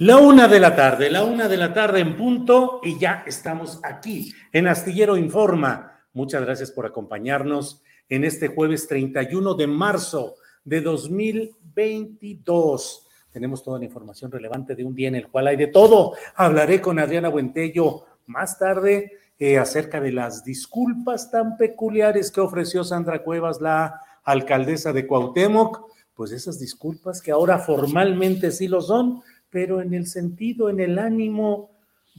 [0.00, 3.80] La una de la tarde, la una de la tarde en punto y ya estamos
[3.82, 6.04] aquí en Astillero Informa.
[6.12, 13.08] Muchas gracias por acompañarnos en este jueves 31 de marzo de 2022.
[13.32, 16.12] Tenemos toda la información relevante de un día en el cual hay de todo.
[16.36, 22.84] Hablaré con Adriana Buentello más tarde eh, acerca de las disculpas tan peculiares que ofreció
[22.84, 25.90] Sandra Cuevas, la alcaldesa de Cuauhtémoc.
[26.14, 30.98] Pues esas disculpas que ahora formalmente sí lo son, pero en el sentido, en el
[30.98, 31.70] ánimo,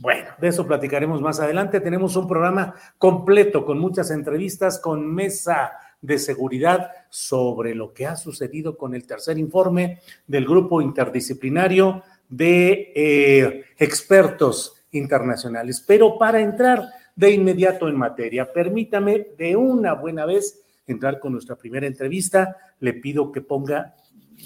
[0.01, 1.81] bueno, de eso platicaremos más adelante.
[1.81, 8.15] Tenemos un programa completo con muchas entrevistas, con mesa de seguridad sobre lo que ha
[8.15, 15.83] sucedido con el tercer informe del grupo interdisciplinario de eh, expertos internacionales.
[15.85, 21.57] Pero para entrar de inmediato en materia, permítame de una buena vez entrar con nuestra
[21.57, 22.55] primera entrevista.
[22.79, 23.95] Le pido que ponga,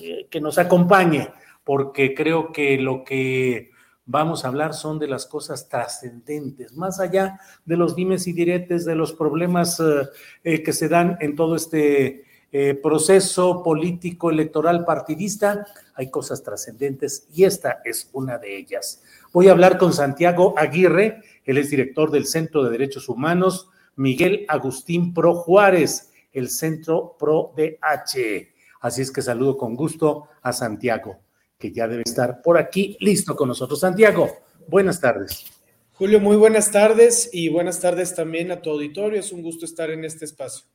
[0.01, 1.29] eh, que nos acompañe
[1.63, 3.71] porque creo que lo que
[4.05, 8.85] vamos a hablar son de las cosas trascendentes, más allá de los dimes y diretes,
[8.85, 10.09] de los problemas eh,
[10.43, 15.65] eh, que se dan en todo este eh, proceso político electoral partidista,
[15.95, 19.01] hay cosas trascendentes y esta es una de ellas.
[19.31, 24.45] Voy a hablar con Santiago Aguirre, él es director del Centro de Derechos Humanos, Miguel
[24.47, 28.51] Agustín Pro Juárez, el Centro Pro DH.
[28.81, 31.23] Así es que saludo con gusto a Santiago
[31.63, 33.79] que ya debe estar por aquí listo con nosotros.
[33.79, 34.29] Santiago,
[34.67, 35.45] buenas tardes.
[35.93, 39.17] Julio, muy buenas tardes y buenas tardes también a tu auditorio.
[39.17, 40.65] Es un gusto estar en este espacio.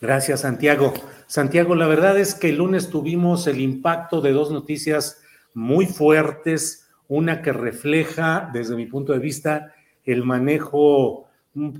[0.00, 0.94] Gracias, Santiago.
[1.26, 5.20] Santiago, la verdad es que el lunes tuvimos el impacto de dos noticias
[5.52, 9.74] muy fuertes, una que refleja, desde mi punto de vista,
[10.06, 11.28] el manejo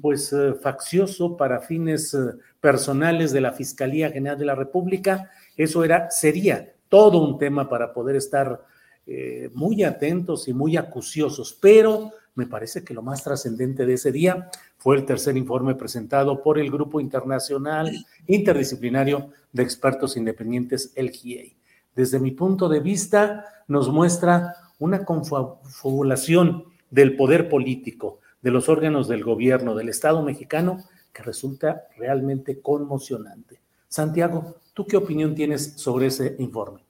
[0.02, 2.18] pues eh, faccioso para fines eh,
[2.60, 5.30] personales de la Fiscalía General de la República.
[5.56, 8.64] Eso era sería todo un tema para poder estar
[9.04, 14.12] eh, muy atentos y muy acuciosos, pero me parece que lo más trascendente de ese
[14.12, 17.90] día fue el tercer informe presentado por el Grupo Internacional
[18.28, 21.56] Interdisciplinario de Expertos Independientes, el GIEI.
[21.96, 26.62] Desde mi punto de vista, nos muestra una confabulación
[26.92, 33.58] del poder político, de los órganos del gobierno, del Estado mexicano, que resulta realmente conmocionante.
[33.88, 36.83] Santiago, ¿tú qué opinión tienes sobre ese informe?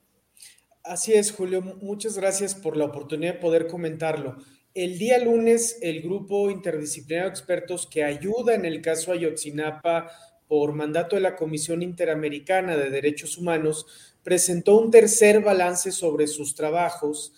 [0.85, 1.63] Así es, Julio.
[1.63, 4.37] Muchas gracias por la oportunidad de poder comentarlo.
[4.75, 10.11] El día lunes, el grupo interdisciplinario de expertos que ayuda en el caso Ayotzinapa
[10.47, 13.87] por mandato de la Comisión Interamericana de Derechos Humanos
[14.23, 17.33] presentó un tercer balance sobre sus trabajos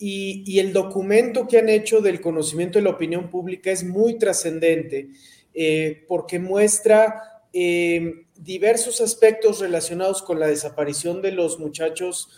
[0.00, 5.10] y, el documento que han hecho del conocimiento de la opinión pública es muy trascendente
[5.54, 12.28] eh, porque muestra eh, diversos aspectos relacionados con la desaparición de los muchachos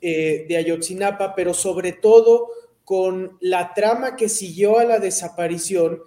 [0.00, 2.48] eh, de Ayotzinapa, pero sobre todo
[2.84, 6.02] con la trama que siguió a la desaparición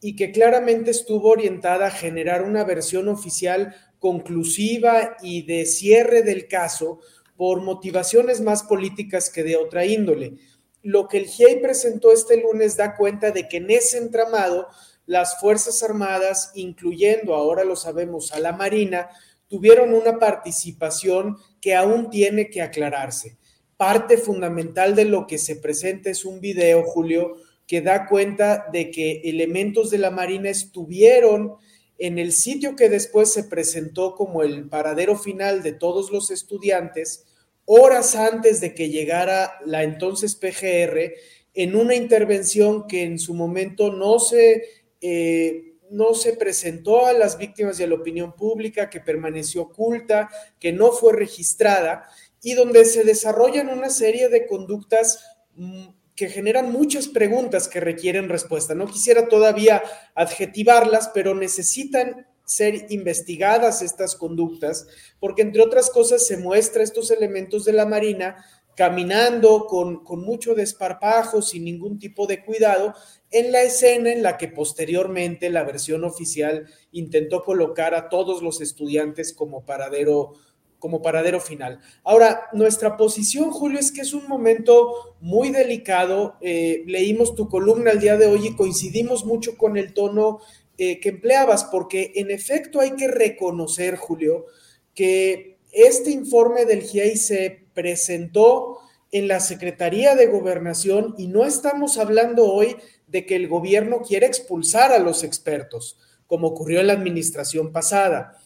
[0.00, 6.46] y que claramente estuvo orientada a generar una versión oficial conclusiva y de cierre del
[6.46, 7.00] caso
[7.36, 10.34] por motivaciones más políticas que de otra índole.
[10.82, 14.68] Lo que el GIEI presentó este lunes da cuenta de que en ese entramado
[15.06, 19.08] las Fuerzas Armadas, incluyendo, ahora lo sabemos, a la Marina,
[19.48, 23.37] tuvieron una participación que aún tiene que aclararse.
[23.78, 28.90] Parte fundamental de lo que se presenta es un video, Julio, que da cuenta de
[28.90, 31.54] que elementos de la Marina estuvieron
[31.96, 37.24] en el sitio que después se presentó como el paradero final de todos los estudiantes,
[37.66, 41.12] horas antes de que llegara la entonces PGR,
[41.54, 44.64] en una intervención que en su momento no se,
[45.00, 50.30] eh, no se presentó a las víctimas y a la opinión pública, que permaneció oculta,
[50.58, 52.08] que no fue registrada
[52.42, 55.24] y donde se desarrollan una serie de conductas
[55.54, 58.74] mm, que generan muchas preguntas que requieren respuesta.
[58.74, 59.82] No quisiera todavía
[60.14, 64.88] adjetivarlas, pero necesitan ser investigadas estas conductas,
[65.20, 68.44] porque entre otras cosas se muestra estos elementos de la Marina
[68.74, 72.94] caminando con, con, mucho desparpajo, sin ningún tipo de cuidado,
[73.30, 78.60] en la escena en la que posteriormente la versión oficial intentó colocar a todos los
[78.60, 80.34] estudiantes como paradero
[80.78, 81.80] como paradero final.
[82.04, 86.36] Ahora, nuestra posición, Julio, es que es un momento muy delicado.
[86.40, 90.40] Eh, leímos tu columna el día de hoy y coincidimos mucho con el tono
[90.76, 94.46] eh, que empleabas, porque en efecto hay que reconocer, Julio,
[94.94, 98.78] que este informe del GIEI se presentó
[99.10, 102.76] en la Secretaría de Gobernación y no estamos hablando hoy
[103.06, 108.38] de que el gobierno quiere expulsar a los expertos, como ocurrió en la administración pasada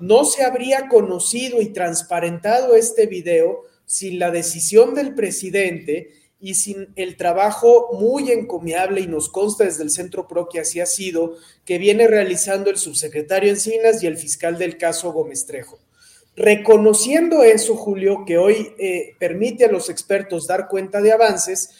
[0.00, 6.10] no se habría conocido y transparentado este video sin la decisión del presidente
[6.40, 10.80] y sin el trabajo muy encomiable y nos consta desde el Centro PRO que así
[10.80, 11.36] ha sido,
[11.66, 15.78] que viene realizando el subsecretario Encinas y el fiscal del caso Gómez Trejo.
[16.34, 21.70] Reconociendo eso, Julio, que hoy eh, permite a los expertos dar cuenta de avances,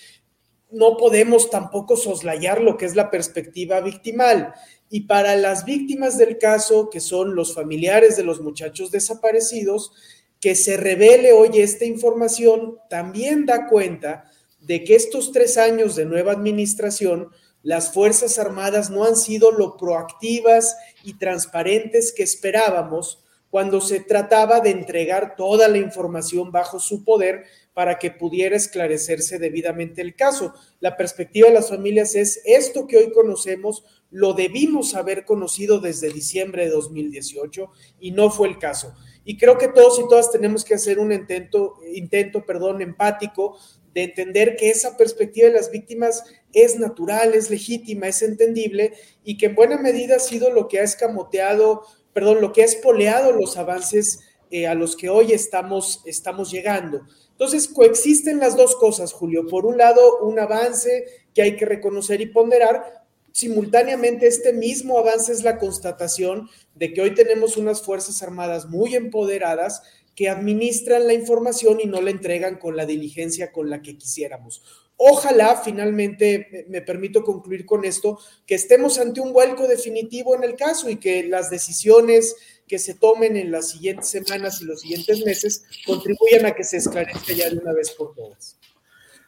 [0.71, 4.55] no podemos tampoco soslayar lo que es la perspectiva victimal
[4.91, 9.93] y para las víctimas del caso, que son los familiares de los muchachos desaparecidos,
[10.41, 14.25] que se revele hoy esta información también da cuenta
[14.61, 17.29] de que estos tres años de nueva administración,
[17.63, 24.61] las Fuerzas Armadas no han sido lo proactivas y transparentes que esperábamos cuando se trataba
[24.61, 27.45] de entregar toda la información bajo su poder
[27.75, 30.55] para que pudiera esclarecerse debidamente el caso.
[30.81, 36.11] La perspectiva de las familias es esto que hoy conocemos lo debimos haber conocido desde
[36.11, 37.71] diciembre de 2018
[38.01, 38.95] y no fue el caso.
[39.25, 43.57] Y creo que todos y todas tenemos que hacer un intento, intento, perdón, empático
[43.95, 48.93] de entender que esa perspectiva de las víctimas es natural, es legítima, es entendible
[49.25, 52.67] y que en buena medida ha sido lo que ha escamoteado, perdón, lo que ha
[52.67, 54.21] espoleado los avances
[54.51, 57.03] eh, a los que hoy estamos, estamos llegando.
[57.31, 59.47] Entonces, coexisten las dos cosas, Julio.
[59.47, 63.00] Por un lado, un avance que hay que reconocer y ponderar,
[63.32, 68.94] simultáneamente este mismo avance es la constatación de que hoy tenemos unas Fuerzas Armadas muy
[68.94, 69.82] empoderadas
[70.15, 74.62] que administran la información y no la entregan con la diligencia con la que quisiéramos.
[75.03, 80.56] Ojalá, finalmente, me permito concluir con esto, que estemos ante un vuelco definitivo en el
[80.56, 82.37] caso y que las decisiones
[82.69, 86.76] que se tomen en las siguientes semanas y los siguientes meses contribuyan a que se
[86.76, 88.59] esclarezca ya de una vez por todas.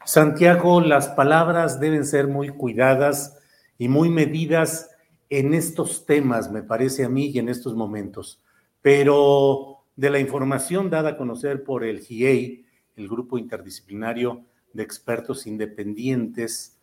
[0.05, 3.39] Santiago, las palabras deben ser muy cuidadas
[3.83, 4.93] y muy medidas
[5.29, 8.41] en estos temas, me parece a mí, y en estos momentos.
[8.81, 15.49] Pero de la información dada a conocer por el GIEI, el Grupo Interdisciplinario de Expertos
[15.49, 16.79] Independientes,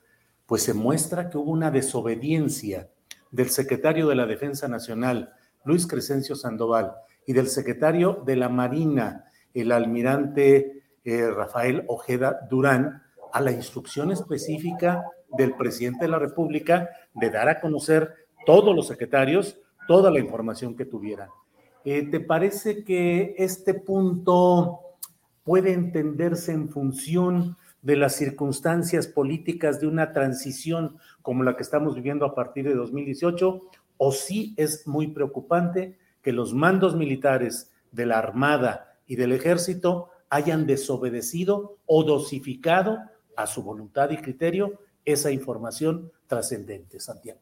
[0.45, 2.89] pues se muestra que hubo una desobediencia
[3.31, 5.31] del secretario de la Defensa Nacional,
[5.63, 13.03] Luis Crescencio Sandoval, y del secretario de la Marina, el almirante eh, Rafael Ojeda Durán,
[13.31, 15.05] a la instrucción específica
[15.37, 18.13] del presidente de la República de dar a conocer
[18.45, 19.59] todos los secretarios
[19.89, 21.29] toda la información que tuvieran.
[21.83, 24.81] Eh, ¿Te parece que este punto
[25.43, 31.95] puede entenderse en función de las circunstancias políticas de una transición como la que estamos
[31.95, 33.61] viviendo a partir de 2018?
[33.97, 40.09] ¿O sí es muy preocupante que los mandos militares de la Armada y del Ejército
[40.29, 42.99] hayan desobedecido o dosificado
[43.35, 47.41] a su voluntad y criterio esa información trascendente, Santiago.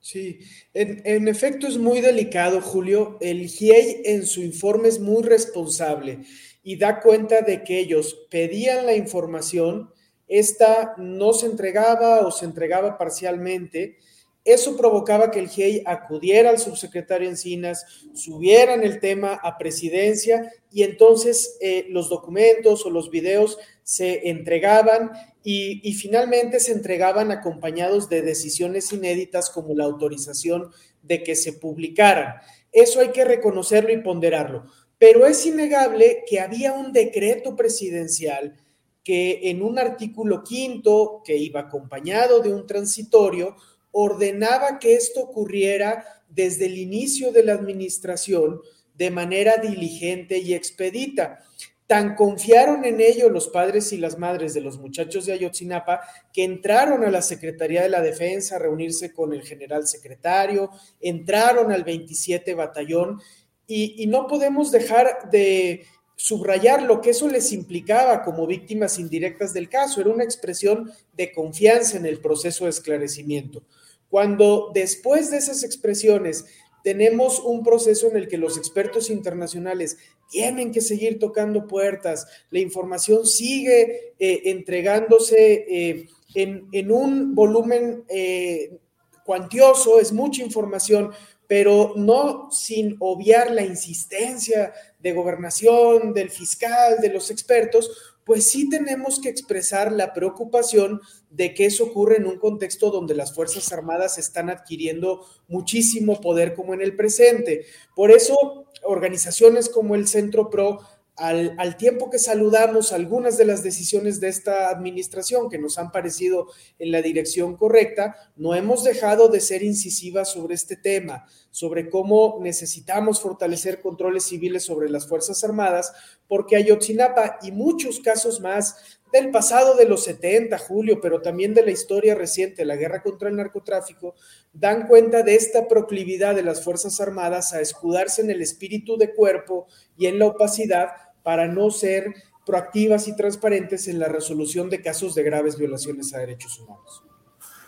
[0.00, 0.40] Sí,
[0.74, 3.18] en, efecto es muy delicado, Julio.
[3.20, 6.22] El GIEI en su informe es muy responsable
[6.64, 9.90] y da cuenta de que ellos pedían la información,
[10.26, 13.98] esta no se entregaba o se entregaba parcialmente
[14.44, 20.82] Eso provocaba que el GIEI acudiera al subsecretario Encinas, subieran el tema a presidencia y
[20.82, 25.12] entonces eh, los documentos o los videos se entregaban
[25.44, 30.70] y, y, finalmente se entregaban acompañados de decisiones inéditas como la autorización
[31.02, 32.34] de que se publicaran.
[32.70, 34.66] Eso hay que reconocerlo y ponderarlo.
[34.98, 38.56] Pero es innegable que había un decreto presidencial
[39.04, 43.56] que en un artículo quinto que iba acompañado de un transitorio
[43.92, 48.60] ordenaba que esto ocurriera desde el inicio de la administración
[48.94, 51.40] de manera diligente y expedita.
[51.86, 56.00] Tan confiaron en ello los padres y las madres de los muchachos de Ayotzinapa
[56.32, 60.70] que entraron a la Secretaría de la Defensa a reunirse con el general secretario,
[61.00, 63.20] entraron al 27 Batallón
[63.66, 65.84] y, y no podemos dejar de
[66.16, 70.00] subrayar lo que eso les implicaba como víctimas indirectas del caso.
[70.00, 73.64] Era una expresión de confianza en el proceso de esclarecimiento.
[74.12, 76.44] Cuando después de esas expresiones
[76.84, 79.96] tenemos un proceso en el que los expertos internacionales
[80.28, 88.76] tienen que seguir tocando puertas, la información sigue eh, entregándose eh, en, un volumen eh,
[89.24, 91.12] cuantioso, es mucha información,
[91.46, 98.68] pero no sin obviar la insistencia de gobernación, del fiscal, de los expertos, pues sí
[98.68, 101.00] tenemos que expresar la preocupación
[101.32, 106.54] de que eso ocurre en un contexto donde las Fuerzas Armadas están adquiriendo muchísimo poder
[106.54, 107.64] como en el presente.
[107.96, 110.80] Por eso, organizaciones como el Centro PRO
[111.16, 116.48] al, tiempo que saludamos algunas de las decisiones de esta administración que nos han parecido
[116.78, 122.38] en la dirección correcta, no hemos dejado de ser incisivas sobre este tema, sobre cómo
[122.40, 125.92] necesitamos fortalecer controles civiles sobre las Fuerzas Armadas,
[126.26, 131.62] porque Ayotzinapa y muchos casos más del pasado de los 70, Julio, pero también de
[131.62, 134.14] la historia reciente, la guerra contra el narcotráfico,
[134.52, 139.14] dan cuenta de esta proclividad de las Fuerzas Armadas a escudarse en el espíritu de
[139.14, 139.66] cuerpo
[139.96, 140.88] y en la opacidad
[141.22, 142.06] para no ser
[142.46, 147.04] proactivas y transparentes en la resolución de casos de graves violaciones a derechos humanos.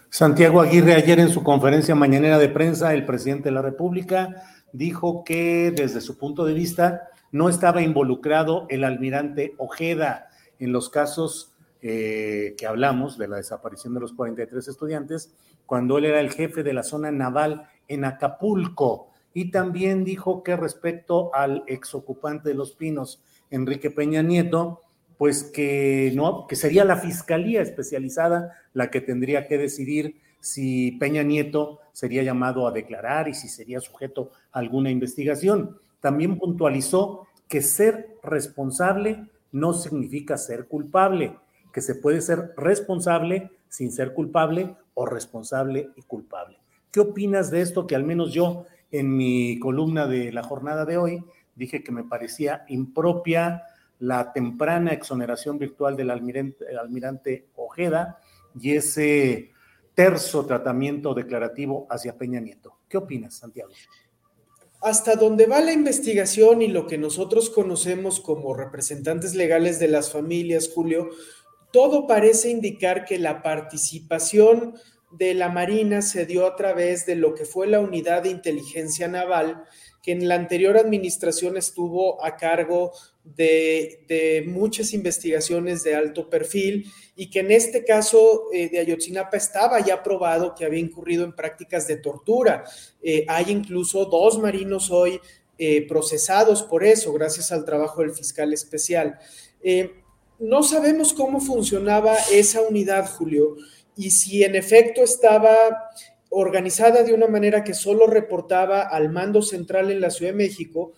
[0.08, 5.24] Santiago Aguirre, ayer en su conferencia mañanera de prensa, el presidente de la República dijo
[5.24, 11.52] que desde su punto de vista no estaba involucrado el almirante Ojeda en los casos
[11.82, 15.34] eh, que hablamos de la desaparición de los 43 estudiantes,
[15.66, 19.10] cuando él era el jefe de la zona naval en Acapulco.
[19.34, 24.80] Y también dijo que respecto al exocupante de Los Pinos, Enrique Peña Nieto,
[25.18, 31.22] pues que no, que sería la fiscalía especializada la que tendría que decidir si Peña
[31.22, 35.78] Nieto sería llamado a declarar y si sería sujeto a alguna investigación.
[36.00, 41.38] También puntualizó que ser responsable no significa ser culpable,
[41.72, 46.58] que se puede ser responsable sin ser culpable o responsable y culpable.
[46.90, 50.96] ¿Qué opinas de esto que al menos yo en mi columna de la jornada de
[50.96, 53.62] hoy dije que me parecía impropia
[54.00, 58.18] la temprana exoneración virtual del almirante, Ojeda
[58.60, 59.52] y ese
[59.94, 62.80] terzo tratamiento declarativo hacia Peña Nieto.
[62.88, 63.70] ¿Qué opinas, Santiago?
[64.84, 70.12] Hasta donde va la investigación y lo que nosotros conocemos como representantes legales de las
[70.12, 71.08] familias, Julio,
[71.72, 74.74] todo parece indicar que la participación
[75.10, 79.08] de la Marina se dio a través de lo que fue la unidad de inteligencia
[79.08, 79.64] naval
[80.02, 82.92] que en la anterior administración estuvo a cargo
[83.24, 89.80] de, muchas investigaciones de alto perfil y que en este caso eh, de Ayotzinapa estaba
[89.80, 92.64] ya probado que había incurrido en prácticas de tortura.
[93.02, 95.20] Eh, hay incluso dos marinos hoy
[95.56, 99.18] eh, procesados por eso, gracias al trabajo del fiscal especial.
[100.38, 103.56] no sabemos cómo funcionaba esa unidad, Julio,
[103.96, 105.90] y si en efecto estaba
[106.28, 110.92] organizada de una manera que solo reportaba al mando central en la Ciudad de México,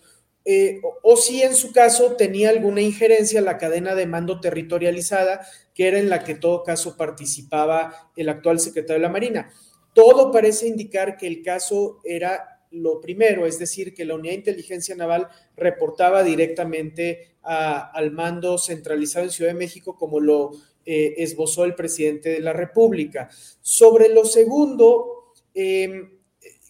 [0.47, 5.45] eh, o, si en su caso tenía alguna injerencia en la cadena de mando territorializada,
[5.75, 9.51] que era en la que en todo caso participaba el actual secretario de la Marina.
[9.93, 14.39] Todo parece indicar que el caso era lo primero, es decir, que la Unidad de
[14.39, 20.51] Inteligencia Naval reportaba directamente al mando centralizado en Ciudad de México, como lo
[20.85, 23.29] eh, esbozó el presidente de la República.
[23.61, 25.17] Sobre lo segundo,
[25.59, 26.11] Em,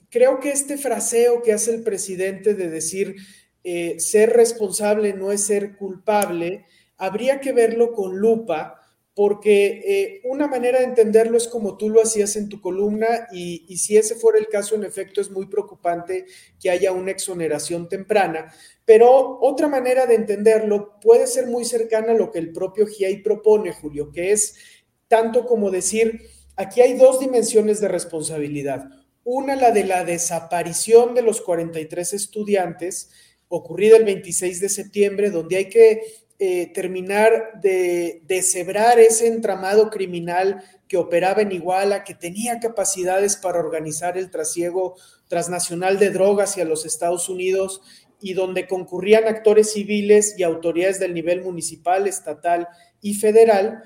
[0.10, 3.17] creo que este fraseo que hace el presidente de decir
[3.69, 6.65] eh, ser responsable no es ser culpable,
[6.97, 8.81] habría que verlo con lupa,
[9.13, 13.65] porque eh, una manera de entenderlo es como tú lo hacías en tu columna y,
[13.67, 16.25] y, si ese fuera el caso, en efecto, es muy preocupante
[16.59, 18.53] que haya una exoneración temprana,
[18.86, 23.24] pero otra manera de entenderlo puede ser muy cercana a lo que el propio GIAI
[23.24, 24.55] propone, Julio, que es
[25.07, 26.21] tanto como decir,
[26.57, 28.89] Aquí hay dos dimensiones de responsabilidad.
[29.24, 33.12] Una, la de la desaparición de los 43 estudiantes,
[33.49, 36.01] ocurrida el 26 de septiembre, donde hay que
[36.39, 43.59] eh, terminar de deshebrar ese entramado criminal que operaba en Iguala, que tenía capacidades para
[43.59, 44.95] organizar el trasiego
[45.27, 47.81] transnacional de drogas hacia los Estados Unidos
[48.21, 52.67] y donde concurrían actores civiles y autoridades del nivel municipal, estatal
[53.01, 53.83] y federal.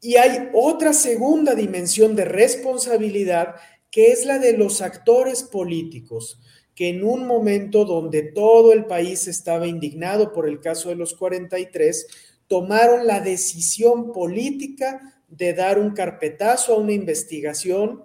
[0.00, 3.56] Y hay otra segunda dimensión de responsabilidad
[3.90, 6.40] que es la de los actores políticos,
[6.74, 11.14] que en un momento donde todo el país estaba indignado por el caso de los
[11.14, 12.06] 43,
[12.46, 18.04] tomaron la decisión política de dar un carpetazo a una investigación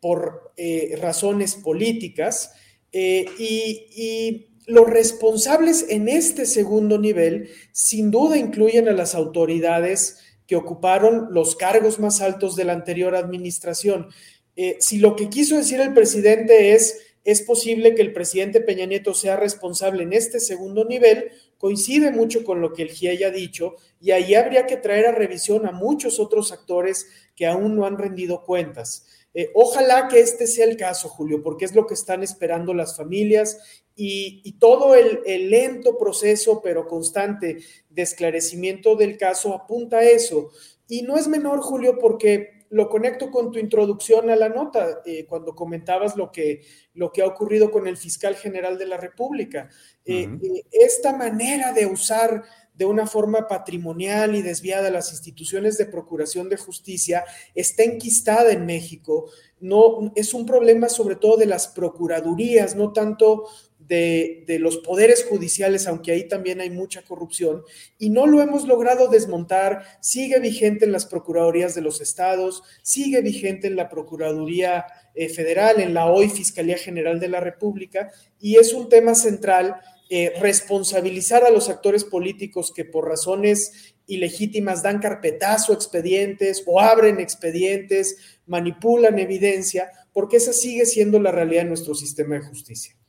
[0.00, 2.52] por eh, razones políticas
[2.92, 10.54] eh, y, los responsables en este segundo nivel sin duda incluyen a las autoridades que
[10.54, 14.06] ocuparon los cargos más altos de la anterior administración.
[14.54, 18.86] Eh, si lo que quiso decir el presidente es, es posible que el presidente Peña
[18.86, 23.30] Nieto sea responsable en este segundo nivel, coincide mucho con lo que el GIE haya
[23.30, 27.84] dicho y ahí habría que traer a revisión a muchos otros actores que aún no
[27.84, 29.06] han rendido cuentas.
[29.32, 32.96] Eh, ojalá que este sea el caso, Julio, porque es lo que están esperando las
[32.96, 33.58] familias
[33.94, 37.58] y, todo el, el, lento proceso, pero constante,
[37.90, 40.50] de esclarecimiento del caso apunta a eso.
[40.88, 45.26] Y no es menor, Julio, porque lo conecto con tu introducción a la nota, eh,
[45.26, 46.62] cuando comentabas lo que,
[46.94, 49.68] lo que ha ocurrido con el fiscal general de la República.
[50.04, 55.86] Eh, eh, esta manera de usar de una forma patrimonial y desviada las instituciones de
[55.86, 57.24] procuración de justicia
[57.54, 59.28] está enquistada en México.
[59.58, 63.48] No, es un problema sobre todo de las procuradurías, no tanto
[63.90, 67.62] de, los poderes judiciales, aunque ahí también hay mucha corrupción,
[67.98, 73.20] y no lo hemos logrado desmontar, sigue vigente en las procuradurías de los estados, sigue
[73.20, 78.56] vigente en la Procuraduría eh, Federal, en la hoy Fiscalía General de la República, y
[78.56, 79.76] es un tema central
[80.08, 86.80] eh, responsabilizar a los actores políticos que por razones ilegítimas dan carpetazo a expedientes o
[86.80, 88.16] abren expedientes,
[88.46, 92.99] manipulan evidencia, porque esa sigue siendo la realidad en nuestro sistema de justicia.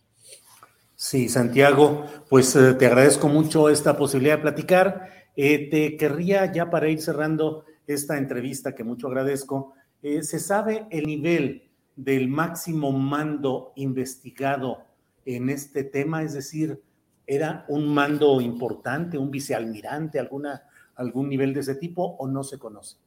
[1.03, 5.09] Sí, Santiago, pues eh, te agradezco mucho esta posibilidad de platicar.
[5.35, 9.73] Eh, te querría ya para ir cerrando esta entrevista que mucho agradezco,
[10.03, 14.85] eh, ¿se sabe el nivel del máximo mando investigado
[15.25, 16.21] en este tema?
[16.21, 16.83] Es decir,
[17.25, 20.61] ¿era un mando importante, un vicealmirante, alguna,
[20.93, 22.97] algún nivel de ese tipo o no se conoce?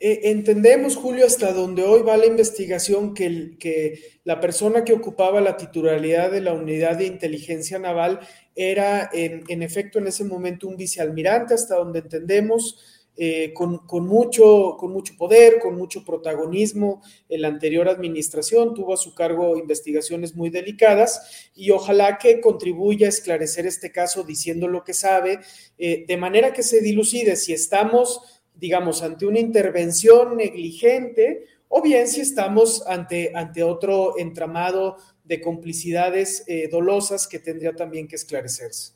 [0.00, 5.56] Eh, entendemos, Julio, hasta donde hoy va la investigación, que, la persona que ocupaba la
[5.56, 8.20] titularidad de la unidad de inteligencia naval
[8.54, 14.92] era, en, efecto, en ese momento un vicealmirante, hasta donde entendemos, eh, con, mucho, con
[14.92, 17.00] mucho poder, con mucho protagonismo.
[17.28, 23.06] En la anterior administración tuvo a su cargo investigaciones muy delicadas y ojalá que contribuya
[23.06, 25.38] a esclarecer este caso diciendo lo que sabe,
[25.78, 32.06] eh, de manera que se dilucide si estamos digamos, ante una intervención negligente o bien
[32.06, 38.92] si estamos ante, ante otro entramado de complicidades eh, dolosas que tendría también que esclarecerse.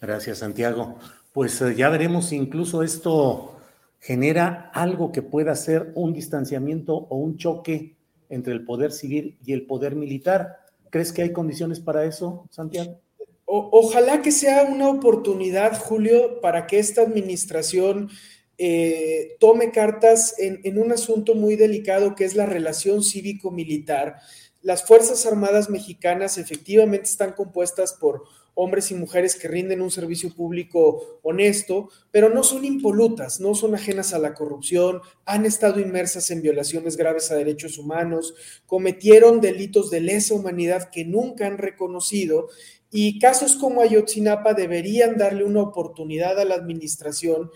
[0.00, 0.98] Gracias, Santiago.
[1.32, 3.56] Pues eh, ya veremos si incluso esto
[3.98, 7.96] genera algo que pueda ser un distanciamiento o un choque
[8.28, 10.60] entre el poder civil y el poder militar.
[10.90, 13.00] ¿Crees que hay condiciones para eso, Santiago?
[13.48, 18.10] ojalá que sea una oportunidad, Julio, para que esta administración
[18.58, 24.16] eh, tome cartas en, un asunto muy delicado que es la relación cívico-militar.
[24.62, 28.24] Las Fuerzas Armadas mexicanas efectivamente están compuestas por
[28.58, 33.74] hombres y mujeres que rinden un servicio público honesto, pero no son impolutas, no son
[33.74, 39.90] ajenas a la corrupción, han estado inmersas en violaciones graves a derechos humanos, cometieron delitos
[39.90, 42.48] de lesa humanidad que nunca han reconocido
[42.90, 47.50] y casos como Ayotzinapa deberían darle una oportunidad a la administración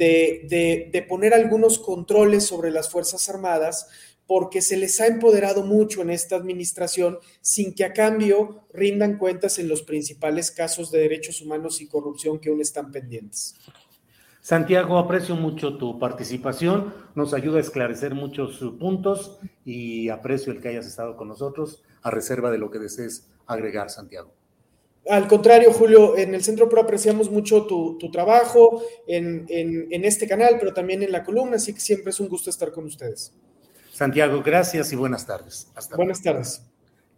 [0.00, 3.88] de, poner algunos controles sobre las Fuerzas Armadas
[4.26, 9.58] porque se les ha empoderado mucho en esta administración sin que a cambio rindan cuentas
[9.58, 13.56] en los principales casos de derechos humanos y corrupción que aún están pendientes.
[14.40, 20.68] Santiago, aprecio mucho tu participación, nos ayuda a esclarecer muchos puntos y aprecio el que
[20.68, 24.39] hayas estado con nosotros a reserva de lo que desees agregar, Santiago.
[25.08, 29.44] Al contrario, Julio, en el Centro Pro apreciamos mucho tu, trabajo en,
[30.04, 32.84] este canal, pero también en la columna, así que siempre es un gusto estar con
[32.84, 33.32] ustedes.
[33.92, 35.70] Santiago, gracias y buenas tardes.
[35.74, 36.62] Hasta buenas tardes.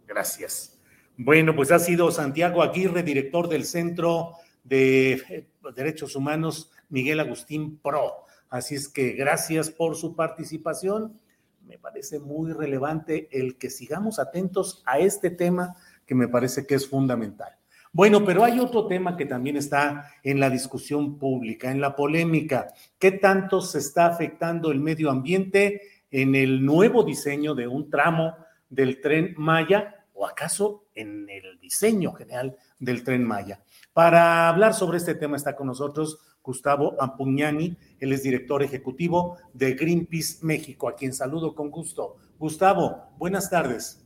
[0.07, 0.77] Gracias.
[1.17, 4.31] Bueno, pues ha sido Santiago Aguirre, director del Centro
[4.63, 8.25] de Derechos Humanos Miguel Agustín Pro.
[8.49, 11.19] Así es que gracias por su participación.
[11.65, 16.75] me parece muy relevante el que sigamos atentos a este tema que me parece que
[16.75, 17.57] es fundamental.
[17.95, 22.73] Bueno, pero hay otro tema que también está en la discusión pública, en la polémica.
[22.97, 28.35] ¿Qué tanto se está afectando el medio ambiente en el nuevo diseño de un tramo
[28.67, 33.61] del tren Maya o acaso en el diseño general del tren Maya?
[33.93, 39.75] Para hablar sobre este tema está con nosotros Gustavo Ampugnani, él es director ejecutivo de
[39.75, 42.15] Greenpeace México, a quien saludo con gusto.
[42.39, 44.03] Gustavo, buenas tardes.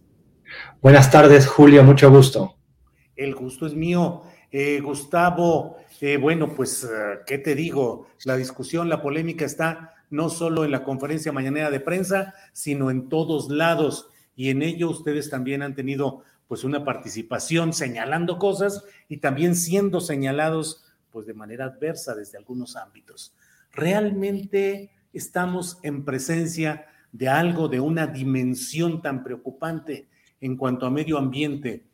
[0.82, 2.57] Buenas tardes, Julio, mucho gusto.
[3.18, 4.22] El gusto es mío.
[4.52, 8.08] Eh, Gustavo, eh, bueno, pues, eh, ¿qué te digo?
[8.24, 13.10] La discusión, la polémica está no solo en la conferencia mañanera de prensa, sino en
[13.10, 14.10] todos lados.
[14.36, 20.00] Y en ello ustedes también han tenido pues una participación señalando cosas y también siendo
[20.00, 23.36] señalados pues de manera adversa desde algunos ámbitos.
[23.74, 30.08] Realmente estamos en presencia de algo, de una dimensión tan preocupante
[30.40, 31.87] en cuanto a medio ambiente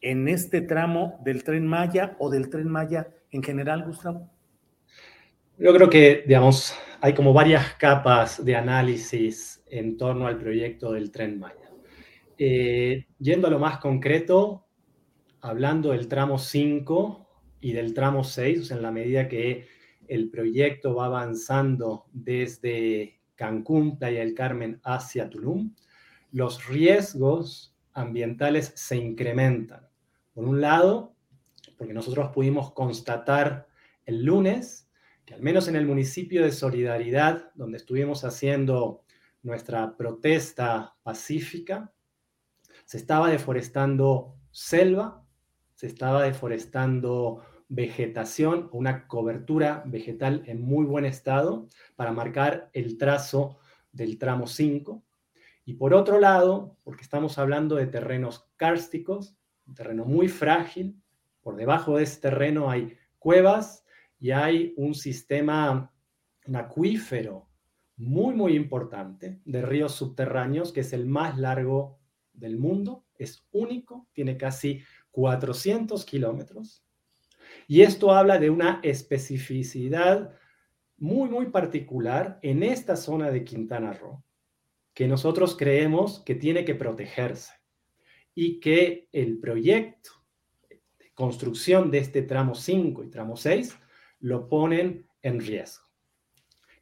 [0.00, 4.30] en este tramo del tren Maya o del tren Maya en general, Gustavo?
[5.58, 11.10] Yo creo que, digamos, hay como varias capas de análisis en torno al proyecto del
[11.10, 11.70] tren Maya.
[12.38, 14.66] Eh, yendo a lo más concreto,
[15.40, 17.28] hablando del tramo 5
[17.60, 19.66] y del tramo 6, o sea, en la medida que
[20.06, 25.74] el proyecto va avanzando desde Cancún, Playa del Carmen, hacia Tulum,
[26.30, 29.87] los riesgos ambientales se incrementan.
[30.38, 31.16] Por un lado,
[31.76, 33.66] porque nosotros pudimos constatar
[34.06, 34.88] el lunes
[35.24, 39.02] que al menos en el municipio de Solidaridad, donde estuvimos haciendo
[39.42, 41.92] nuestra protesta pacífica,
[42.84, 45.24] se estaba deforestando selva,
[45.74, 53.58] se estaba deforestando vegetación, una cobertura vegetal en muy buen estado para marcar el trazo
[53.90, 55.02] del tramo 5.
[55.64, 59.34] Y por otro lado, porque estamos hablando de terrenos kársticos,
[59.68, 61.00] un terreno muy frágil.
[61.40, 63.84] Por debajo de ese terreno hay cuevas
[64.18, 65.92] y hay un sistema
[66.52, 67.48] acuífero
[67.96, 71.98] muy, muy importante de ríos subterráneos, que es el más largo
[72.32, 76.84] del mundo, es único, tiene casi 400 kilómetros.
[77.66, 80.32] Y esto habla de una especificidad
[80.96, 84.24] muy, muy particular en esta zona de Quintana Roo,
[84.94, 87.57] que nosotros creemos que tiene que protegerse
[88.40, 90.12] y que el proyecto
[90.68, 93.76] de construcción de este tramo 5 y tramo 6
[94.20, 95.84] lo ponen en riesgo.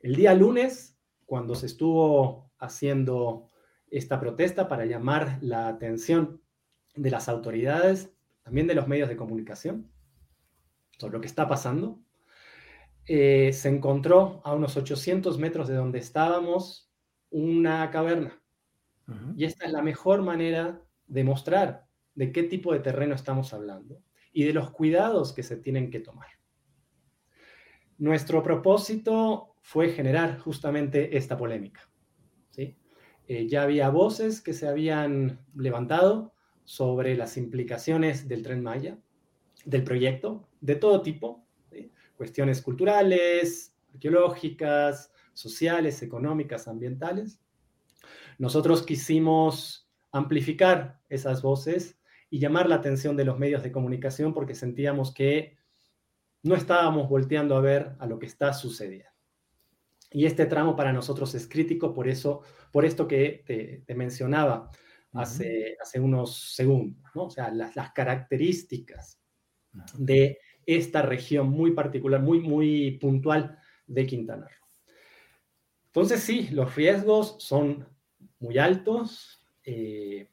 [0.01, 3.49] El día lunes, cuando se estuvo haciendo
[3.91, 6.43] esta protesta para llamar la atención
[6.95, 9.91] de las autoridades, también de los medios de comunicación,
[10.99, 12.03] sobre lo que está pasando,
[13.07, 16.93] eh, se encontró a unos 800 metros de donde estábamos
[17.31, 18.43] una caverna.
[19.37, 24.45] Y esta es la mejor manera demostrar de qué tipo de terreno estamos hablando y
[24.45, 26.29] de los cuidados que se tienen que tomar.
[27.99, 31.89] Nuestro propósito fue generar justamente esta polémica.
[32.51, 32.77] ¿sí?
[33.29, 38.99] Eh, ya había voces que se habían levantado sobre las implicaciones del tren Maya,
[39.65, 41.47] del proyecto, de todo tipo,
[42.17, 47.41] cuestiones culturales, arqueológicas, sociales, económicas, ambientales.
[48.39, 49.86] Nosotros quisimos
[50.17, 51.99] amplificar esas voces
[52.31, 55.57] y llamar la atención de los medios de comunicación porque sentíamos que
[56.43, 59.11] no estábamos volteando a ver a lo que está sucediendo.
[60.11, 64.71] Y este tramo para nosotros es crítico por eso, por esto que te, mencionaba
[65.13, 67.25] hace, hace unos segundos, ¿no?
[67.25, 69.21] O sea, las, las características
[69.99, 74.67] de esta región muy particular, muy, muy puntual de Quintana Roo.
[75.87, 77.89] Entonces, sí, los riesgos son
[78.39, 79.36] muy altos,
[79.67, 80.29] eh,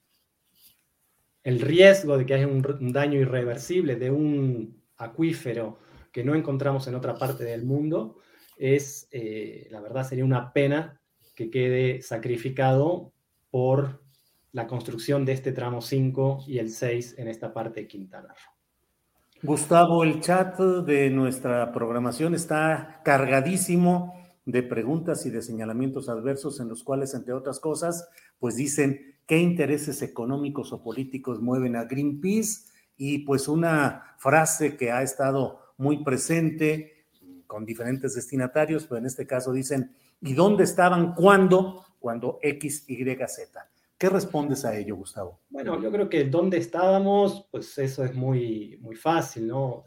[1.43, 2.61] el riesgo de que haya un,
[2.93, 5.79] daño irreversible de un acuífero
[6.11, 8.19] que no encontramos en otra parte del mundo
[8.57, 11.01] es, eh, la verdad, sería una pena
[11.35, 13.11] que quede sacrificado
[13.49, 14.03] por
[14.51, 18.53] la construcción de este tramo 5 y el 6 en esta parte de Quintana Roo.
[19.41, 26.69] Gustavo, el chat de nuestra programación está cargadísimo de preguntas y de señalamientos adversos en
[26.69, 32.65] los cuales, entre otras cosas, pues dicen qué intereses económicos o políticos mueven a Greenpeace
[32.97, 37.05] y pues una frase que ha estado muy presente
[37.47, 41.85] con diferentes destinatarios, pero en este caso dicen, ¿y dónde estaban cuándo?
[41.99, 43.69] Cuando X, Y, Z.
[43.97, 45.39] ¿Qué respondes a ello, Gustavo?
[45.49, 49.85] Bueno, yo creo que dónde estábamos, pues eso es muy, muy fácil, ¿no?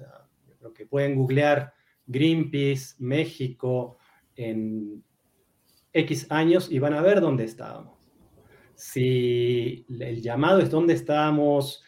[0.49, 1.75] yo creo que pueden googlear
[2.07, 3.99] Greenpeace, México,
[4.37, 5.03] en
[5.93, 7.97] X años y van a ver dónde estábamos.
[8.75, 11.83] Si el llamado es dónde estábamos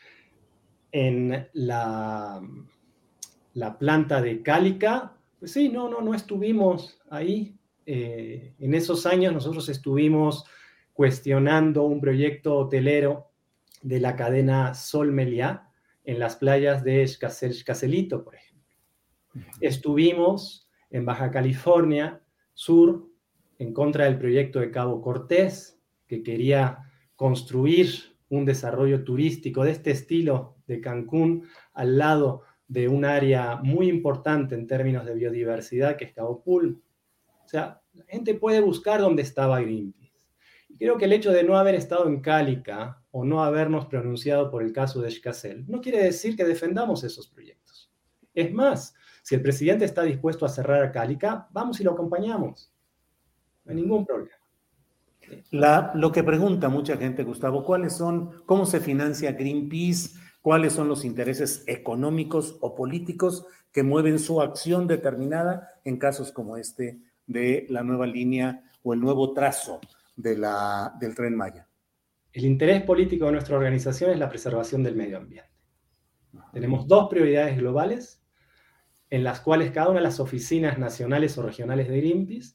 [0.91, 2.43] en la,
[3.53, 7.55] la planta de Cálica, pues sí, no, no, no estuvimos ahí.
[7.87, 10.45] Eh, en esos años nosotros estuvimos
[10.93, 13.31] cuestionando un proyecto hotelero
[13.83, 15.71] de la cadena Sol Meliá
[16.05, 18.75] en las playas de Escaselito, por ejemplo.
[19.61, 22.21] Estuvimos en Baja California
[22.59, 23.09] Sur
[23.61, 29.93] en contra del proyecto de Cabo Cortés, que quería construir un desarrollo turístico de este
[29.93, 36.07] estilo de Cancún al lado de un área muy importante en términos de biodiversidad que
[36.07, 36.83] es Cabo Pul.
[37.45, 40.27] O sea, la gente puede buscar dónde estaba Greenpeace.
[40.69, 44.51] Y creo que el hecho de no haber estado en Cálica o no habernos pronunciado
[44.51, 47.93] por el caso de Escasel no quiere decir que defendamos esos proyectos.
[48.35, 48.97] Es más,
[49.29, 52.73] si el presidente está dispuesto a cerrar a Cálica, vamos y lo acompañamos.
[53.63, 54.33] No hay ningún problema.
[55.51, 60.19] La, lo que pregunta mucha gente, Gustavo, ¿cuáles son, cómo se financia Greenpeace?
[60.41, 66.57] ¿Cuáles son los intereses económicos o políticos que mueven su acción determinada en casos como
[66.57, 69.79] este de la nueva línea o el nuevo trazo
[70.17, 71.69] de la, del tren Maya?
[72.33, 75.51] El interés político de nuestra organización es la preservación del medio ambiente.
[76.51, 78.23] Tenemos dos prioridades globales
[79.11, 82.55] en las cuales cada una de las oficinas nacionales o regionales de Greenpeace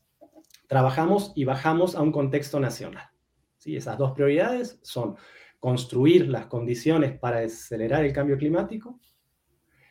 [0.68, 3.10] trabajamos y bajamos a un contexto nacional.
[3.58, 3.76] ¿Sí?
[3.76, 5.16] Esas dos prioridades son
[5.60, 9.00] construir las condiciones para acelerar el cambio climático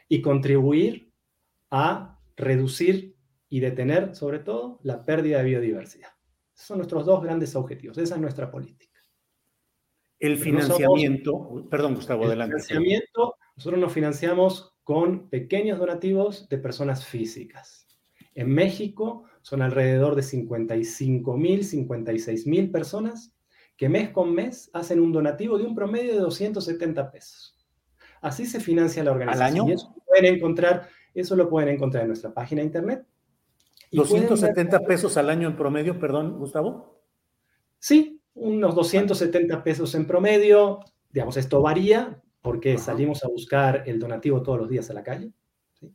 [0.09, 1.11] y contribuir
[1.70, 3.16] a reducir
[3.48, 6.11] y detener, sobre todo, la pérdida de biodiversidad.
[6.55, 7.96] Esos son nuestros dos grandes objetivos.
[7.96, 9.01] Esa es nuestra política.
[10.18, 12.57] El financiamiento, perdón Gustavo, adelante.
[12.57, 17.87] El financiamiento, nosotros nos financiamos con pequeños donativos de personas físicas.
[18.35, 23.35] En México son alrededor de 55 mil, 56 mil personas
[23.77, 27.59] que mes con mes hacen un donativo de un promedio de 270 pesos.
[28.21, 29.45] Así se financia la organización.
[29.45, 29.68] ¿Al año?
[29.68, 33.07] Y eso lo pueden encontrar, eso lo pueden encontrar en nuestra página de internet.
[33.90, 34.87] Y 270 ver...
[34.87, 37.03] pesos al año en promedio, perdón, Gustavo.
[37.79, 40.81] Sí, unos 270 pesos en promedio.
[41.11, 42.83] Digamos, esto varía porque Ajá.
[42.83, 45.33] salimos a buscar el donativo todos los días a la calle.
[45.72, 45.94] ¿sí?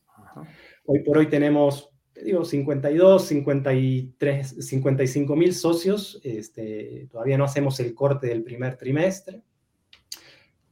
[0.85, 1.91] Hoy por hoy tenemos
[2.23, 6.19] digo, 52, 53, 55 mil socios.
[6.23, 9.43] Este, todavía no hacemos el corte del primer trimestre.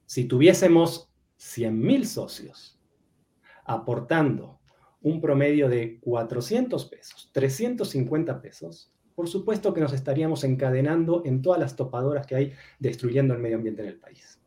[0.06, 2.80] Si tuviésemos 100 mil socios
[3.66, 4.60] aportando
[5.02, 11.60] un promedio de 400 pesos, 350 pesos, por supuesto que nos estaríamos encadenando en todas
[11.60, 14.40] las topadoras que hay destruyendo el medio ambiente en el país.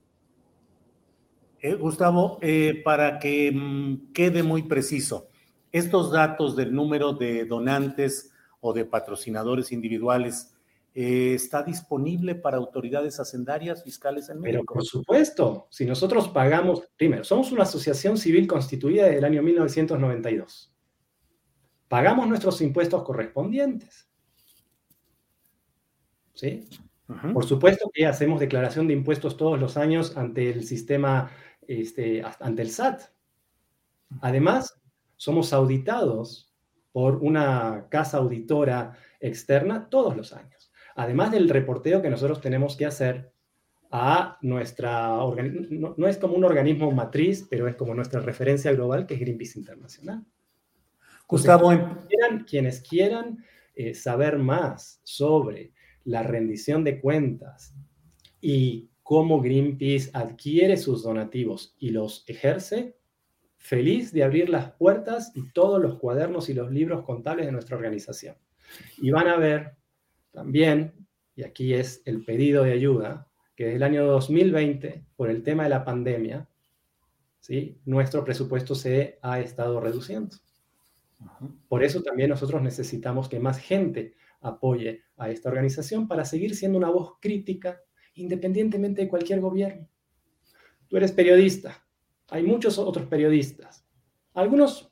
[1.61, 5.29] Eh, Gustavo, eh, para que mmm, quede muy preciso,
[5.73, 10.55] estos datos del número de donantes o de patrocinadores individuales
[10.95, 14.65] eh, está disponible para autoridades hacendarias, fiscales en México.
[14.67, 19.43] Pero por supuesto, si nosotros pagamos, primero, somos una asociación civil constituida desde el año
[19.43, 20.75] 1992.
[21.89, 24.09] Pagamos nuestros impuestos correspondientes.
[26.35, 26.69] ¿Sí?
[27.09, 27.33] Uh -huh.
[27.33, 31.31] Por supuesto que hacemos declaración de impuestos todos los años ante el sistema,
[31.69, 33.03] este, ante el SAT.
[34.21, 34.81] Además,
[35.17, 36.53] somos auditados
[36.91, 40.73] por una casa auditora externa todos los años.
[40.97, 43.33] Además del reporteo que nosotros tenemos que hacer
[43.91, 45.19] a nuestra,
[45.71, 49.21] no, no, es como un organismo matriz, pero es como nuestra referencia global, que es
[49.21, 50.25] Greenpeace Internacional.
[51.27, 55.73] Gustavo, quienes quieran, quienes quieran eh, saber más sobre
[56.05, 57.75] la rendición de cuentas
[58.41, 62.99] y cómo Greenpeace adquiere sus donativos y los ejerce,
[63.57, 67.79] feliz de abrir las puertas y todos los cuadernos y los libros contables de nuestra
[67.79, 68.37] organización.
[68.99, 69.77] Y van a ver
[70.31, 70.93] también,
[71.35, 75.63] y aquí es el pedido de ayuda, que desde el año 2020, por el tema
[75.63, 76.47] de la pandemia,
[77.41, 77.81] ¿sí?
[77.87, 80.37] nuestro presupuesto se ha estado reduciendo.
[81.67, 86.77] Por eso también nosotros necesitamos que más gente apoye a esta organización para seguir siendo
[86.77, 87.81] una voz crítica
[88.19, 89.89] independientemente de cualquier gobierno.
[90.89, 91.85] Tú eres periodista,
[92.29, 93.87] hay muchos otros periodistas,
[94.35, 94.91] algunos,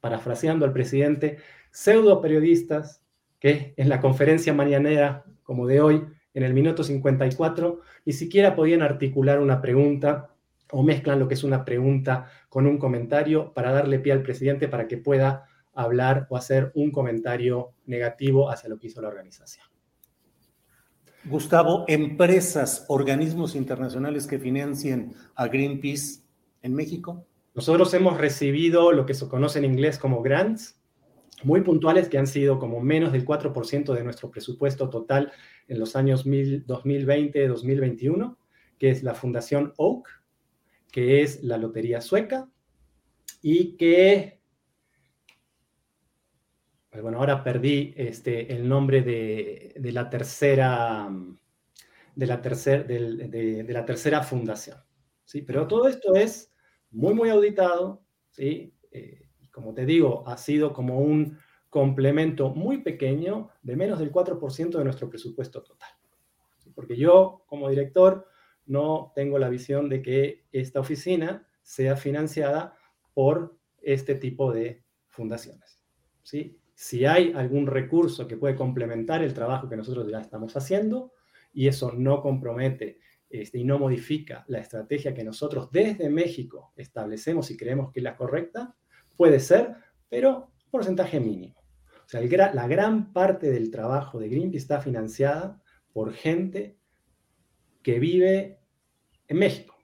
[0.00, 1.38] parafraseando al presidente,
[1.70, 3.02] pseudo periodistas
[3.38, 8.82] que en la conferencia mañanera como de hoy, en el minuto 54, ni siquiera podían
[8.82, 10.30] articular una pregunta
[10.70, 14.68] o mezclan lo que es una pregunta con un comentario para darle pie al presidente
[14.68, 19.73] para que pueda hablar o hacer un comentario negativo hacia lo que hizo la organización.
[21.26, 26.20] Gustavo, empresas, organismos internacionales que financien a Greenpeace
[26.62, 27.26] en México.
[27.54, 30.78] Nosotros hemos recibido lo que se conoce en inglés como grants,
[31.42, 35.32] muy puntuales que han sido como menos del 4% de nuestro presupuesto total
[35.68, 38.36] en los años 2020-2021,
[38.78, 40.08] que es la Fundación Oak,
[40.90, 42.48] que es la Lotería Sueca,
[43.40, 44.33] y que,
[46.94, 51.10] pues bueno, ahora perdí este, el nombre de, la tercera,
[52.14, 54.78] de la, de, la tercera fundación.
[55.24, 55.42] ¿sí?
[55.42, 56.54] Pero todo esto es
[56.92, 58.78] muy, muy auditado, ¿sí?
[58.92, 61.36] Eh, como te digo, ha sido como un
[61.68, 65.90] complemento muy pequeño de menos del 4% de nuestro presupuesto total.
[66.76, 68.28] Porque yo, como director,
[68.66, 72.78] no tengo la visión de que esta oficina sea financiada
[73.14, 75.80] por este tipo de fundaciones.
[76.22, 76.60] ¿sí?
[76.74, 81.12] Si hay algún recurso que puede complementar el trabajo que nosotros ya estamos haciendo
[81.52, 82.98] y eso no compromete
[83.30, 88.04] este, y no modifica la estrategia que nosotros desde México establecemos y creemos que es
[88.04, 88.76] la correcta,
[89.16, 89.76] Puede ser,
[90.08, 91.54] pero porcentaje mínimo.
[92.04, 96.76] O sea, la gran parte del trabajo de Greenpeace está financiada por gente
[97.82, 98.60] que vive
[99.28, 99.76] en México.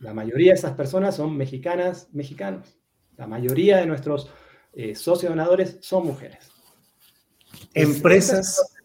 [0.00, 2.78] La mayoría de esas personas son mexicanas, mexicanos.
[3.16, 4.30] La mayoría de nuestros
[4.76, 6.50] eh, socios donadores son mujeres.
[7.74, 8.76] ¿Empresas?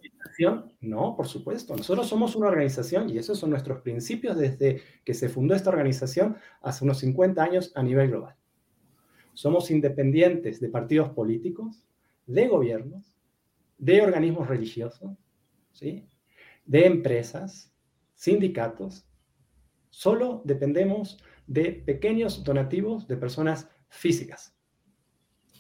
[0.80, 1.76] No, por supuesto.
[1.76, 6.38] Nosotros somos una organización y esos son nuestros principios desde que se fundó esta organización
[6.62, 8.36] hace unos 50 años a nivel global.
[9.34, 11.84] Somos independientes de partidos políticos,
[12.26, 13.14] de gobiernos,
[13.78, 15.12] de organismos religiosos,
[15.74, 16.08] ¿sí?
[16.66, 17.72] de empresas,
[18.16, 19.06] sindicatos.
[19.90, 24.56] Solo dependemos de pequeños donativos de personas físicas.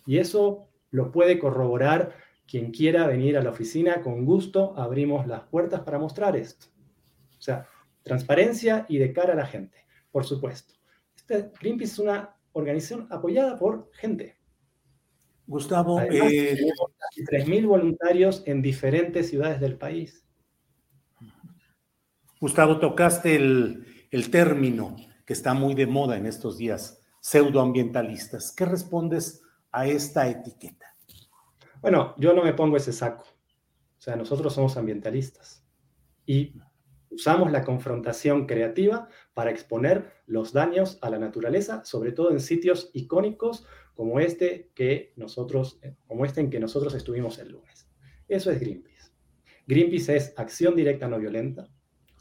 [0.05, 2.15] Y eso lo puede corroborar
[2.47, 4.01] quien quiera venir a la oficina.
[4.01, 6.67] Con gusto abrimos las puertas para mostrar esto.
[7.37, 7.67] O sea,
[8.03, 10.73] transparencia y de cara a la gente, por supuesto.
[11.15, 14.37] Este, Greenpeace es una organización apoyada por gente.
[15.47, 16.57] Gustavo, Además, eh...
[17.29, 20.25] 3.000 voluntarios en diferentes ciudades del país.
[22.39, 28.53] Gustavo, tocaste el, el término que está muy de moda en estos días, pseudoambientalistas.
[28.55, 30.95] ¿Qué respondes a esta etiqueta?
[31.81, 33.23] Bueno, yo no me pongo ese saco.
[33.23, 35.63] O sea, nosotros somos ambientalistas.
[36.25, 36.53] Y
[37.11, 42.89] Usamos la confrontación creativa para exponer los daños a la naturaleza, sobre todo en sitios
[42.93, 47.89] icónicos como este, que nosotros, como este en que nosotros estuvimos el lunes.
[48.29, 49.11] Eso es Greenpeace.
[49.67, 51.67] Greenpeace es acción directa no violenta.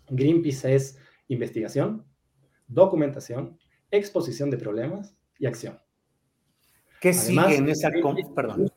[0.09, 2.05] Greenpeace es investigación,
[2.67, 3.61] documentación,
[3.93, 5.79] exposición de problemas y acción.
[7.01, 7.91] ¿Qué sigue en esa...
[8.35, 8.71] Perdón.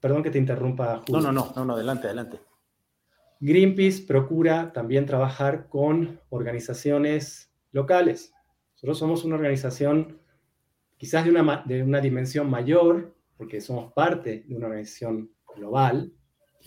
[0.00, 1.02] perdón que te interrumpa.
[1.10, 2.40] No, no, no, no, no, adelante, adelante.
[3.40, 8.32] Greenpeace procura también trabajar con organizaciones locales.
[8.74, 10.20] Nosotros somos una organización
[10.96, 16.12] quizás de una, de una dimensión mayor, porque somos parte de una organización global,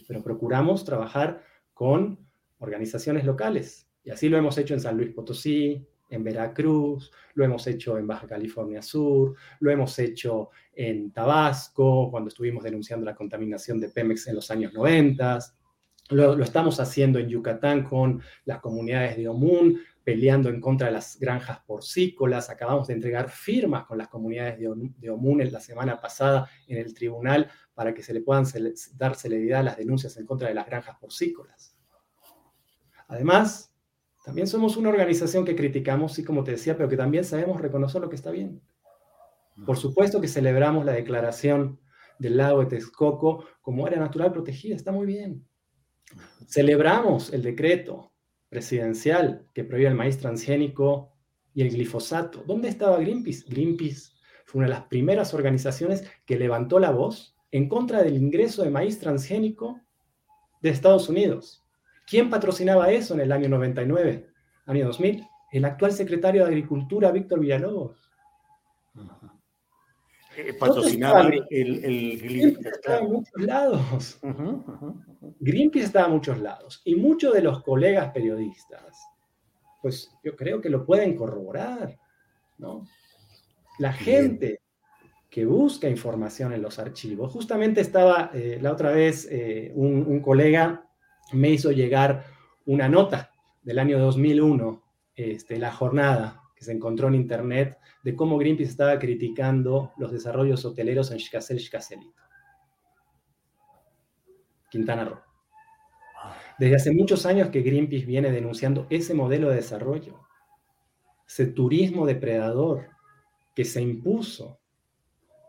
[0.05, 1.41] pero procuramos trabajar
[1.73, 2.27] con
[2.59, 3.89] organizaciones locales.
[4.03, 8.07] Y así lo hemos hecho en San Luis Potosí, en Veracruz, lo hemos hecho en
[8.07, 14.27] Baja California Sur, lo hemos hecho en Tabasco, cuando estuvimos denunciando la contaminación de Pemex
[14.27, 15.39] en los años 90.
[16.09, 21.17] Lo, estamos haciendo en Yucatán con las comunidades de Omun, peleando en contra de las
[21.19, 22.51] granjas porcícolas.
[22.51, 26.93] Acabamos de entregar firmas con las comunidades de, Omun en la semana pasada en el
[26.93, 28.45] tribunal para que se le puedan
[28.93, 31.75] dar celeridad a las denuncias en contra de las granjas porcícolas.
[33.07, 33.74] Además,
[34.25, 38.01] también somos una organización que criticamos, sí, como te decía, pero que también sabemos reconocer
[38.01, 38.59] lo que está bien.
[39.65, 41.79] Por supuesto que celebramos la declaración
[42.17, 45.47] del lago de Texcoco como área natural protegida, está muy bien.
[46.47, 48.13] Celebramos el decreto
[48.49, 51.13] presidencial que prohíbe el maíz transgénico
[51.53, 52.43] y el glifosato.
[52.47, 53.45] ¿Dónde estaba Greenpeace?
[53.47, 54.11] Greenpeace
[54.45, 58.71] fue una de las primeras organizaciones que levantó la voz en contra del ingreso de
[58.71, 59.79] maíz transgénico
[60.61, 61.64] de Estados Unidos.
[62.05, 64.27] ¿Quién patrocinaba eso en el año 99,
[64.67, 65.27] año 2000?
[65.51, 68.11] El actual secretario de Agricultura, Víctor Villalobos.
[70.37, 72.69] Eh, patrocinaba el, el, Greenpeace.
[72.69, 74.19] Estaba en muchos lados.
[75.39, 76.81] Greenpeace estaba en muchos lados.
[76.83, 78.99] Y muchos de los colegas periodistas,
[79.81, 81.97] pues yo creo que lo pueden corroborar.
[82.57, 82.85] ¿no?
[83.79, 84.61] La gente
[85.29, 87.31] que busca información en los archivos.
[87.31, 90.84] Justamente estaba eh, la otra vez eh, un, un, colega
[91.33, 92.25] me hizo llegar
[92.65, 93.31] una nota
[93.63, 94.83] del año 2001,
[95.15, 100.63] este, la jornada que se encontró en internet de cómo Greenpeace estaba criticando los desarrollos
[100.65, 102.21] hoteleros en Xcacel, Xcacelito.
[104.69, 105.21] Quintana Roo.
[106.57, 110.19] Desde hace muchos años que Greenpeace viene denunciando ese modelo de desarrollo,
[111.27, 112.89] ese turismo depredador
[113.55, 114.59] que se impuso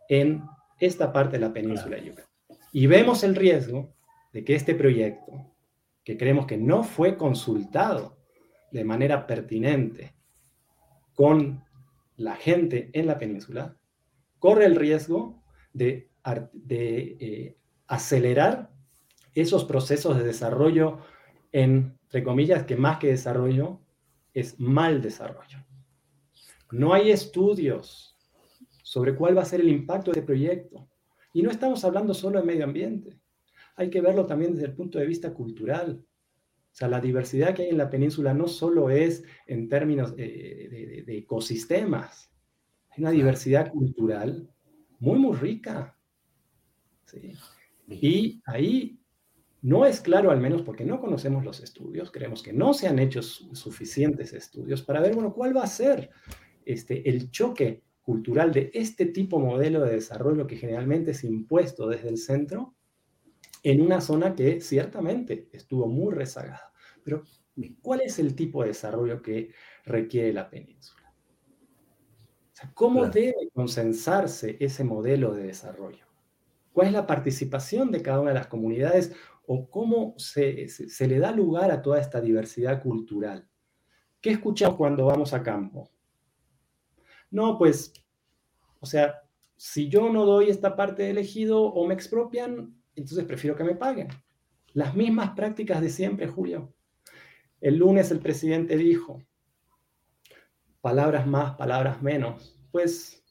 [0.08, 0.42] en
[0.78, 2.30] esta parte de la península de Yucatán.
[2.72, 3.94] Y vemos el riesgo
[4.32, 5.32] de que este proyecto,
[6.06, 8.16] que creemos que no fue consultado
[8.70, 10.14] de manera pertinente
[11.14, 11.64] con
[12.16, 13.76] la gente en la península,
[14.38, 15.42] corre el riesgo
[15.72, 16.08] de,
[16.52, 17.56] de eh,
[17.88, 18.70] acelerar
[19.34, 21.00] esos procesos de desarrollo
[21.50, 23.80] en, entre comillas, que más que desarrollo
[24.32, 25.58] es mal desarrollo.
[26.70, 28.16] No hay estudios
[28.84, 30.88] sobre cuál va a ser el impacto de este proyecto.
[31.32, 33.18] Y no estamos hablando solo de medio ambiente.
[33.76, 36.02] Hay que verlo también desde el punto de vista cultural.
[36.02, 41.04] O sea, la diversidad que hay en la península no solo es en términos de,
[41.06, 42.30] de ecosistemas,
[42.90, 44.48] hay una diversidad cultural
[44.98, 45.98] muy, muy rica.
[47.04, 47.32] ¿sí?
[47.88, 48.98] Y ahí
[49.62, 52.98] no es claro, al menos porque no conocemos los estudios, creemos que no se han
[52.98, 56.10] hecho suficientes estudios para ver, bueno, cuál va a ser
[56.64, 61.88] este, el choque cultural de este tipo de modelo de desarrollo que generalmente es impuesto
[61.88, 62.75] desde el centro
[63.66, 66.72] en una zona que ciertamente estuvo muy rezagada.
[67.02, 67.24] Pero,
[67.82, 69.50] ¿cuál es el tipo de desarrollo que
[69.84, 71.12] requiere la península?
[72.74, 76.06] ¿Cómo debe consensarse ese modelo de desarrollo?
[76.72, 79.12] ¿Cuál es la participación de cada una de las comunidades
[79.48, 83.48] o cómo se, se, le da lugar a toda esta diversidad cultural?
[84.20, 85.90] ¿Qué escuchamos cuando vamos a campo?
[87.32, 87.92] No, pues,
[88.78, 89.22] o sea,
[89.56, 93.74] si yo no doy esta parte de elegido o me expropian, entonces prefiero que me
[93.74, 94.08] paguen.
[94.72, 96.74] Las mismas prácticas de siempre, Julio.
[97.60, 99.22] El lunes el presidente dijo,
[100.80, 102.58] palabras más, palabras menos.
[102.70, 103.24] Pues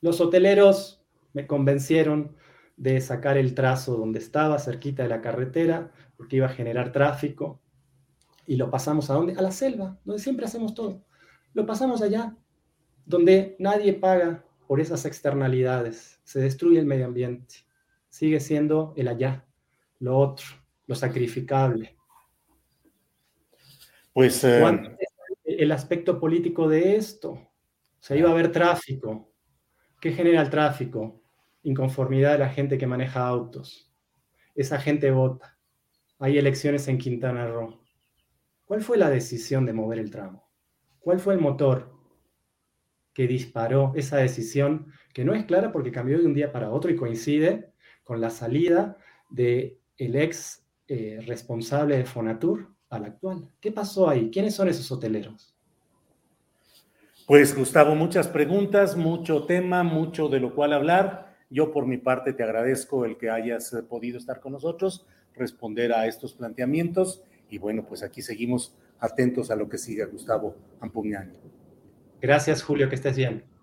[0.00, 2.36] los hoteleros me convencieron
[2.76, 7.60] de sacar el trazo donde estaba, cerquita de la carretera, porque iba a generar tráfico.
[8.46, 9.34] Y lo pasamos a dónde?
[9.34, 11.04] A la selva, donde siempre hacemos todo.
[11.52, 12.36] Lo pasamos allá,
[13.06, 16.20] donde nadie paga por esas externalidades.
[16.24, 17.56] Se destruye el medio ambiente.
[18.14, 19.44] Sigue siendo el allá,
[19.98, 20.46] lo otro,
[20.86, 21.96] lo sacrificable.
[24.12, 24.44] Pues.
[24.44, 24.62] Eh,
[25.44, 27.30] el aspecto político de esto?
[27.30, 27.50] O
[27.98, 29.32] sea, iba a haber tráfico.
[30.00, 31.24] ¿Qué genera el tráfico?
[31.64, 33.92] inconformidad de la gente que maneja autos.
[34.54, 35.58] Esa gente vota.
[36.20, 37.82] Hay elecciones en Quintana Roo.
[38.64, 40.52] ¿Cuál fue la decisión de mover el tramo?
[41.00, 41.92] ¿Cuál fue el motor
[43.12, 46.92] que disparó esa decisión que no es clara porque cambió de un día para otro
[46.92, 47.73] y coincide
[48.04, 48.96] con la salida
[49.30, 53.50] de el ex eh, responsable de Fonatur al actual?
[53.60, 54.30] ¿Qué pasó ahí?
[54.30, 55.54] ¿Quiénes son esos hoteleros?
[57.26, 61.34] Pues Gustavo, muchas preguntas, mucho tema, mucho de lo cual hablar.
[61.48, 65.92] Yo por mi parte te agradezco el que hayas eh, podido estar con nosotros, responder
[65.92, 71.38] a estos planteamientos y bueno, pues aquí seguimos atentos a lo que siga Gustavo Ampugnani.
[72.20, 73.53] Gracias Julio, que estés bien.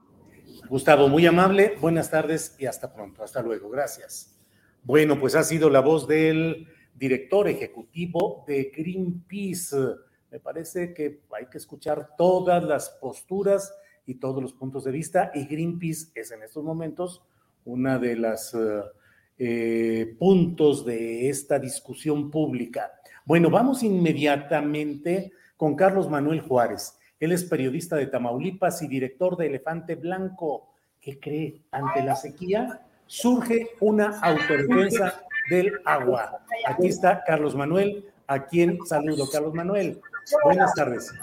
[0.72, 4.40] Gustavo, muy amable, buenas tardes y hasta pronto, hasta luego, gracias.
[4.84, 6.66] Bueno, pues ha sido la voz del
[6.96, 9.76] director ejecutivo de Greenpeace.
[10.32, 15.30] Me parece que hay que escuchar todas las posturas y todos los puntos de vista
[15.36, 17.22] y Greenpeace es en estos momentos
[17.66, 18.82] una de las eh,
[19.40, 22.94] eh, puntos de esta discusión pública.
[23.26, 26.98] Bueno, vamos inmediatamente con Carlos Manuel Juárez.
[27.22, 30.70] Él es periodista de Tamaulipas y director de Elefante Blanco.
[31.00, 31.62] ¿Qué cree?
[31.72, 36.40] Ante la sequía surge una autodefensa del agua.
[36.66, 39.30] Aquí está Carlos Manuel, a quien saludo.
[39.32, 40.02] Carlos Manuel,
[40.44, 41.14] buenas tardes.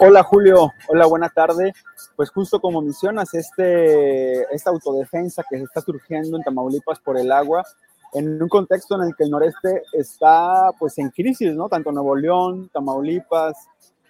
[0.00, 1.72] Hola Julio, hola, buena tarde.
[2.14, 7.32] Pues justo como mencionas, este, esta autodefensa que se está surgiendo en Tamaulipas por el
[7.32, 7.64] agua,
[8.12, 11.70] en un contexto en el que el noreste está pues en crisis, ¿no?
[11.70, 13.56] Tanto Nuevo León, Tamaulipas,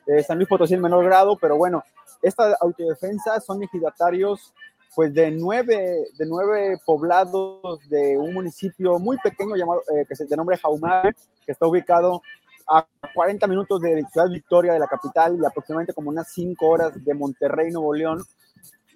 [0.09, 1.85] eh, San Luis Potosí en menor grado, pero bueno,
[2.23, 4.53] esta autodefensa son ejidatarios
[4.95, 10.27] pues de nueve, de nueve poblados de un municipio muy pequeño llamado, eh, que se
[10.27, 11.15] denombre Jaumar,
[11.47, 12.21] que está ubicado
[12.67, 12.85] a
[13.15, 17.15] 40 minutos de Ciudad Victoria, de la capital, y aproximadamente como unas 5 horas de
[17.15, 18.25] Monterrey, Nuevo León.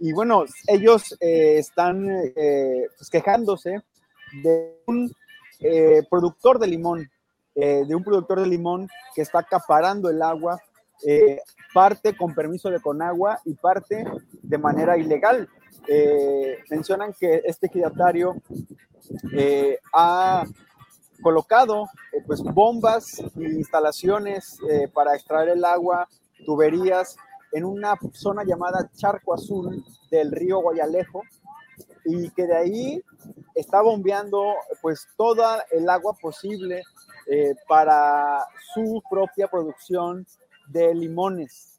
[0.01, 3.83] Y bueno, ellos eh, están eh, pues, quejándose
[4.43, 5.15] de un
[6.11, 7.09] productor de limón,
[7.55, 10.59] de un productor de limón que está acaparando el agua,
[11.75, 14.05] parte con permiso de Conagua y parte
[14.43, 15.49] de manera ilegal.
[16.71, 18.37] mencionan que este ejidatario
[19.93, 20.45] ha
[21.23, 26.09] colocado eh, pues bombas e instalaciones eh, para extraer el agua,
[26.45, 27.17] tuberías
[27.53, 31.23] en una zona llamada Charco Azul del río Guayalejo
[32.05, 33.03] y que de ahí
[33.55, 36.83] está bombeando pues toda el agua posible
[37.27, 38.45] eh, para
[38.75, 40.27] su propia producción
[40.73, 41.79] de limones.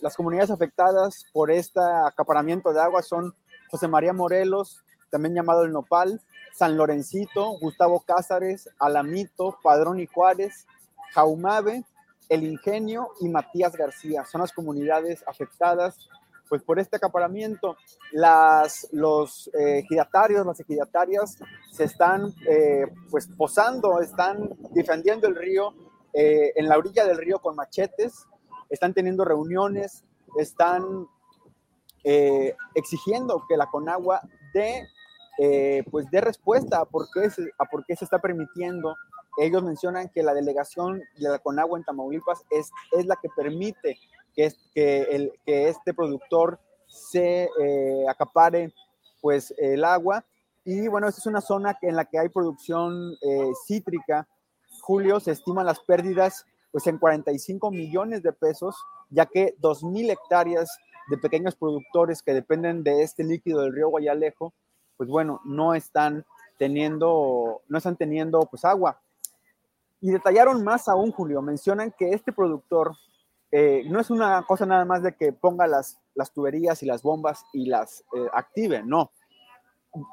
[0.00, 3.34] las comunidades afectadas por este acaparamiento de agua son
[3.70, 6.20] José María Morelos, también llamado El Nopal,
[6.52, 10.66] San Lorencito, Gustavo Cázares, Alamito, Padrón y Juárez,
[11.12, 11.84] Jaumabe,
[12.28, 14.24] El Ingenio y Matías García.
[14.24, 16.08] Son las comunidades afectadas
[16.48, 17.76] pues por este acaparamiento.
[18.12, 21.38] Las, los eh, ejidatarios, las ejidatarias
[21.70, 25.74] se están eh, pues posando, están defendiendo el río
[26.12, 28.26] eh, en la orilla del río con machetes,
[28.70, 30.04] están teniendo reuniones,
[30.36, 31.06] están
[32.74, 34.20] exigiendo que la Conagua
[34.52, 34.88] dé
[35.88, 38.96] pues dé respuesta a por, qué se, a por qué se está permitiendo
[39.38, 43.98] ellos mencionan que la delegación de la Conagua en Tamaulipas es, es la que permite
[44.34, 48.74] que, que, el, que este productor se eh, acapare
[49.20, 50.24] pues el agua.
[50.64, 54.28] Y bueno, esta es una zona en la que hay producción eh, cítrica.
[54.82, 58.74] Julio se estiman las pérdidas pues en 45 millones de pesos,
[59.10, 60.76] ya que 2.000 hectáreas
[61.08, 64.52] de pequeños productores que dependen de este líquido del río Guayalejo,
[64.96, 66.24] pues bueno, no están
[66.58, 69.00] teniendo, no están teniendo pues agua.
[70.00, 72.96] Y detallaron más aún, Julio, mencionan que este productor
[73.52, 77.02] eh, no es una cosa nada más de que ponga las, las tuberías y las
[77.02, 79.12] bombas y las eh, active, no.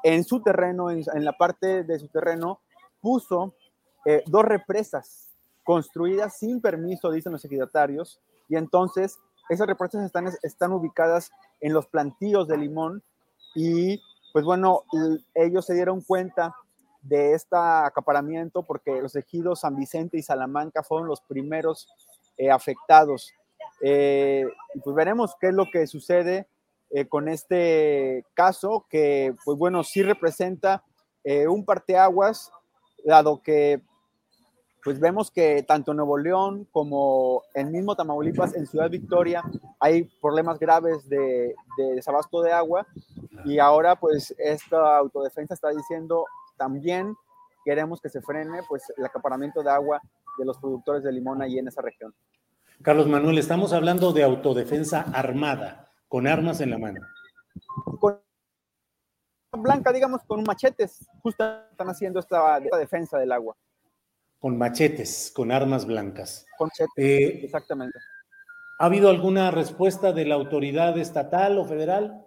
[0.04, 2.60] En su terreno, en, la parte de su terreno,
[3.00, 3.54] puso
[4.04, 5.30] eh, dos represas
[5.64, 11.30] construidas sin permiso, dicen los ejidatarios, y entonces esas represas están, están ubicadas
[11.60, 13.02] en los plantíos de limón
[13.54, 14.00] y
[14.32, 14.84] pues bueno,
[15.34, 16.54] ellos se dieron cuenta
[17.02, 21.88] de este acaparamiento porque los ejidos San Vicente y Salamanca fueron los primeros
[22.36, 23.32] eh, afectados.
[23.82, 24.44] Eh,
[24.84, 26.46] pues veremos qué es lo que sucede
[26.90, 30.84] eh, con este caso, que pues bueno, sí representa
[31.48, 32.50] un parteaguas,
[33.04, 33.82] dado que
[34.82, 39.42] pues vemos que tanto en Nuevo León como en mismo Tamaulipas, en Ciudad Victoria,
[39.78, 42.86] hay problemas graves de, de desabasto de agua
[43.44, 46.24] y ahora pues esta autodefensa está diciendo
[46.56, 47.14] también
[47.64, 50.00] queremos que se frene pues el acaparamiento de agua
[50.38, 52.14] de los productores de limón ahí en esa región.
[52.82, 57.00] Carlos Manuel, estamos hablando de autodefensa armada, con armas en la mano.
[58.00, 58.20] Con
[59.58, 63.54] blanca, digamos, con machetes, justo están haciendo esta, defensa del agua.
[64.40, 66.46] Con machetes, con armas blancas.
[66.56, 67.98] Con machetes, eh, exactamente.
[68.78, 72.26] ¿Ha habido alguna respuesta de la autoridad estatal o federal?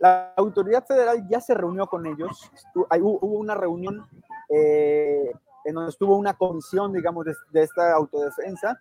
[0.00, 2.50] La autoridad federal ya se reunió con ellos.
[2.74, 4.08] Hubo una reunión
[4.48, 5.30] eh,
[5.64, 8.78] en donde estuvo una comisión, digamos, de esta autodefensa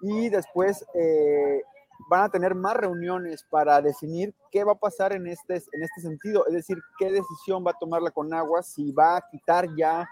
[0.00, 1.60] y después eh,
[2.08, 6.00] van a tener más reuniones para definir qué va a pasar en este, en este
[6.00, 10.08] sentido, es decir, qué decisión va a tomar la Conagua, si va a quitar ya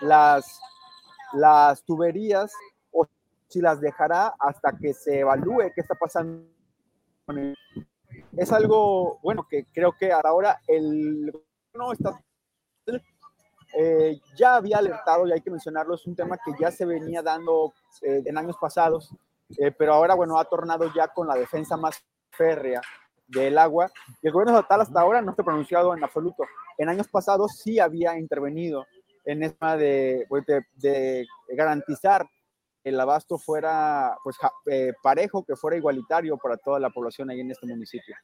[0.00, 0.60] las,
[1.32, 2.52] las tuberías
[2.90, 3.06] o
[3.48, 6.46] si las dejará hasta que se evalúe qué está pasando.
[8.36, 12.20] Es algo, bueno, que creo que ahora el gobierno está
[13.74, 17.22] eh, ya había alertado, y hay que mencionarlo, es un tema que ya se venía
[17.22, 17.72] dando
[18.02, 19.14] eh, en años pasados,
[19.58, 22.80] eh, pero ahora, bueno, ha tornado ya con la defensa más férrea
[23.26, 23.90] del agua.
[24.20, 26.44] Y el gobierno estatal hasta ahora no se ha pronunciado en absoluto.
[26.76, 28.86] En años pasados sí había intervenido
[29.24, 32.26] en esta de, pues, de, garantizar
[32.84, 37.50] el abasto fuera pues eh, parejo, que fuera igualitario para toda la población ahí en
[37.50, 38.16] este municipio.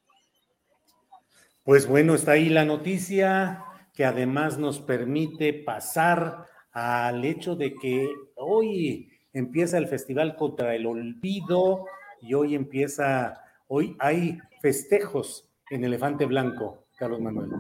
[1.62, 8.08] Pues bueno, está ahí la noticia que además nos permite pasar al hecho de que
[8.36, 11.84] hoy empieza el Festival contra el Olvido
[12.20, 17.50] y hoy empieza, hoy hay festejos en Elefante Blanco, Carlos Manuel.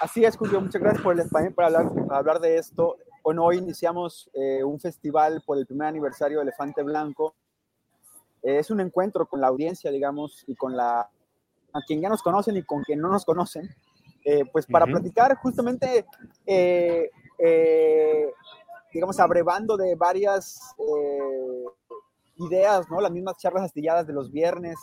[0.00, 2.96] Así es, Julio, muchas gracias por el español para hablar, hablar de esto.
[3.22, 7.34] Bueno, hoy iniciamos eh, un festival por el primer aniversario de Elefante Blanco.
[8.42, 11.10] Eh, es un encuentro con la audiencia, digamos, y con la
[11.72, 13.68] a quien ya nos conocen y con quien no nos conocen,
[14.24, 16.06] eh, pues para platicar justamente
[18.92, 21.64] digamos, abrevando de varias eh,
[22.36, 23.00] ideas, ¿no?
[23.00, 24.76] Las mismas charlas astilladas de los viernes,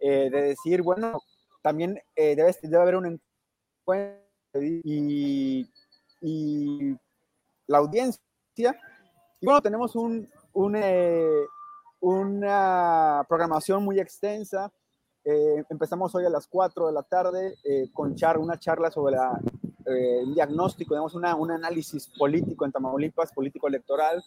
[0.00, 1.20] eh, de decir, bueno,
[1.62, 3.20] también eh, debe, debe, haber un
[3.80, 4.25] encuentro
[4.62, 5.66] y,
[7.66, 8.20] la audiencia.
[9.40, 10.28] Y bueno, tenemos un
[12.00, 14.72] una programación muy extensa.
[15.24, 17.56] empezamos hoy a las 4 de la tarde
[17.92, 19.40] con char, una charla sobre la
[19.86, 24.22] eh, un diagnóstico, una, un análisis político en Tamaulipas, político electoral.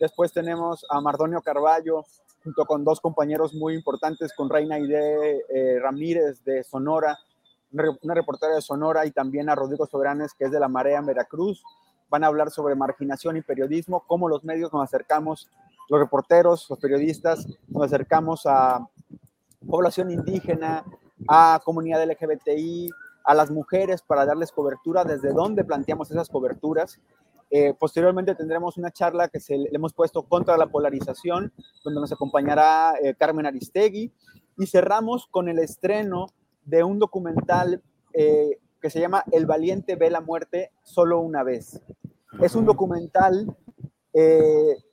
[0.00, 2.04] Después tenemos a Mardonio Carballo,
[2.42, 7.18] junto con dos compañeros muy importantes, con Reina Ide eh, Ramírez de Sonora,
[8.02, 11.06] una reportera de Sonora, y también a Rodrigo Sobranes, que es de La Marea en
[11.06, 11.62] Veracruz.
[12.08, 15.50] Van a hablar sobre marginación y periodismo, cómo los medios nos acercamos,
[15.88, 18.86] los reporteros, los periodistas, nos acercamos a
[19.66, 20.84] población indígena,
[21.28, 22.90] a comunidad LGBTI,
[23.24, 27.00] a las mujeres para darles cobertura, desde dónde planteamos esas coberturas.
[27.50, 31.52] Eh, posteriormente tendremos una charla que se, le hemos puesto contra la polarización,
[31.82, 34.12] donde nos acompañará eh, Carmen Aristegui.
[34.58, 36.26] Y cerramos con el estreno
[36.64, 41.80] de un documental eh, que se llama El valiente ve la muerte solo una vez.
[42.40, 43.56] Es un documental,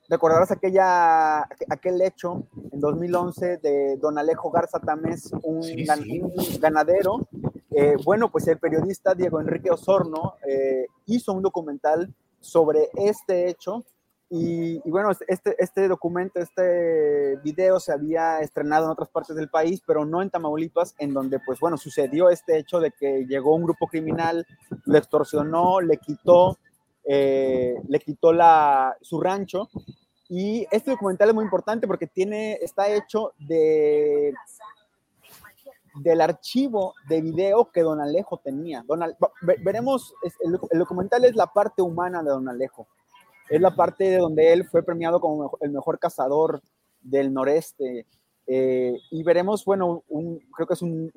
[0.09, 7.27] recordarás aquella, aquel hecho en 2011 de don Alejo Garza Tamés, un, un ganadero.
[7.71, 13.85] Eh, bueno, pues el periodista Diego Enrique Osorno eh, hizo un documental sobre este hecho
[14.33, 19.83] y, bueno, este, este documento, este video se había estrenado en otras partes del país,
[19.85, 23.63] pero no en Tamaulipas, en donde pues bueno, sucedió este hecho de que llegó un
[23.63, 24.47] grupo criminal,
[24.85, 26.57] lo extorsionó, le quitó,
[27.03, 29.67] eh, le quitó la, su rancho
[30.29, 34.33] y este documental es muy importante porque tiene, está hecho de
[35.95, 38.81] del archivo de video que Don Alejo tenía.
[38.87, 39.01] Don
[39.61, 42.87] veremos, el, documental es la parte humana de Don Alejo.
[43.51, 46.61] Es la parte de donde él fue premiado como el mejor cazador
[47.01, 48.05] del noreste.
[48.47, 50.05] Eh, y veremos, bueno,
[50.55, 51.11] creo que es un,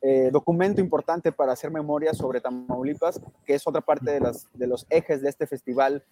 [0.00, 4.66] eh, documento importante para hacer memoria sobre Tamaulipas, que es otra parte de, las, de
[4.66, 6.02] los ejes de este festival.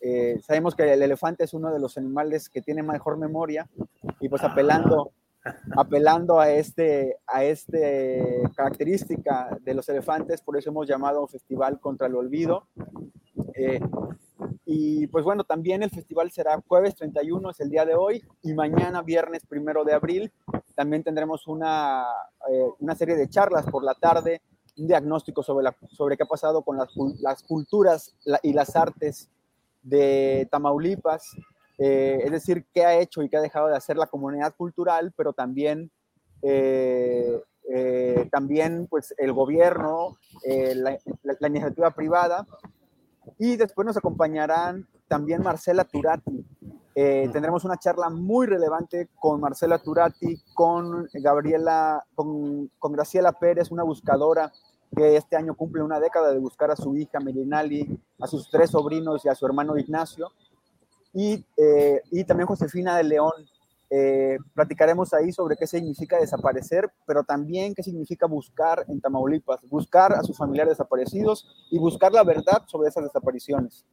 [0.00, 3.70] Eh, sabemos que el elefante es uno de los animales que tiene mejor memoria
[4.18, 5.12] y pues apelando
[5.76, 12.06] apelando a este, a este característica de los elefantes, por eso hemos llamado Festival contra
[12.06, 12.66] el Olvido.
[13.54, 13.80] Eh,
[14.64, 18.54] y pues bueno, también el festival será jueves 31, es el día de hoy, y
[18.54, 20.32] mañana, viernes primero de abril,
[20.74, 22.06] también tendremos una,
[22.50, 24.40] eh, una serie de charlas por la tarde,
[24.78, 26.88] un diagnóstico sobre, la, sobre qué ha pasado con las,
[27.20, 29.30] las culturas y las artes
[29.82, 31.36] de Tamaulipas,
[31.84, 35.12] eh, es decir, qué ha hecho y qué ha dejado de hacer la comunidad cultural,
[35.16, 35.90] pero también,
[36.40, 42.46] eh, eh, también pues, el gobierno, la, iniciativa privada.
[43.36, 46.46] Y después nos acompañarán también Marcela Turati.
[46.94, 53.82] tendremos una charla muy relevante con Marcela Turati, con Gabriela, con, con Graciela Pérez, una
[53.82, 54.52] buscadora
[54.94, 58.70] que este año cumple una década de buscar a su hija Melinali, a sus tres
[58.70, 60.30] sobrinos y a su hermano Ignacio
[61.12, 63.32] y, eh, y también Josefina de León.
[63.94, 70.14] Eh, platicaremos ahí sobre qué significa desaparecer, pero también qué significa buscar en Tamaulipas, buscar
[70.14, 73.84] a sus familiares desaparecidos y buscar la verdad sobre esas desapariciones.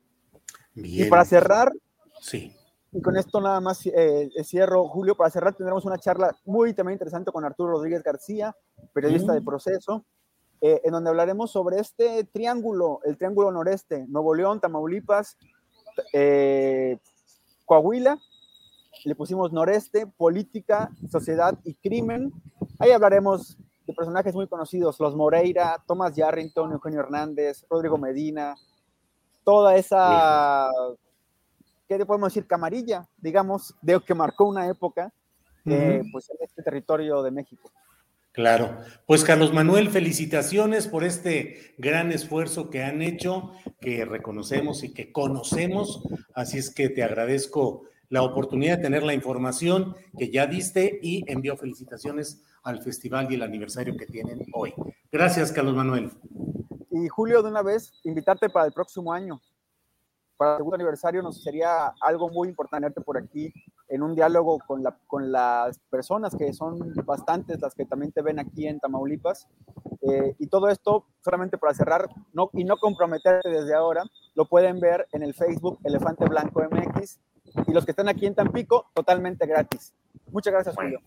[0.73, 1.73] Y para cerrar,
[2.21, 2.55] sí.
[2.93, 6.93] y con esto nada más eh, cierro, Julio, para cerrar tendremos una charla muy también
[6.93, 8.55] interesante con Arturo Rodríguez García,
[8.93, 9.45] periodista de mm.
[9.45, 10.05] proceso,
[10.61, 15.37] en donde hablaremos sobre este triángulo, el triángulo noreste, Nuevo León, Tamaulipas,
[16.13, 16.97] eh,
[17.65, 18.17] Coahuila,
[19.05, 22.31] le pusimos noreste, política, sociedad y crimen.
[22.79, 28.55] Ahí hablaremos de personajes muy conocidos, los Moreira, Tomás Yarrington, Eugenio Hernández, Rodrigo Medina,
[29.43, 30.69] toda esa,
[31.87, 32.45] ¿qué le podemos decir?
[32.45, 35.11] Camarilla, digamos, de que marcó una época
[35.65, 37.71] eh, pues, en este territorio de México.
[38.31, 43.51] Claro, pues Carlos Manuel, felicitaciones por este gran esfuerzo que han hecho,
[43.81, 46.03] que reconocemos y que conocemos,
[46.35, 51.23] así es que te agradezco la oportunidad de tener la información que ya diste y
[51.31, 54.73] envío felicitaciones al festival y el aniversario que tienen hoy.
[55.11, 56.11] Gracias, Carlos Manuel.
[56.91, 59.41] Y Julio, de una vez, invitarte para el próximo año
[60.39, 63.51] para el segundo aniversario nos sería algo muy importante por aquí
[63.89, 68.21] en un diálogo con, la, con las personas que son bastantes las que también te
[68.21, 69.49] ven aquí en Tamaulipas.
[70.01, 74.79] Eh, y todo esto, solamente para cerrar no, y no comprometerte desde ahora, lo pueden
[74.79, 77.19] ver en el Facebook Elefante Blanco MX
[77.67, 79.93] y los que están aquí en Tampico, totalmente gratis.
[80.31, 81.01] Muchas gracias, Julio.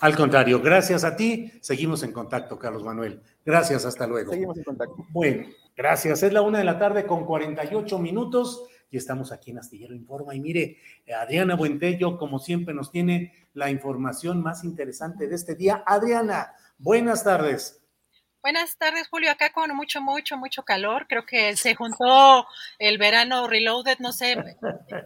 [0.00, 1.52] Al contrario, gracias a ti.
[1.60, 3.22] Seguimos en contacto, Carlos Manuel.
[3.46, 4.32] Gracias, hasta luego.
[4.32, 4.96] Seguimos en contacto.
[5.10, 6.24] Bueno, gracias.
[6.24, 10.34] Es la una de la tarde con 48 minutos y estamos aquí en Astillero Informa.
[10.34, 10.76] Y mire,
[11.18, 15.82] Adriana Buentello, como siempre, nos tiene la información más interesante de este día.
[15.86, 17.80] Adriana, buenas tardes.
[18.42, 19.30] Buenas tardes, Julio.
[19.30, 21.06] Acá con mucho, mucho, mucho calor.
[21.08, 22.46] Creo que se juntó
[22.78, 24.36] el verano reloaded, no sé,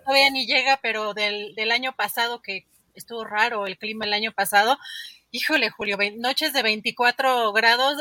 [0.04, 4.32] todavía ni llega, pero del, del año pasado que estuvo raro el clima el año
[4.32, 4.78] pasado.
[5.30, 7.98] Híjole, Julio, noches de 24 grados.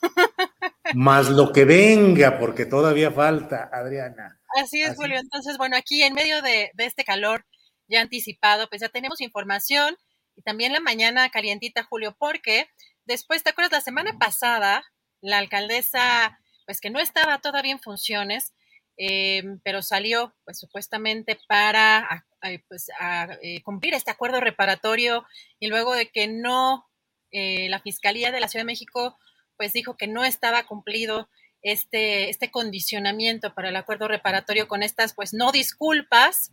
[0.94, 4.38] Más lo que venga, porque todavía falta, Adriana.
[4.56, 5.18] Así es, Julio.
[5.18, 7.44] Entonces, bueno, aquí en medio de, este calor
[7.88, 9.98] ya anticipado, pues ya tenemos información
[10.34, 12.66] y también la mañana calientita, Julio, porque
[13.04, 13.72] después, ¿te acuerdas?
[13.72, 14.82] La semana pasada,
[15.20, 18.54] la alcaldesa, pues que no estaba todavía en funciones,
[18.96, 22.24] eh, pero salió, pues supuestamente para
[22.68, 25.26] pues, a, eh, cumplir este acuerdo reparatorio
[25.60, 26.86] y luego de que no
[27.30, 29.18] eh, la Fiscalía de la Ciudad de México
[29.58, 31.28] pues dijo que no estaba cumplido
[31.66, 36.52] este, este condicionamiento para el acuerdo reparatorio con estas pues no disculpas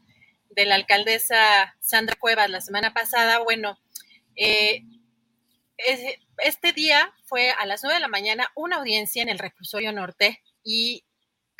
[0.49, 3.37] de la alcaldesa Sandra Cuevas la semana pasada.
[3.37, 3.77] Bueno,
[4.35, 4.81] eh,
[6.39, 10.41] este día fue a las 9 de la mañana una audiencia en el reclusorio norte
[10.63, 11.05] y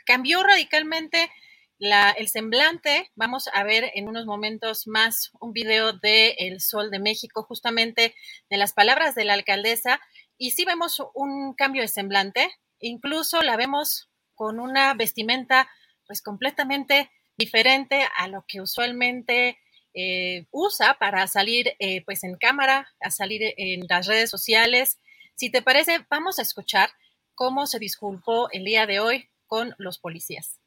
[0.03, 1.29] cambió radicalmente
[1.77, 3.11] el semblante.
[3.13, 8.15] Vamos a ver en unos momentos más un video de El Sol de México, justamente
[8.49, 10.01] de las palabras de la alcaldesa.
[10.39, 12.49] Y sí vemos un cambio de semblante,
[12.83, 15.69] incluso la vemos con una vestimenta
[16.05, 19.57] pues completamente diferente a lo que usualmente
[19.93, 24.99] eh, usa para salir eh, pues en cámara, a salir en las redes sociales.
[25.35, 26.89] Si te parece, vamos a escuchar
[27.35, 30.59] cómo se disculpó el día de hoy con los policías.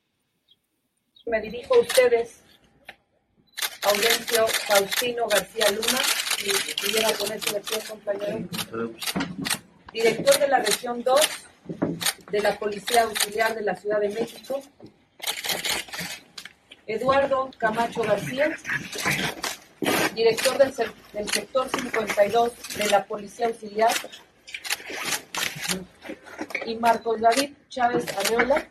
[1.26, 2.40] Me dirijo a ustedes,
[3.82, 6.00] Aurencio Faustino García Luna,
[6.38, 8.48] si pudiera ponerse de pie, compañero,
[9.92, 11.20] director de la región 2
[12.30, 14.62] de la Policía Auxiliar de la Ciudad de México,
[16.86, 18.50] Eduardo Camacho García,
[20.14, 20.72] director del,
[21.28, 23.92] sector 52 de la Policía Auxiliar,
[26.64, 28.66] y Marcos David Chávez Arreola,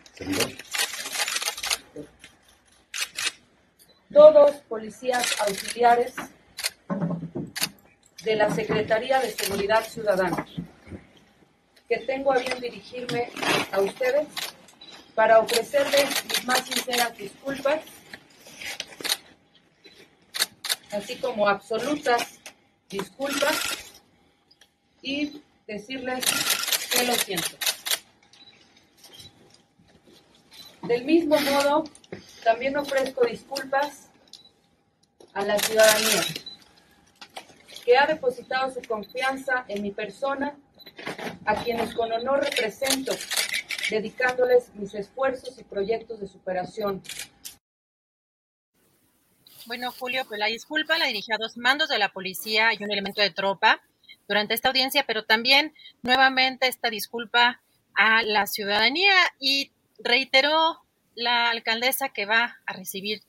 [4.11, 6.13] todos policías auxiliares
[8.23, 10.45] de la Secretaría de Seguridad Ciudadana,
[11.87, 13.29] que tengo a bien dirigirme
[13.71, 14.27] a ustedes
[15.13, 17.81] para ofrecerles mis más sinceras disculpas,
[20.91, 22.39] así como absolutas
[22.89, 23.59] disculpas
[25.01, 26.25] y decirles
[26.91, 27.57] que lo siento.
[30.83, 31.83] Del mismo modo,
[32.43, 34.09] también ofrezco disculpas
[35.33, 36.23] a la ciudadanía
[37.83, 40.55] que ha depositado su confianza en mi persona,
[41.45, 43.13] a quienes con honor represento,
[43.89, 47.01] dedicándoles mis esfuerzos y proyectos de superación.
[49.67, 52.91] Bueno, Julio, pues la disculpa la dirigí a dos mandos de la policía y un
[52.91, 53.81] elemento de tropa
[54.27, 55.73] durante esta audiencia, pero también
[56.03, 57.61] nuevamente esta disculpa
[57.95, 60.79] a la ciudadanía y reiteró
[61.15, 63.21] la alcaldesa que va a recibir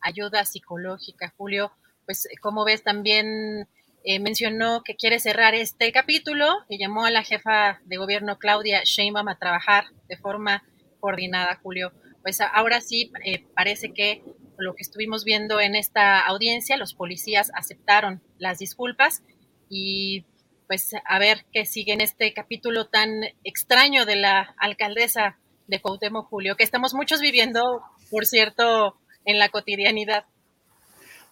[0.00, 1.72] ayuda psicológica, Julio,
[2.06, 3.68] pues como ves también
[4.04, 8.82] eh, mencionó que quiere cerrar este capítulo y llamó a la jefa de gobierno Claudia
[8.84, 10.62] Sheinbaum a trabajar de forma
[11.00, 11.92] coordinada, Julio.
[12.22, 14.22] Pues ahora sí eh, parece que
[14.58, 19.22] lo que estuvimos viendo en esta audiencia, los policías aceptaron las disculpas
[19.68, 20.24] y
[20.66, 26.28] pues a ver qué sigue en este capítulo tan extraño de la alcaldesa de Cuauhtémoc
[26.28, 30.26] Julio, que estamos muchos viviendo, por cierto, en la cotidianidad.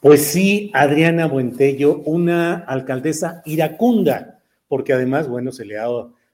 [0.03, 5.86] Pues sí, Adriana Buentello, una alcaldesa iracunda, porque además, bueno, se le ha,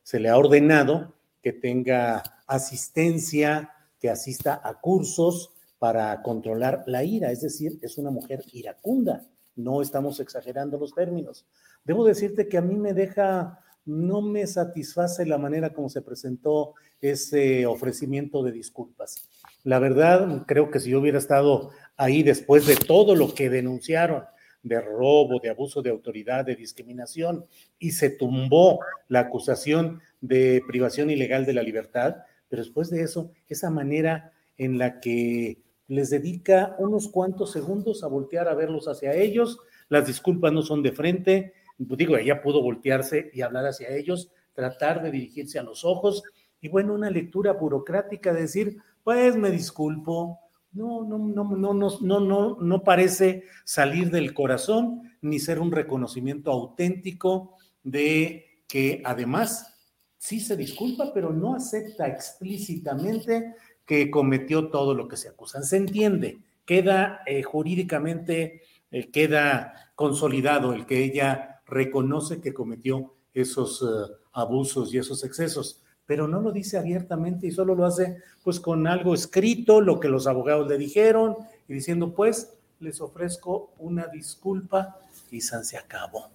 [0.03, 1.13] se le ha ordenado
[1.43, 8.11] que tenga asistencia, que asista a cursos para controlar la ira, es decir, es una
[8.11, 11.45] mujer iracunda, no estamos exagerando los términos.
[11.85, 13.59] Debo decirte que a mí me deja
[13.89, 19.29] no me satisface la manera como se presentó ese ofrecimiento de disculpas.
[19.65, 24.25] La verdad, creo que si yo hubiera estado ahí después de todo lo que denunciaron
[24.63, 27.45] de robo, de abuso de autoridad, de discriminación,
[27.79, 32.17] y se tumbó la acusación de privación ilegal de la libertad,
[32.49, 38.09] pero después de eso, esa manera en la que les dedica unos cuantos segundos a
[38.09, 43.31] voltear a verlos hacia ellos, las disculpas no son de frente, digo, ella pudo voltearse
[43.33, 46.23] y hablar hacia ellos, tratar de dirigirse a los ojos,
[46.61, 50.41] y bueno, una lectura burocrática de decir, pues me disculpo,
[50.79, 56.53] no, no, no, no, no, no, no, parece salir del corazón ni ser un reconocimiento
[56.53, 59.75] auténtico de que además
[60.19, 63.55] sí se disculpa, pero no acepta explícitamente
[63.85, 65.65] que cometió todo lo que se acusan.
[65.65, 73.83] Se entiende, queda eh, jurídicamente, eh, queda consolidado el que ella reconoce que cometió esos
[73.83, 78.59] eh, abusos y esos excesos, pero no lo dice abiertamente y solo lo hace pues
[78.59, 81.37] con algo escrito, lo que los abogados le dijeron
[81.69, 84.99] y diciendo pues les ofrezco una disculpa
[85.31, 86.31] y San se acabó.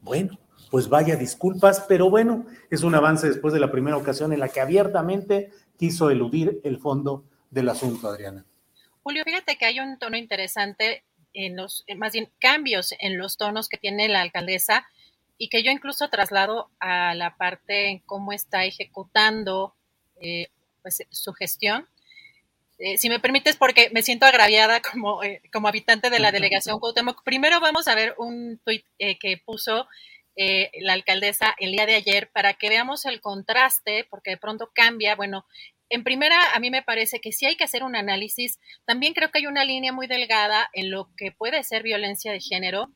[0.00, 0.38] Bueno,
[0.70, 4.48] pues vaya disculpas, pero bueno, es un avance después de la primera ocasión en la
[4.48, 8.46] que abiertamente quiso eludir el fondo del asunto, Adriana.
[9.02, 11.04] Julio, fíjate que hay un tono interesante
[11.34, 14.86] en los, más bien cambios en los tonos que tiene la alcaldesa
[15.38, 19.74] y que yo incluso traslado a la parte en cómo está ejecutando
[20.20, 20.48] eh,
[20.82, 21.88] pues, su gestión.
[22.78, 26.78] Eh, si me permites, porque me siento agraviada como, eh, como habitante de la delegación
[26.78, 29.88] Cuauhtémoc, primero vamos a ver un tuit que puso
[30.40, 34.70] eh, la alcaldesa el día de ayer para que veamos el contraste, porque de pronto
[34.72, 35.16] cambia.
[35.16, 35.44] Bueno,
[35.88, 38.60] en primera, a mí me parece que sí hay que hacer un análisis.
[38.84, 42.38] También creo que hay una línea muy delgada en lo que puede ser violencia de
[42.38, 42.92] género,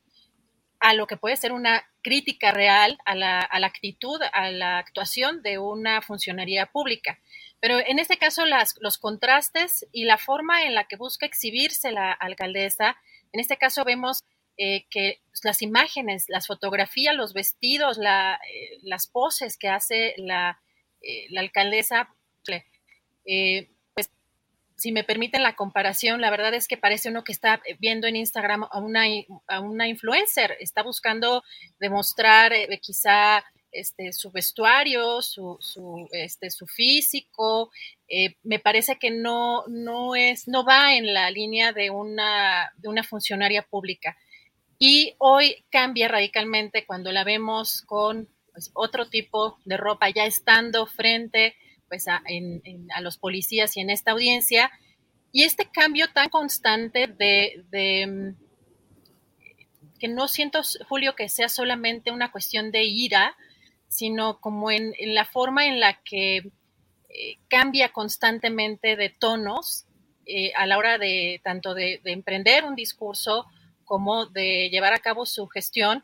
[0.83, 4.79] a lo que puede ser una crítica real a la, a la actitud, a la
[4.79, 7.21] actuación de una funcionaría pública.
[7.61, 11.93] Pero en este caso, las, los contrastes y la forma en la que busca exhibirse
[11.93, 12.97] la alcaldesa,
[13.33, 14.25] en este caso vemos
[14.59, 20.61] eh, que las imágenes, las fotografías, los vestidos, la, eh, las poses que hace la,
[21.01, 22.13] eh, alcaldesa,
[24.83, 28.17] si me permiten la comparación, la verdad es que parece uno que está viendo en
[28.17, 29.05] Instagram a una,
[29.47, 31.45] a una influencer, está buscando
[31.79, 37.71] demostrar quizá este, su vestuario, su, su, este, su físico,
[38.09, 42.89] eh, me parece que no, no, es, no va en la línea de una, de
[42.89, 44.17] una funcionaria pública.
[44.81, 50.87] Y hoy cambia radicalmente cuando la vemos con pues, otro tipo de ropa, ya estando
[50.87, 51.55] frente
[51.93, 52.23] pues, a,
[52.95, 54.71] a, los policías y en esta audiencia.
[55.31, 58.43] Y este cambio tan constante de, de mm,
[60.01, 63.37] que no siento, Julio, que sea solamente una cuestión de ira,
[63.89, 69.85] sino como en, la forma en la que eh, cambia constantemente de tonos
[70.25, 73.45] eh, a la hora de tanto de, emprender un discurso
[73.85, 76.03] como de llevar a cabo su gestión.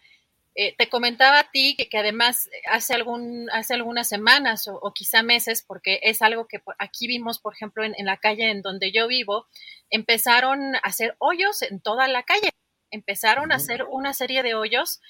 [0.60, 5.62] Eh, te comentaba a ti que, además hace, algún, hace algunas semanas o, quizá meses,
[5.62, 9.06] porque es algo que aquí vimos, por ejemplo, en, en la calle en donde yo
[9.06, 9.46] vivo,
[9.88, 12.50] empezaron a hacer hoyos en toda la calle,
[12.90, 15.00] empezaron a hacer una serie de hoyos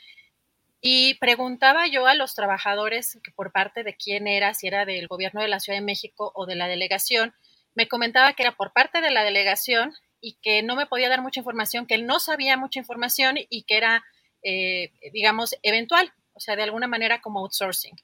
[0.82, 5.08] y preguntaba yo a los trabajadores que por parte de quién era, si era del
[5.08, 7.32] gobierno de la Ciudad de México o de la delegación.
[7.74, 11.22] Me comentaba que era por parte de la delegación y que no me podía dar
[11.22, 14.04] mucha información, que él no sabía mucha información y que era,
[14.42, 17.96] eh, digamos, eventual, o sea, de alguna manera como outsourcing.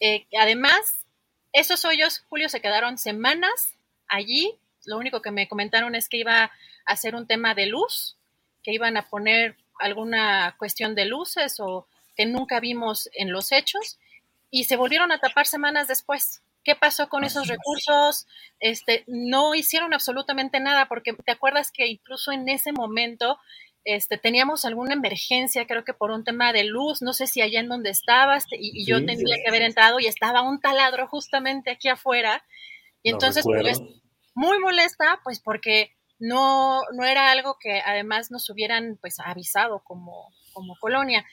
[0.00, 0.98] Eh, además,
[1.52, 3.74] esos hoyos, Julio, se quedaron semanas
[4.08, 4.54] allí.
[4.84, 6.52] Lo único que me comentaron es que iba a
[6.84, 8.16] hacer un tema de luz,
[8.62, 11.86] que iban a poner alguna cuestión de luces o
[12.16, 13.98] que nunca vimos en los hechos
[14.50, 16.42] y se volvieron a tapar semanas después.
[16.64, 18.26] ¿Qué pasó con esos recursos?
[18.58, 23.38] Este, no hicieron absolutamente nada porque te acuerdas que incluso en ese momento
[23.86, 27.60] este, teníamos alguna emergencia, creo que por un tema de luz, no sé si allá
[27.60, 31.88] en donde estabas y, yo tendría que haber entrado y estaba un taladro justamente aquí
[31.88, 32.44] afuera.
[33.04, 33.80] Y entonces, pues,
[34.34, 40.32] muy molesta, pues porque no, no era algo que además nos hubieran pues avisado como,
[40.52, 41.24] como colonia.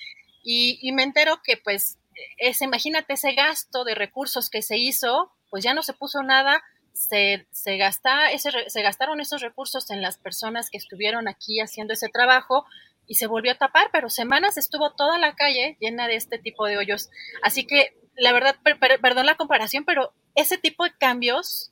[0.43, 1.97] Y, me entero que pues
[2.37, 6.61] ese, imagínate ese gasto de recursos que se hizo, pues ya no se puso nada,
[6.93, 11.93] se, se, gasta, ese, se gastaron esos recursos en las personas que estuvieron aquí haciendo
[11.93, 12.65] ese trabajo
[13.07, 16.65] y se volvió a tapar, pero semanas estuvo toda la calle llena de este tipo
[16.65, 17.09] de hoyos.
[17.41, 18.55] Así que, la verdad,
[19.01, 21.71] perdón la comparación, pero ese tipo de cambios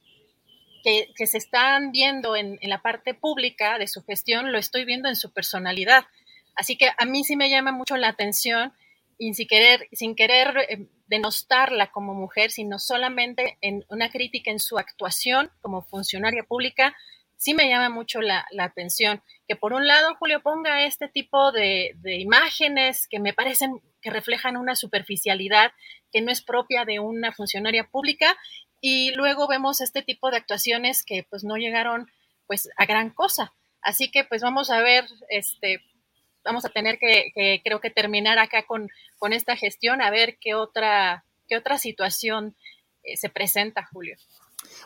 [0.83, 4.83] que, que se están viendo en, en, la parte pública de su gestión, lo estoy
[4.83, 6.05] viendo en su personalidad.
[6.55, 8.73] Así que a mí sí me llama mucho la atención
[9.21, 14.57] y sin querer, sin querer eh, denostarla como mujer, sino solamente en una crítica en
[14.57, 16.95] su actuación como funcionaria pública,
[17.37, 19.21] sí me llama mucho la, atención.
[19.47, 24.57] Que por un lado Julio ponga este tipo de, imágenes que me parecen que reflejan
[24.57, 25.71] una superficialidad
[26.11, 28.35] que no es propia de una funcionaria pública
[28.81, 32.09] y luego vemos este tipo de actuaciones que pues no llegaron
[32.47, 33.53] pues a gran cosa.
[33.83, 35.83] Así que pues vamos a ver este
[36.43, 40.55] vamos a tener que, creo que terminar acá con, con, esta gestión, a ver qué
[40.55, 42.55] otra, qué otra situación
[43.03, 44.15] eh, se presenta, Julio.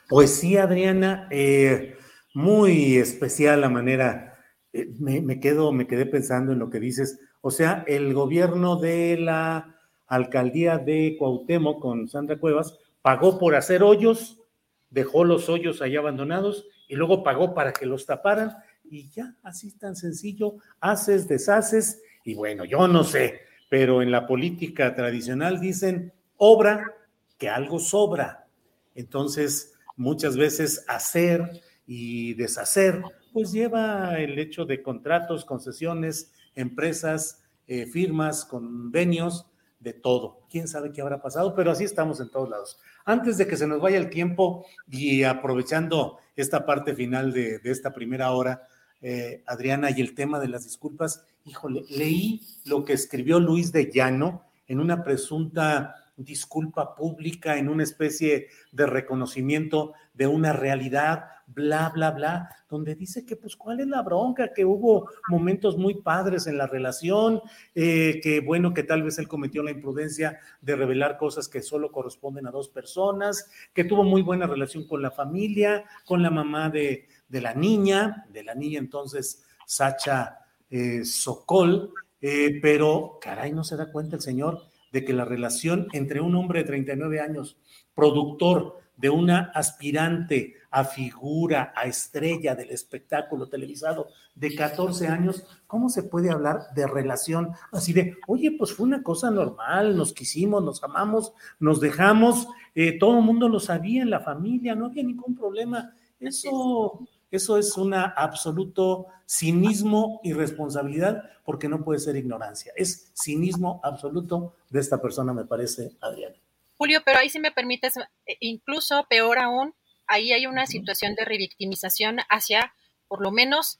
[0.08, 1.98] Pues sí, Adriana, eh,
[2.34, 4.38] muy especial la manera,
[4.74, 8.78] eh, me, me, quedo, me quedé pensando en lo que dices, o sea, el gobierno
[8.78, 9.76] de la
[10.08, 14.42] alcaldía de Cuauhtémoc con Sandra Cuevas pagó por hacer hoyos,
[14.90, 18.56] dejó los hoyos ahí abandonados y luego pagó para que los taparan
[18.90, 24.26] y ya, así tan sencillo, haces, deshaces, y bueno, yo no sé, pero en la
[24.28, 26.94] política tradicional dicen, obra
[27.38, 28.48] que algo sobra.
[28.96, 37.86] Entonces, muchas veces hacer y deshacer, pues lleva el hecho de contratos, concesiones, empresas, eh,
[37.86, 39.46] firmas, convenios,
[39.86, 40.42] de todo.
[40.50, 41.54] ¿Quién sabe qué habrá pasado?
[41.54, 42.80] Pero así estamos en todos lados.
[43.06, 47.72] Antes de que se nos vaya el tiempo y aprovechando esta parte final de, de
[47.72, 48.68] esta primera hora,
[49.02, 53.92] eh, Adriana, y el tema de las disculpas, híjole, leí lo que escribió Luis de
[53.92, 61.92] Llano en una presunta disculpa pública, en una especie de reconocimiento de una realidad, bla,
[61.94, 66.48] bla, bla, donde dice que pues cuál es la bronca, que hubo momentos muy padres
[66.48, 67.42] en la relación,
[67.74, 71.92] eh, que bueno, que tal vez él cometió la imprudencia de revelar cosas que solo
[71.92, 76.70] corresponden a dos personas, que tuvo muy buena relación con la familia, con la mamá
[76.70, 83.64] de, de la niña, de la niña entonces Sacha eh, Sokol, eh, pero caray, no
[83.64, 87.58] se da cuenta el señor de que la relación entre un hombre de 39 años,
[87.94, 95.90] productor de una aspirante a figura, a estrella del espectáculo televisado de 14 años, ¿cómo
[95.90, 100.64] se puede hablar de relación así de, oye, pues fue una cosa normal, nos quisimos,
[100.64, 105.04] nos amamos, nos dejamos, eh, todo el mundo lo sabía en la familia, no había
[105.04, 105.94] ningún problema.
[106.20, 112.74] Eso, eso es un absoluto cinismo y responsabilidad porque no puede ser ignorancia.
[112.76, 116.36] Es cinismo absoluto de esta persona, me parece, Adriana.
[116.78, 119.74] Julio, pero ahí si me permites, eh, incluso peor aún,
[120.08, 122.74] ahí hay una situación de revictimización hacia
[123.08, 123.80] por lo menos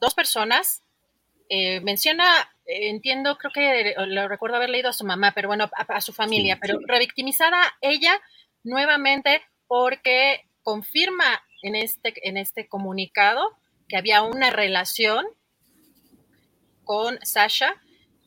[0.00, 0.82] dos personas.
[1.48, 2.24] Eh, menciona,
[2.66, 6.12] eh, entiendo, creo que lo recuerdo haber leído a su mamá, pero bueno, a, su
[6.12, 8.20] familia, pero revictimizada ella
[8.64, 13.56] nuevamente porque confirma en este, en este comunicado
[13.88, 15.26] que había una relación
[16.84, 17.80] con Sasha,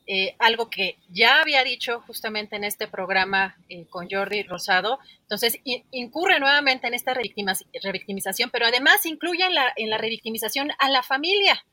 [0.06, 4.98] eh, algo que ya había dicho justamente en este programa eh, con Jordi Rosado.
[5.20, 10.90] Entonces, incurre nuevamente en esta revictimización, pero además incluye en la, en la revictimización a
[10.90, 11.64] la familia.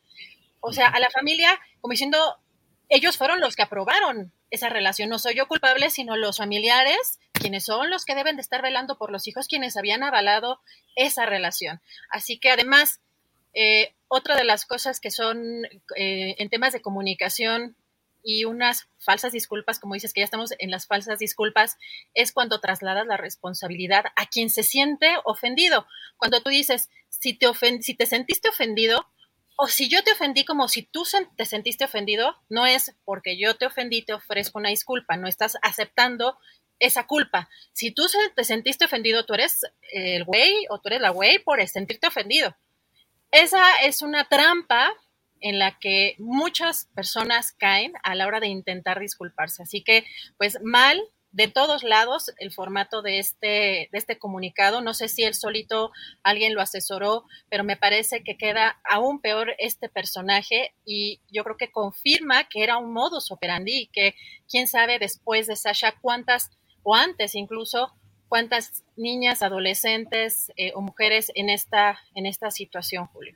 [0.59, 2.17] O sea, a la familia, como diciendo,
[2.89, 5.09] ellos fueron los que aprobaron esa relación.
[5.09, 8.97] No soy yo culpable, sino los familiares, quienes son los que deben de estar velando
[8.97, 10.59] por los hijos, quienes habían avalado
[10.95, 11.81] esa relación.
[12.09, 12.99] Así que además,
[13.53, 15.65] eh, otra de las cosas que son
[15.95, 17.75] eh, en temas de comunicación
[18.23, 21.77] y unas falsas disculpas, como dices que ya estamos en las falsas disculpas,
[22.13, 25.87] es cuando trasladas la responsabilidad a quien se siente ofendido.
[26.17, 27.47] Cuando tú dices, si te,
[27.81, 29.07] si te sentiste ofendido,
[29.59, 31.03] o si yo te ofendí como si tú
[31.35, 35.57] te sentiste ofendido, no es porque yo te ofendí, te ofrezco una disculpa, no estás
[35.63, 36.37] aceptando
[36.79, 37.49] esa culpa.
[37.73, 38.03] Si tú
[38.35, 39.61] te sentiste ofendido, tú eres
[39.91, 42.55] el güey o tú eres la güey por sentirte ofendido.
[43.31, 44.93] Esa es una trampa
[45.39, 49.63] en la que muchas personas caen a la hora de intentar disculparse.
[49.63, 50.05] Así que,
[50.37, 51.01] pues mal
[51.31, 54.81] de todos lados el formato de este, de este comunicado.
[54.81, 55.91] No sé si él solito
[56.23, 61.57] alguien lo asesoró, pero me parece que queda aún peor este personaje y yo creo
[61.57, 64.15] que confirma que era un modus operandi y que
[64.49, 66.56] quién sabe después de Sasha cuántas
[66.89, 67.91] o antes incluso
[68.29, 73.35] cuántas niñas, adolescentes eh, o mujeres en esta, en esta situación, Julio.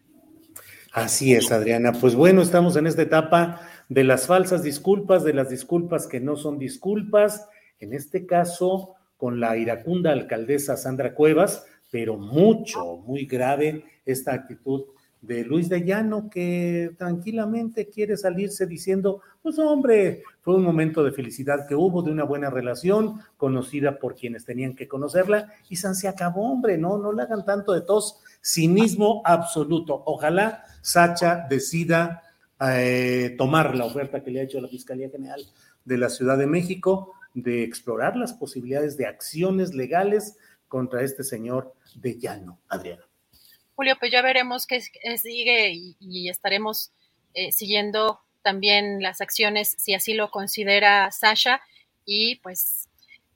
[0.94, 1.92] Así es, Adriana.
[1.92, 6.38] Pues bueno, estamos en esta etapa de las falsas disculpas, de las disculpas que no
[6.38, 7.50] son disculpas,
[7.82, 14.86] en este caso con la iracunda alcaldesa Sandra Cuevas, pero mucho, muy grave esta actitud
[15.22, 21.12] de Luis de Llano, que tranquilamente quiere salirse diciendo, pues hombre, fue un momento de
[21.12, 25.94] felicidad que hubo, de una buena relación, conocida por quienes tenían que conocerla, y San
[25.94, 30.02] se acabó, hombre, no, no le hagan tanto de tos, cinismo absoluto.
[30.06, 32.24] Ojalá Sacha decida
[32.60, 35.42] eh, tomar la oferta que le ha hecho la Fiscalía General
[35.86, 41.74] de la Ciudad de México de explorar las posibilidades de acciones legales contra este señor
[41.96, 43.11] de Llano, Adriano.
[43.76, 44.82] Julio, pues ya veremos qué
[45.18, 46.92] sigue y, estaremos
[47.34, 51.62] eh, siguiendo también las acciones, si así lo considera Sasha.
[52.06, 52.90] Y pues,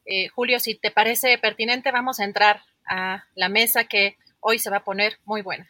[0.05, 4.69] eh, Julio, si te parece pertinente, vamos a entrar a la mesa que hoy se
[4.69, 5.69] va a poner muy buena.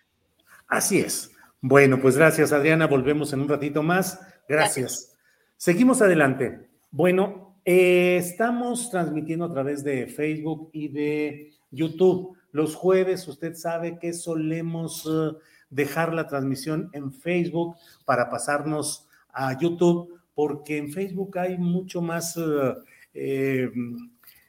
[0.67, 1.31] Así es.
[1.61, 2.87] Bueno, pues gracias, Adriana.
[2.87, 4.19] Volvemos en un ratito más.
[4.47, 5.15] Gracias.
[5.57, 6.69] Seguimos adelante.
[6.91, 12.37] Bueno, eh, estamos transmitiendo a través de Facebook y de YouTube.
[12.55, 15.35] Los jueves, usted sabe que solemos eh,
[15.69, 17.75] dejar la transmisión en Facebook
[18.05, 22.73] para pasarnos a YouTube, porque en Facebook hay mucho más, eh,
[23.13, 23.69] eh,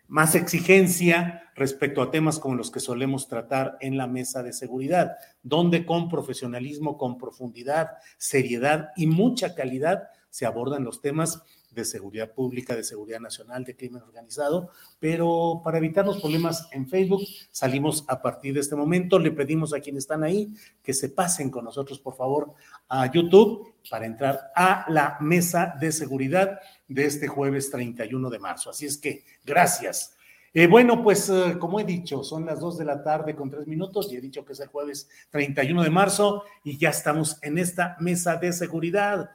[0.07, 5.17] más exigencia respecto a temas como los que solemos tratar en la mesa de seguridad,
[5.43, 7.89] donde con profesionalismo, con profundidad,
[8.19, 11.43] seriedad y mucha calidad se abordan los temas
[11.77, 16.89] de seguridad pública, de seguridad nacional, de crimen organizado, pero para evitar los problemas en
[16.89, 17.23] Facebook,
[17.53, 19.19] salimos a partir de este momento.
[19.19, 20.53] Le pedimos a quienes están ahí
[20.83, 22.55] que se pasen con nosotros, por favor,
[22.89, 26.59] a YouTube para entrar a la mesa de seguridad
[26.89, 28.71] de este jueves 31 de marzo.
[28.71, 30.17] Así es que, gracias.
[30.55, 33.67] Eh, bueno, pues eh, como he dicho, son las 2 de la tarde con 3
[33.67, 37.59] minutos y he dicho que es el jueves 31 de marzo y ya estamos en
[37.59, 39.29] esta mesa de seguridad.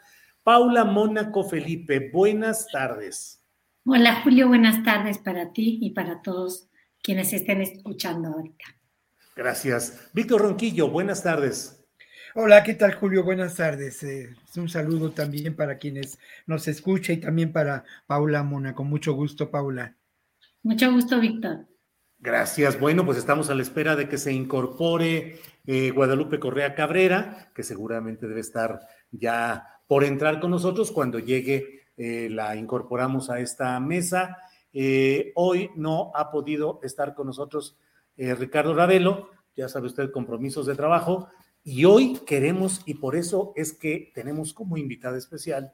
[0.43, 3.45] Paula Mónaco Felipe, buenas tardes.
[3.85, 6.67] Hola Julio, buenas tardes para ti y para todos
[7.03, 8.65] quienes estén escuchando ahorita.
[9.35, 10.09] Gracias.
[10.13, 11.85] Víctor Ronquillo, buenas tardes.
[12.33, 13.23] Hola, ¿qué tal Julio?
[13.23, 14.01] Buenas tardes.
[14.01, 16.17] Eh, un saludo también para quienes
[16.47, 18.73] nos escuchan y también para Paula Mona.
[18.73, 19.95] Con mucho gusto, Paula.
[20.63, 21.67] Mucho gusto, Víctor.
[22.17, 22.79] Gracias.
[22.79, 27.63] Bueno, pues estamos a la espera de que se incorpore eh, Guadalupe Correa Cabrera, que
[27.63, 28.79] seguramente debe estar
[29.11, 34.37] ya por entrar con nosotros cuando llegue, eh, la incorporamos a esta mesa.
[34.71, 37.75] Eh, hoy no ha podido estar con nosotros
[38.15, 41.27] Ricardo Ravelo, ya sabe usted, compromisos de trabajo,
[41.61, 45.73] y hoy queremos, y por eso es que tenemos como invitada especial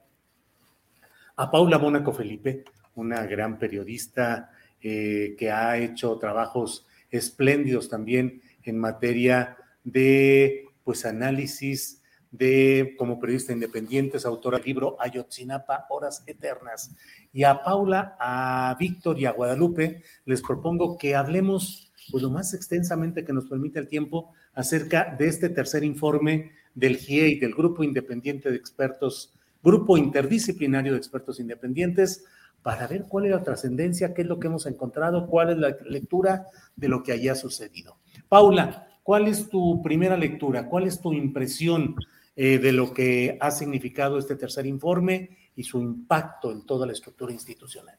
[1.36, 2.66] a Paula Mónaco Felipe,
[2.96, 4.50] una gran periodista
[4.82, 12.02] eh, que ha hecho trabajos espléndidos también en materia de pues análisis
[12.38, 16.92] de como periodista independiente, es autora del libro Ayotzinapa, Horas Eternas.
[17.34, 22.54] Y a Paula, a Víctor y a Guadalupe les propongo que hablemos pues lo más
[22.54, 27.84] extensamente que nos permite el tiempo acerca de este tercer informe del GIEI, del Grupo
[27.84, 32.24] Independiente de Expertos, Grupo Interdisciplinario de Expertos Independientes
[32.62, 35.78] para ver cuál es la trascendencia, qué es lo que hemos encontrado, cuál es la
[35.86, 37.98] lectura de lo que haya sucedido.
[38.30, 40.68] Paula, ¿cuál es tu primera lectura?
[40.68, 41.96] ¿Cuál es tu impresión
[42.40, 46.94] eh, de lo que ha significado este tercer informe y su impacto en toda la
[46.94, 47.98] estructura institucional?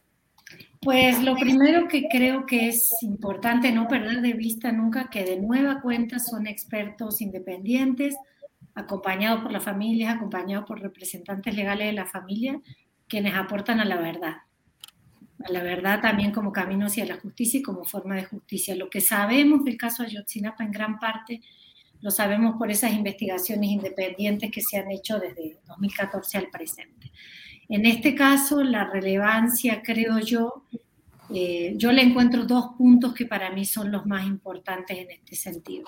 [0.81, 5.41] Pues lo primero que creo que es importante no perder de vista nunca que de
[5.41, 8.15] nueva cuenta son expertos independientes,
[8.75, 12.61] acompañados por las familias, acompañados por representantes legales de la familia,
[13.09, 14.37] quienes aportan a la verdad
[15.49, 18.75] la verdad también como camino hacia la justicia y como forma de justicia.
[18.75, 21.41] Lo que sabemos del caso Ayotzinapa en gran parte
[22.01, 27.11] lo sabemos por esas investigaciones independientes que se han hecho desde 2014 al presente.
[27.69, 30.65] En este caso, la relevancia, creo yo,
[31.35, 35.37] eh, yo le encuentro dos puntos que para mí son los más importantes en este
[35.37, 35.87] sentido.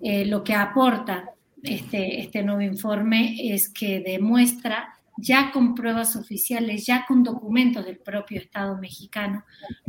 [0.00, 1.30] Eh, lo que aporta
[1.62, 7.98] este, este nuevo informe es que demuestra ya con pruebas oficiales, ya con documentos del
[7.98, 9.44] propio Estado mexicano,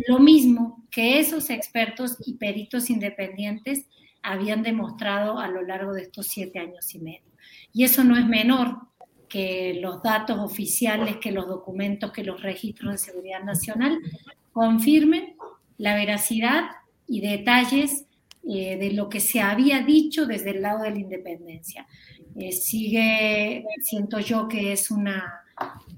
[0.07, 3.86] lo mismo que esos expertos y peritos independientes
[4.26, 7.32] habían demostrado a lo largo de estos siete años y medio.
[7.73, 8.78] Y eso no es menor
[9.30, 13.99] que los datos oficiales, que los documentos, que los registros de seguridad nacional
[14.51, 15.36] confirmen
[15.78, 16.63] la veracidad
[17.07, 18.05] y detalles
[18.47, 21.88] eh, de lo que se había dicho desde el lado de la independencia.
[22.36, 25.41] Eh, sigue, siento yo que es una,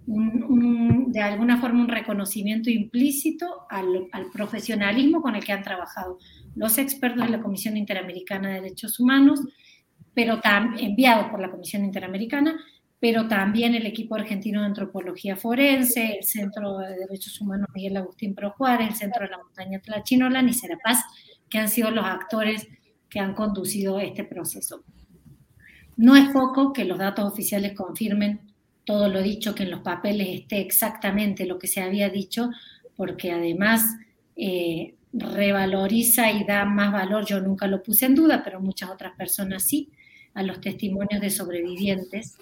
[0.05, 6.19] de alguna forma un reconocimiento implícito al, profesionalismo con el que han trabajado
[6.57, 9.41] los expertos de la Comisión Interamericana de Derechos Humanos,
[10.13, 10.41] pero
[10.79, 12.59] enviados por la Comisión Interamericana,
[12.99, 18.33] pero también el equipo argentino de antropología forense, el Centro de Derechos Humanos Miguel Agustín
[18.33, 21.03] Pro el Centro de la Montaña Tlachinola y Serapaz,
[21.47, 22.67] que han sido los actores
[23.07, 24.83] que han conducido este proceso.
[25.95, 28.53] No es poco que los datos oficiales confirmen
[28.83, 32.49] todo lo dicho, que en los papeles esté exactamente lo que se había dicho,
[32.95, 33.83] porque además
[34.35, 39.15] eh, revaloriza y da más valor, yo nunca lo puse en duda, pero muchas otras
[39.15, 39.89] personas sí,
[40.33, 42.37] a los testimonios de sobrevivientes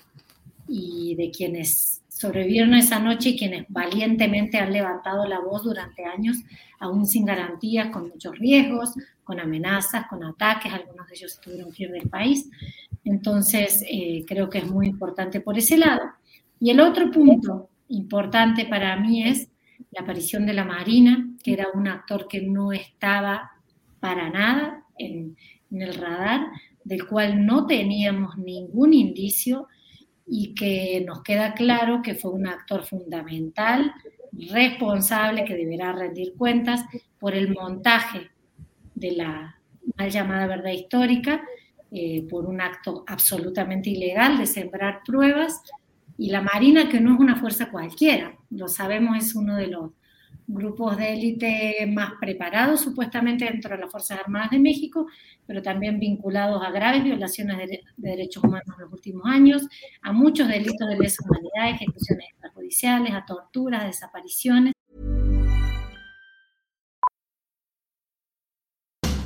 [0.67, 6.37] y de quienes sobrevivieron esa noche y quienes valientemente han levantado la voz durante años,
[6.79, 8.93] aún sin garantías, con muchos riesgos,
[9.23, 12.49] con amenazas, con ataques, algunos de ellos estuvieron fuera del país.
[13.03, 16.03] Entonces, eh, creo que es muy importante por ese lado.
[16.59, 19.49] Y el otro punto importante para mí es
[19.91, 23.51] la aparición de la Marina, que era un actor que no estaba
[23.99, 25.37] para nada en,
[25.69, 26.47] el radar,
[26.83, 29.67] del cual no teníamos ningún indicio
[30.25, 33.93] y que nos queda claro que fue un actor fundamental,
[34.31, 36.83] responsable, que deberá rendir cuentas
[37.19, 38.31] por el montaje
[38.95, 39.59] de la
[39.97, 41.43] mal llamada verdad histórica,
[41.91, 45.61] eh, por un acto absolutamente ilegal de sembrar pruebas,
[46.17, 49.91] y la Marina, que no es una fuerza cualquiera, lo sabemos, es uno de los
[50.47, 55.07] grupos de élite más preparados supuestamente dentro de las Fuerzas Armadas de México,
[55.45, 59.67] pero también vinculados a graves violaciones de, derechos humanos en los últimos años,
[60.01, 64.73] a muchos delitos de lesa humanidad, ejecuciones extrajudiciales, a torturas, desapariciones.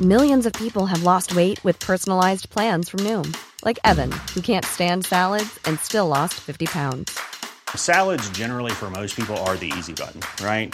[0.02, 3.36] Millions of people have lost weight with personalized plans from Noom,
[3.66, 7.20] like Evan, who can't stand salads and still lost 50 pounds.
[7.76, 10.74] Salads generally for most people are the easy button, right?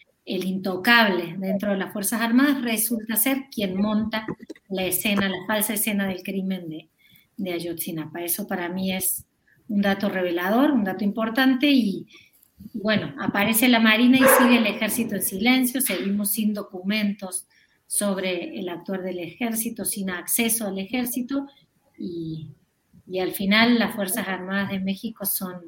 [0.25, 4.25] El intocable dentro de las Fuerzas Armadas resulta ser quien monta
[4.69, 6.87] la escena, la falsa escena del crimen de,
[7.51, 8.21] Ayotzinapa.
[8.21, 9.25] Eso para mí es
[9.67, 12.05] un dato revelador, un dato importante y,
[12.73, 17.47] bueno, aparece la Marina y sigue el ejército en silencio, seguimos sin documentos
[17.87, 21.47] sobre el actuar del ejército, sin acceso al ejército
[21.97, 22.49] y
[23.19, 25.61] al final las Fuerzas Armadas de México son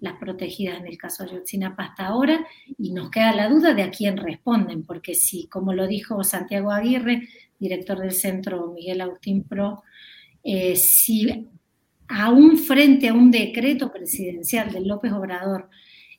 [0.00, 2.46] las protegidas en el caso de Ayotzinapa hasta ahora
[2.78, 6.70] y nos queda la duda de a quién responden, porque si, como lo dijo Santiago
[6.70, 7.28] Aguirre,
[7.58, 9.82] director del centro Miguel Agustín Pro,
[10.42, 11.48] eh, si
[12.08, 15.68] aún frente a un decreto presidencial de López Obrador,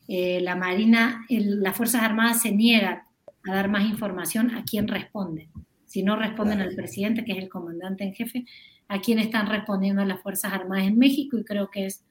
[0.08, 3.02] eh, la Marina, el, las Fuerzas Armadas se niegan
[3.44, 5.49] a dar más información, ¿a quién responden?
[5.86, 8.45] Si no responden al presidente, que es el comandante en jefe,
[8.88, 11.38] ¿a quién están respondiendo las Fuerzas Armadas en México?
[11.38, 12.06] Y creo que es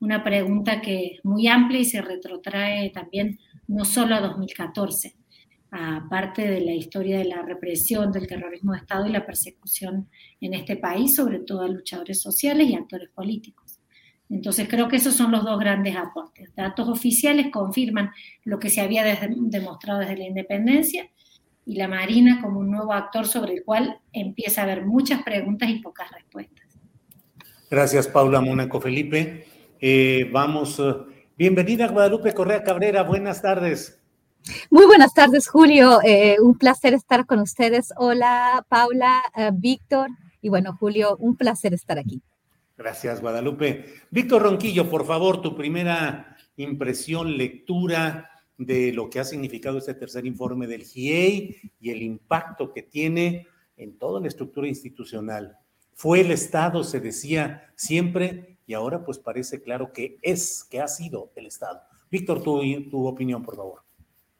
[0.00, 5.16] una pregunta que es muy amplia y se retrotrae también no solo a 2014,
[5.72, 10.08] a parte de la historia de la represión, del terrorismo de Estado y la persecución
[10.40, 13.80] en este país, sobre todo a luchadores sociales y actores políticos.
[14.28, 16.54] Entonces creo que esos son los dos grandes aportes.
[16.54, 18.10] Datos oficiales confirman
[18.44, 21.08] lo que se había demostrado desde la independencia
[21.64, 25.68] y la Marina como un nuevo actor sobre el cual empieza a haber muchas preguntas
[25.68, 26.64] y pocas respuestas.
[27.70, 29.46] Gracias, Paula Mónaco Felipe.
[29.80, 34.00] Eh, vamos, uh, bienvenida Guadalupe Correa Cabrera, buenas tardes.
[34.70, 35.98] Muy buenas tardes, Julio.
[36.02, 37.92] Eh, un placer estar con ustedes.
[37.96, 39.22] Hola, Paula,
[39.54, 40.08] Víctor.
[40.40, 42.22] Y bueno, Julio, un placer estar aquí.
[42.76, 43.86] Gracias, Guadalupe.
[44.10, 50.24] Víctor Ronquillo, por favor, tu primera impresión, lectura de lo que ha significado este tercer
[50.26, 53.46] informe del GIEI y el impacto que tiene
[53.76, 55.58] en toda la estructura institucional.
[55.94, 60.88] Fue el Estado, se decía siempre, y ahora pues parece claro que es, que ha
[60.88, 61.80] sido el Estado.
[62.10, 62.60] Víctor, tu,
[62.90, 63.82] tu opinión, por favor.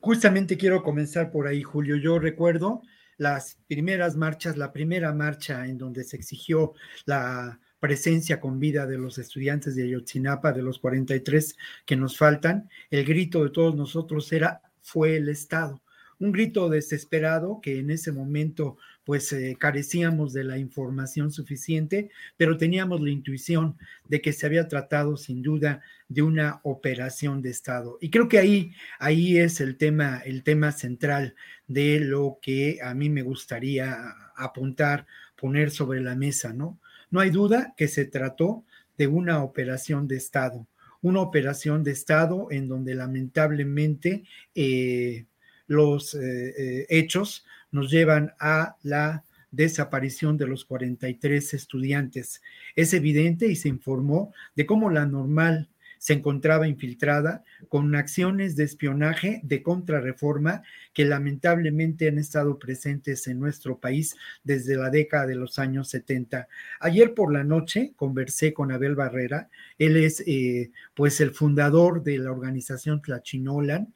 [0.01, 1.97] Justamente quiero comenzar por ahí, Julio.
[1.97, 2.83] Yo recuerdo
[3.17, 6.75] las primeras marchas, la primera marcha en donde se exigió
[7.07, 12.69] la presencia con vida de los estudiantes de Ayotzinapa, de los 43 que nos faltan,
[12.91, 15.83] el grito de todos nosotros era, fue el Estado.
[16.19, 22.59] Un grito desesperado que en ese momento pues eh, carecíamos de la información suficiente, pero
[22.59, 23.79] teníamos la intuición
[24.09, 27.99] de que se había tratado sin duda de una operación de Estado.
[28.01, 31.37] Y creo que ahí, ahí es el tema, el tema central
[31.69, 33.97] de lo que a mí me gustaría
[34.35, 35.07] apuntar,
[35.37, 36.81] poner sobre la mesa, ¿no?
[37.09, 38.65] No hay duda que se trató
[38.99, 40.67] de una operación de Estado,
[41.01, 44.25] una operación de Estado en donde lamentablemente
[44.57, 45.27] eh,
[45.69, 47.45] los eh, hechos
[47.77, 52.43] nos llevan a la desaparición de los 43 estudiantes.
[52.75, 58.65] Es evidente y se informó de cómo la normal se encontraba infiltrada con acciones de
[58.65, 60.63] espionaje de contrarreforma
[60.93, 66.49] que lamentablemente han estado presentes en nuestro país desde la década de los años 70.
[66.81, 69.49] Ayer por la noche conversé con Abel Barrera,
[69.79, 73.93] él es eh, pues el fundador de la organización Tlachinolan,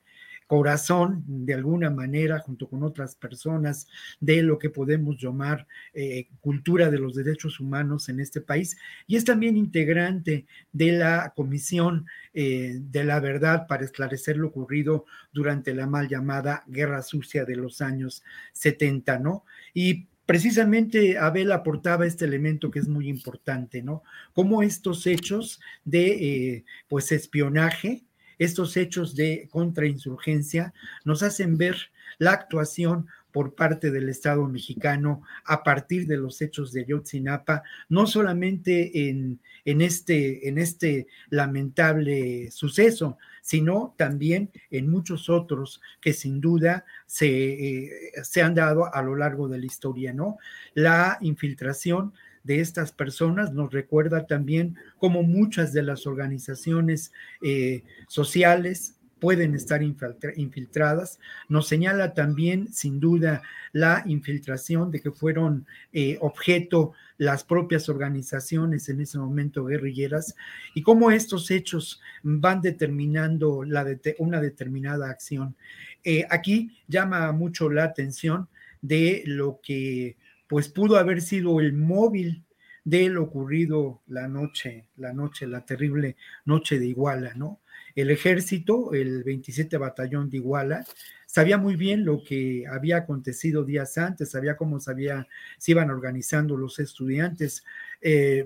[0.50, 3.86] corazón, de alguna manera, junto con otras personas,
[4.18, 9.14] de lo que podemos llamar eh, cultura de los derechos humanos en este país, y
[9.14, 12.04] es también integrante de la Comisión
[12.34, 17.54] eh, de la Verdad para esclarecer lo ocurrido durante la mal llamada Guerra Sucia de
[17.54, 19.44] los años 70, ¿no?
[19.72, 24.02] Y precisamente Abel aportaba este elemento que es muy importante, ¿no?
[24.32, 28.02] Cómo estos hechos de, eh, pues, espionaje,
[28.40, 30.72] estos hechos de contrainsurgencia
[31.04, 31.76] nos hacen ver
[32.18, 38.06] la actuación por parte del Estado mexicano a partir de los hechos de Yotzinapa, no
[38.06, 46.40] solamente en, en, este, en este lamentable suceso, sino también en muchos otros que sin
[46.40, 47.90] duda se, eh,
[48.22, 50.38] se han dado a lo largo de la historia, ¿no?
[50.74, 57.12] La infiltración de estas personas nos recuerda también cómo muchas de las organizaciones
[57.42, 61.20] eh, sociales pueden estar infiltradas.
[61.48, 63.42] Nos señala también, sin duda,
[63.72, 70.34] la infiltración de que fueron eh, objeto las propias organizaciones en ese momento guerrilleras
[70.74, 73.86] y cómo estos hechos van determinando la
[74.18, 75.54] una determinada acción.
[76.02, 78.48] Eh, aquí llama mucho la atención
[78.80, 80.16] de lo que
[80.50, 82.44] pues pudo haber sido el móvil
[82.82, 87.60] de lo ocurrido la noche, la noche, la terrible noche de Iguala, ¿no?
[87.94, 90.84] El ejército, el 27 batallón de Iguala,
[91.24, 96.56] sabía muy bien lo que había acontecido días antes, sabía cómo sabía, se iban organizando
[96.56, 97.62] los estudiantes,
[98.00, 98.44] eh,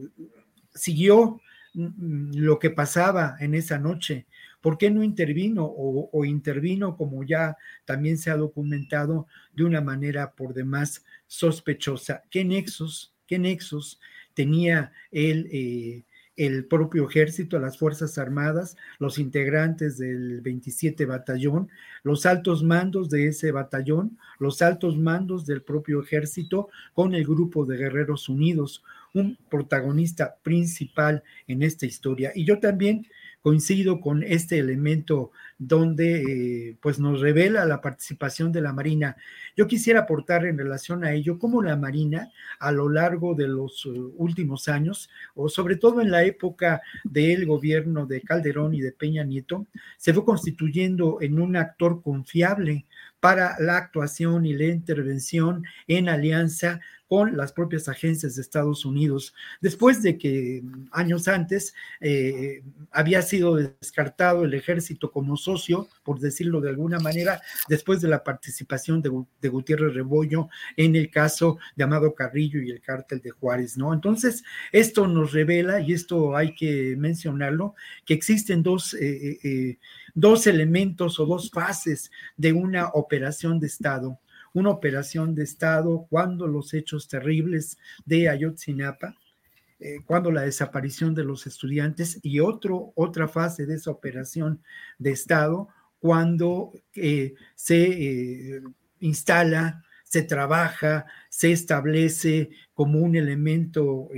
[0.74, 1.40] siguió
[1.72, 4.26] mm, lo que pasaba en esa noche.
[4.64, 7.54] ¿Por qué no intervino o, intervino, como ya
[7.84, 12.22] también se ha documentado, de una manera por demás sospechosa?
[12.30, 14.00] ¿Qué nexos, qué nexos
[14.32, 16.04] tenía él, eh,
[16.36, 21.68] el propio ejército, las Fuerzas Armadas, los integrantes del 27 batallón,
[22.02, 27.66] los altos mandos de ese batallón, los altos mandos del propio ejército con el grupo
[27.66, 28.82] de Guerreros Unidos,
[29.12, 32.32] un protagonista principal en esta historia.
[32.34, 33.06] Y yo también
[33.44, 39.18] coincido con este elemento donde eh, pues nos revela la participación de la Marina.
[39.54, 43.84] Yo quisiera aportar en relación a ello cómo la Marina a lo largo de los
[43.84, 48.92] uh, últimos años, o sobre todo en la época del gobierno de Calderón y de
[48.92, 49.66] Peña Nieto,
[49.98, 52.86] se fue constituyendo en un actor confiable
[53.20, 56.80] para la actuación y la intervención en alianza
[57.14, 63.22] con las propias agencias de Estados Unidos, después de que mm, años antes eh, había
[63.22, 69.00] sido descartado el ejército como socio, por decirlo de alguna manera, después de la participación
[69.00, 73.76] de, de Gutiérrez Rebollo en el caso de Amado Carrillo y el cártel de Juárez,
[73.76, 73.94] ¿no?
[73.94, 74.42] Entonces,
[74.72, 79.78] esto nos revela, y esto hay que mencionarlo, que existen dos, eh, eh,
[80.14, 84.18] dos elementos o dos fases de una operación de Estado
[84.54, 87.76] una operación de Estado cuando los hechos terribles
[88.06, 89.16] de Ayotzinapa,
[89.80, 94.62] eh, cuando la desaparición de los estudiantes y otro, otra fase de esa operación
[94.98, 95.68] de Estado
[95.98, 97.82] cuando eh, se
[98.56, 98.62] eh,
[99.00, 104.08] instala, se trabaja, se establece como un elemento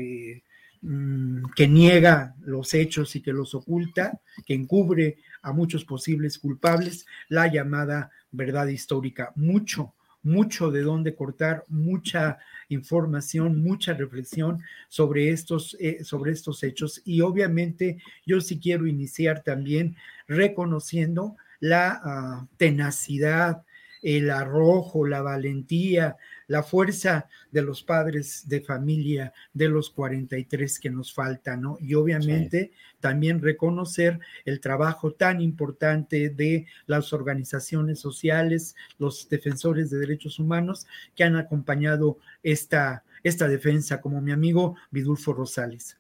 [0.83, 7.07] mm, que niega los hechos y que los oculta, que encubre a muchos posibles culpables,
[7.29, 9.33] la llamada verdad histórica.
[9.37, 9.96] Mucho
[10.27, 12.39] mucho de dónde cortar, mucha
[12.69, 17.01] información, mucha reflexión sobre estos, eh, sobre estos hechos.
[17.05, 19.97] Y obviamente yo sí quiero iniciar también
[20.27, 23.63] reconociendo la ah, tenacidad,
[24.03, 26.17] el arrojo, la valentía,
[26.49, 31.79] la fuerza de los padres de familia de los 43 que nos faltan, ¿no?
[31.81, 39.99] Y obviamente también reconocer el trabajo tan importante de las organizaciones sociales, los defensores de
[39.99, 45.97] derechos humanos que han acompañado esta, esta defensa, como mi amigo Vidulfo Rosales.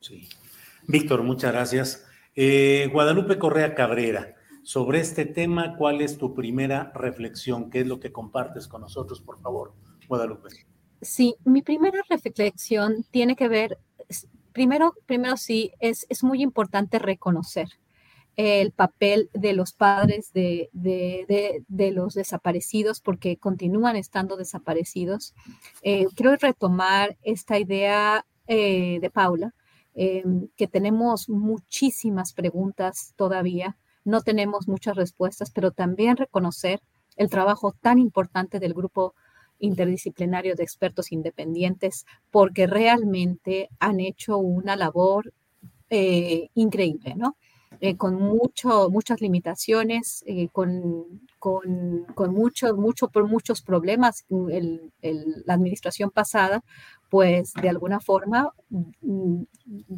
[0.00, 0.28] Sí.
[0.86, 2.06] Víctor, muchas gracias.
[2.34, 4.36] Eh, Guadalupe Correa Cabrera,
[4.68, 7.70] sobre este tema, ¿cuál es tu primera reflexión?
[7.70, 9.72] ¿Qué es lo que compartes con nosotros, por favor,
[10.06, 10.50] Guadalupe?
[11.00, 13.78] Sí, mi primera reflexión tiene que ver,
[14.52, 17.68] primero, primero sí, es, es muy importante reconocer
[18.36, 25.34] el papel de los padres de, de, de, los desaparecidos porque continúan estando desaparecidos.
[25.80, 29.54] Eh, quiero retomar esta idea eh, de Paula,
[29.94, 30.24] eh,
[30.58, 33.78] que tenemos muchísimas preguntas todavía
[34.08, 36.80] no tenemos muchas respuestas, pero también reconocer
[37.16, 39.14] el trabajo tan importante del grupo
[39.58, 45.34] interdisciplinario de expertos independientes, porque realmente han hecho una labor
[45.90, 47.36] eh, increíble, ¿no?
[47.80, 54.24] Eh, con mucho, muchas limitaciones, eh, con, con, con mucho, mucho, por muchos problemas.
[54.28, 56.64] la administración pasada,
[57.08, 59.42] pues de alguna forma mm,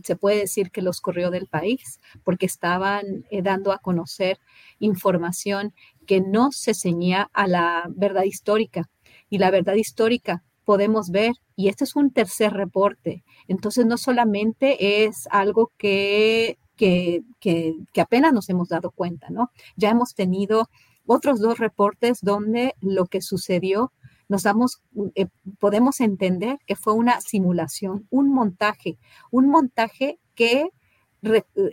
[0.04, 4.38] se puede decir que los corrió del país porque estaban eh, dando a conocer
[4.78, 5.72] información
[6.06, 8.90] que no se ceñía a la verdad histórica.
[9.30, 15.04] Y la verdad histórica podemos ver, y este es un tercer reporte, entonces no solamente
[15.04, 19.50] es algo que que, apenas nos hemos dado cuenta, ¿no?
[19.76, 20.68] Ya hemos tenido
[21.06, 23.92] otros dos reportes donde lo que sucedió
[24.28, 24.80] nos damos,
[25.16, 25.26] eh,
[25.58, 28.96] podemos entender que fue una simulación, un montaje,
[29.32, 30.68] un montaje que,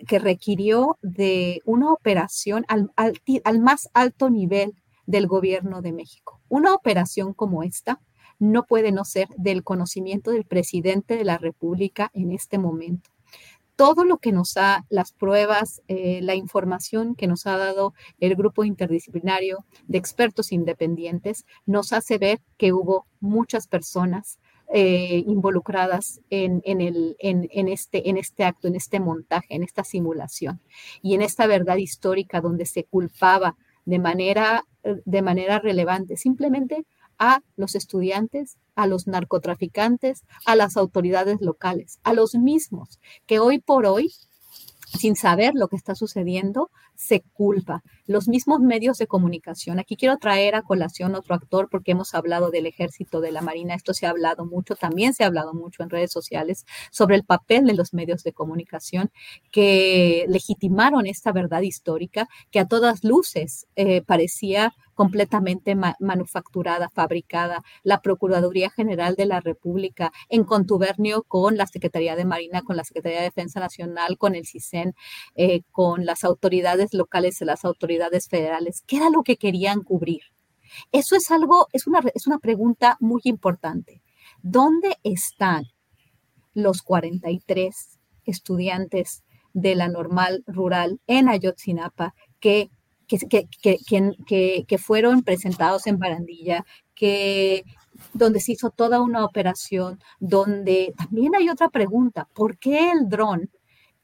[0.07, 2.91] que requirió de una operación al,
[3.43, 4.73] al más alto nivel
[5.05, 6.41] del gobierno de México.
[6.49, 8.01] Una operación como esta
[8.39, 13.11] no puede no ser del conocimiento del presidente de la República en este momento
[13.77, 18.35] todo lo que nos ha, las pruebas, eh, la información que nos ha dado el
[18.35, 24.39] grupo interdisciplinario de expertos independientes, nos hace ver que hubo muchas personas
[24.73, 26.61] eh, involucradas en,
[27.69, 30.59] este, en este acto, en este montaje, en esta simulación.
[31.03, 33.55] Y en esta verdad histórica donde se culpaba
[33.85, 36.85] de manera, de manera relevante simplemente
[37.19, 43.59] a los estudiantes, a los narcotraficantes, a las autoridades locales, a los mismos que hoy
[43.59, 44.13] por hoy,
[44.97, 47.83] sin saber lo que está sucediendo, se culpa.
[48.07, 49.79] Los mismos medios de comunicación.
[49.79, 53.75] Aquí quiero traer a colación otro actor porque hemos hablado del ejército, de la marina.
[53.75, 57.23] Esto se ha hablado mucho, también se ha hablado mucho en redes sociales sobre el
[57.23, 59.11] papel de los medios de comunicación
[59.51, 68.01] que legitimaron esta verdad histórica que a todas luces eh, parecía completamente manufacturada, fabricada, la
[68.01, 73.19] Procuraduría General de la República en contubernio con la Secretaría de Marina, con la Secretaría
[73.19, 74.95] de Defensa Nacional, con el CISEN,
[75.35, 78.83] eh, con las autoridades locales y las autoridades federales.
[78.85, 80.21] ¿Qué era lo que querían cubrir?
[80.91, 84.01] Eso es algo, es una, es una pregunta muy importante.
[84.41, 85.65] ¿Dónde están
[86.53, 89.23] los 43 estudiantes
[89.53, 92.69] de la normal rural en Ayotzinapa que
[93.07, 97.63] que, que, fueron presentados en Barandilla, que
[98.13, 103.49] donde se hizo toda una operación, donde también hay otra pregunta, ¿por qué el dron?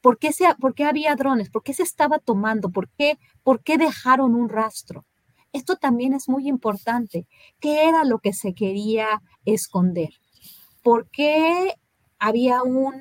[0.04, 1.48] ¿Por qué, se, ¿Por qué había drones?
[1.48, 2.68] ¿Por qué se estaba tomando?
[2.68, 5.06] ¿Por qué, ¿Por qué dejaron un rastro?
[5.54, 7.26] Esto también es muy importante.
[7.58, 10.10] ¿Qué era lo que se quería esconder?
[10.82, 11.72] ¿Por qué
[12.18, 13.00] había un,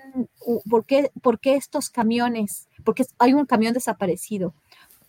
[0.69, 2.69] por qué, por qué estos camiones?
[2.85, 4.53] Porque hay un camión desaparecido.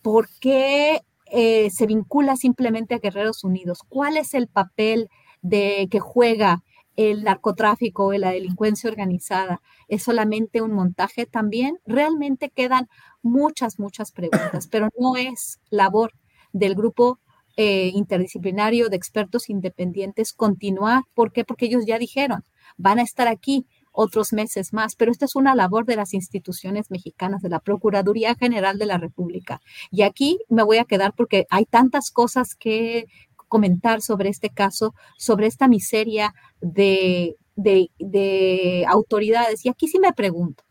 [0.01, 3.79] ¿Por qué eh, se vincula simplemente a Guerreros Unidos?
[3.87, 5.07] ¿Cuál es el papel
[5.41, 6.61] de que juega
[6.95, 9.61] el narcotráfico y la delincuencia organizada?
[9.87, 11.79] ¿Es solamente un montaje también?
[11.85, 12.87] Realmente quedan
[13.21, 16.13] muchas, muchas preguntas, pero no es labor
[16.53, 17.19] del grupo
[17.57, 21.03] eh, interdisciplinario de expertos independientes continuar.
[21.13, 21.45] ¿Por qué?
[21.45, 22.43] Porque ellos ya dijeron,
[22.77, 23.65] van a estar aquí
[23.95, 28.35] otros meses más, pero esta es una labor de las instituciones mexicanas, de la Procuraduría
[28.35, 29.61] General de la República.
[29.89, 33.05] Y aquí me voy a quedar porque hay tantas cosas que
[33.47, 39.65] comentar sobre este caso, sobre esta miseria de, de, autoridades.
[39.65, 40.63] Y aquí sí me pregunto,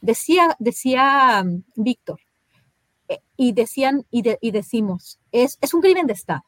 [0.00, 2.20] decía, decía um, Víctor,
[3.08, 6.42] eh, y decían y, y decimos, es, es un crimen de Estado.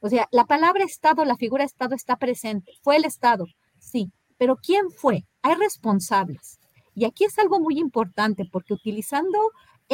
[0.00, 2.72] O sea, la palabra Estado, la figura Estado está presente.
[2.82, 3.46] Fue el Estado,
[3.78, 5.24] sí, pero ¿quién fue?
[5.42, 6.58] Hay responsables.
[6.94, 9.38] Y aquí es algo muy importante porque utilizando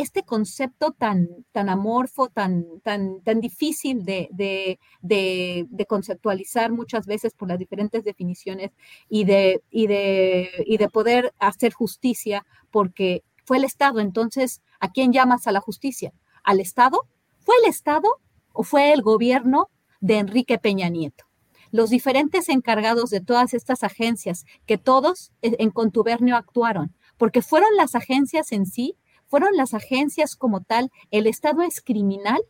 [0.00, 7.48] este concepto tan, tan amorfo, tan, tan, tan difícil de, de, conceptualizar muchas veces por
[7.48, 8.70] las diferentes definiciones
[9.08, 14.00] y de, y, de, y de poder hacer justicia, porque fue el Estado.
[14.00, 16.12] Entonces, ¿a quién llamas a la justicia?
[16.44, 17.06] ¿Al Estado?
[17.40, 18.08] ¿Fue el Estado
[18.52, 19.70] o fue el gobierno
[20.00, 21.24] de Enrique Peña Nieto?
[21.70, 27.94] los diferentes encargados de todas estas agencias, que todos en contubernio actuaron, porque fueron las
[27.94, 28.96] agencias en sí,
[29.28, 32.40] fueron las agencias como tal, el Estado es criminal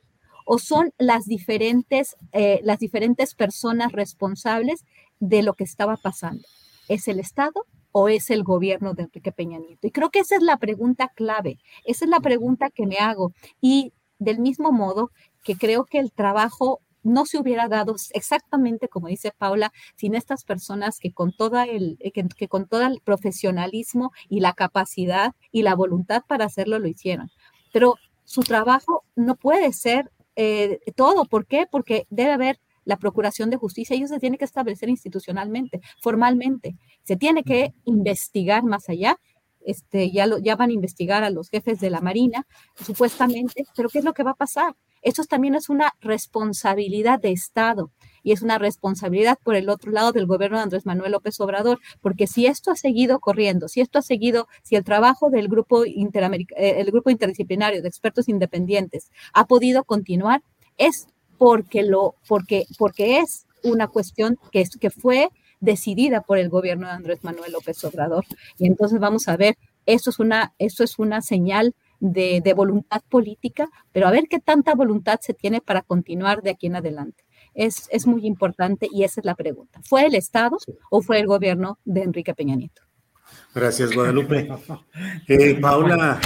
[0.45, 4.85] o son las diferentes, eh, las diferentes personas responsables
[5.21, 6.43] de lo que estaba pasando.
[6.89, 9.87] ¿Es el Estado o es el gobierno de Enrique Peña Nieto?
[9.87, 13.33] Y creo que esa es la pregunta clave, esa es la pregunta que me hago.
[13.61, 15.11] Y del mismo modo
[15.45, 20.45] que creo que el trabajo no se hubiera dado exactamente como dice Paula, sin estas
[20.45, 25.63] personas que con, toda el, eh, que, con todo el profesionalismo y la capacidad y
[25.63, 27.31] la voluntad para hacerlo lo hicieron.
[27.73, 27.95] Pero
[28.25, 31.25] su trabajo no puede ser eh, todo.
[31.25, 31.67] ¿Por qué?
[31.71, 36.77] Porque debe haber la Procuración de Justicia y eso se tiene que establecer institucionalmente, formalmente.
[37.05, 39.19] Se tiene que investigar más allá.
[39.61, 43.91] Este, ya, lo, ya van a investigar a los jefes de la Marina, supuestamente, pero
[43.91, 44.75] ¿qué es lo que va a pasar?
[45.03, 47.91] Esto también es una responsabilidad de Estado
[48.23, 51.79] y es una responsabilidad por el otro lado del gobierno de Andrés Manuel López Obrador,
[52.01, 55.85] porque si esto ha seguido corriendo, si esto ha seguido, si el trabajo del grupo,
[55.85, 55.95] eh,
[56.57, 60.43] el grupo interdisciplinario de expertos independientes ha podido continuar,
[60.77, 61.07] es
[61.39, 65.31] porque, lo, porque, porque es una cuestión que, que fue
[65.61, 68.25] decidida por el gobierno de Andrés Manuel López Obrador.
[68.59, 69.57] Y entonces vamos a ver,
[69.87, 74.75] eso es una, eso es una señal de, voluntad política, pero a ver qué tanta
[74.75, 77.25] voluntad se tiene para continuar de aquí en adelante.
[77.55, 79.81] Es, es muy importante y esa es la pregunta.
[79.85, 80.59] ¿Fue el Estado
[80.91, 82.83] o fue el gobierno de Enrique Peña Nieto?
[83.55, 84.49] Gracias, Guadalupe.
[85.27, 86.21] Eh, Paula,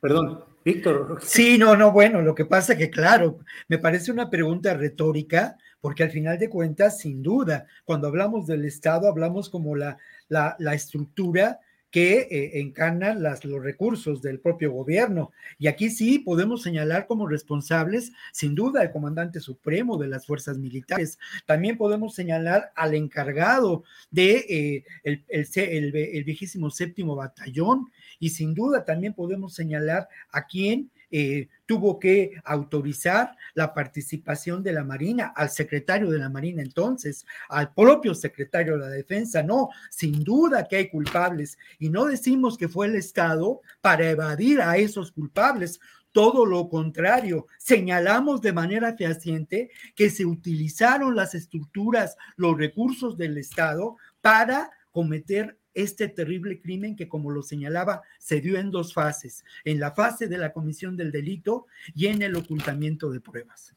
[0.00, 1.18] perdón, Víctor.
[1.22, 3.38] Sí, no, no, bueno, lo que pasa es que, claro,
[3.68, 8.64] me parece una pregunta retórica, porque al final de cuentas, sin duda, cuando hablamos del
[8.64, 9.96] Estado, hablamos como la,
[10.28, 11.60] la, la estructura
[11.90, 12.74] que eh,
[13.16, 15.32] las, los recursos del propio gobierno.
[15.58, 20.58] Y aquí sí podemos señalar como responsables, sin duda, el comandante supremo de las fuerzas
[20.58, 21.18] militares.
[21.46, 28.54] También podemos señalar al encargado de eh, el, el, el vigésimo séptimo batallón y sin
[28.54, 35.32] duda también podemos señalar a quien eh, tuvo que autorizar la participación de la Marina,
[35.34, 39.42] al secretario de la Marina entonces, al propio secretario de la Defensa.
[39.42, 44.60] No, sin duda que hay culpables y no decimos que fue el Estado para evadir
[44.60, 45.80] a esos culpables.
[46.12, 53.38] Todo lo contrario, señalamos de manera fehaciente que se utilizaron las estructuras, los recursos del
[53.38, 59.44] Estado para cometer este terrible crimen que, como lo señalaba, se dio en dos fases,
[59.64, 63.74] en la fase de la comisión del delito y en el ocultamiento de pruebas.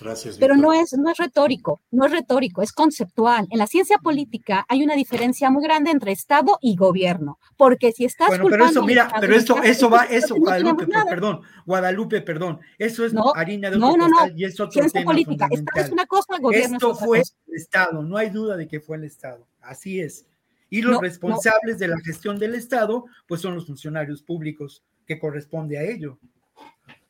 [0.00, 0.38] Gracias.
[0.38, 3.46] Pero no es, no es retórico, no es retórico, es conceptual.
[3.50, 8.04] En la ciencia política hay una diferencia muy grande entre Estado y gobierno, porque si
[8.04, 13.04] estás bueno, pero eso, mira, pero eso, eso va, eso, Guadalupe, perdón, Guadalupe, perdón, eso
[13.04, 15.48] es harina de otro no, no, y es otro tema política.
[15.50, 17.34] Estado es una cosa, gobierno Esto es otra fue cosa.
[17.48, 20.26] el Estado, no hay duda de que fue el Estado, así es.
[20.74, 25.20] Y los No, responsables de la gestión del Estado, pues son los funcionarios públicos que
[25.20, 26.18] corresponde a ello.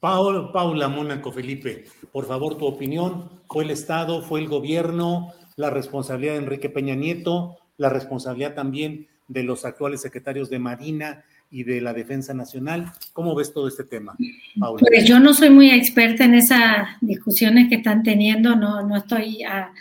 [0.01, 3.31] Paul, Paula Mónaco Felipe, por favor, tu opinión.
[3.49, 9.07] ¿Fue el Estado, fue el gobierno, la responsabilidad de Enrique Peña Nieto, la responsabilidad también
[9.29, 12.93] de los actuales secretarios de Marina y de la Defensa Nacional?
[13.15, 14.15] ¿Cómo ves todo este tema,
[14.61, 14.79] Paula?
[14.87, 19.43] Pues yo no soy muy experta en esas discusiones que están teniendo, no, no estoy
[19.43, 19.73] a,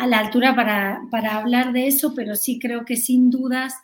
[0.00, 3.74] a la altura para, para hablar de eso, pero sí creo que sin dudas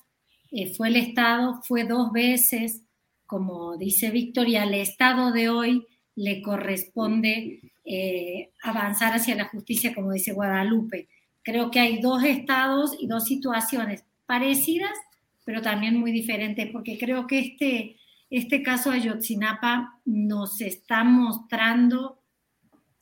[0.51, 2.81] eh, fue el Estado, fue dos veces,
[3.27, 9.95] como dice Víctor, y al Estado de hoy le corresponde eh, avanzar hacia la justicia,
[9.95, 11.07] como dice Guadalupe.
[11.43, 14.97] Creo que hay dos estados y dos situaciones parecidas,
[15.45, 17.97] pero también muy diferentes, porque creo que este,
[18.31, 22.23] este caso de Ayotzinapa nos está mostrando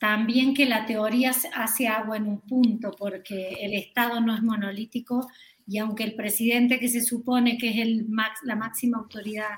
[0.05, 5.31] también que la teoría hace agua en un punto, porque el Estado no es monolítico
[5.66, 8.06] y aunque el presidente que se supone que es el
[8.43, 9.48] la máxima autoridad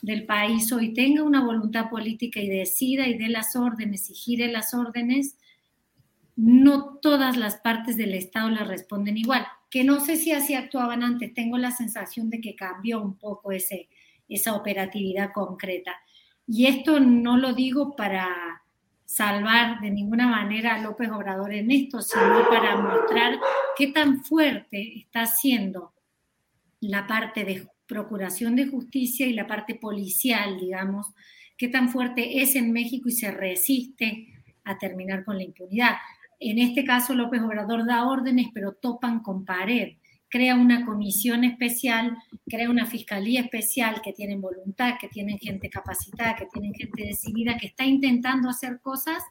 [0.00, 4.50] del país hoy tenga una voluntad política y decida y dé las órdenes y gire
[4.50, 5.36] las órdenes,
[6.34, 9.46] no todas las partes del Estado le responden igual.
[9.68, 13.52] Que no sé si así actuaban antes, tengo la sensación de que cambió un poco
[13.52, 13.90] ese,
[14.30, 15.92] esa operatividad concreta.
[16.46, 18.59] Y esto no lo digo para
[19.10, 23.40] salvar de ninguna manera a López Obrador en esto, sino para mostrar
[23.76, 25.92] qué tan fuerte está siendo
[26.80, 31.12] la parte de procuración de justicia y la parte policial, digamos,
[31.58, 34.28] qué tan fuerte es en México y se resiste
[34.62, 35.96] a terminar con la impunidad.
[36.38, 39.96] En este caso, López Obrador da órdenes, pero topan con pared.
[40.30, 42.16] Crea una comisión especial,
[42.46, 47.58] crea una fiscalía especial que tienen voluntad, que tienen gente capacitada, que tienen gente decidida,
[47.58, 49.22] que está intentando hacer cosas,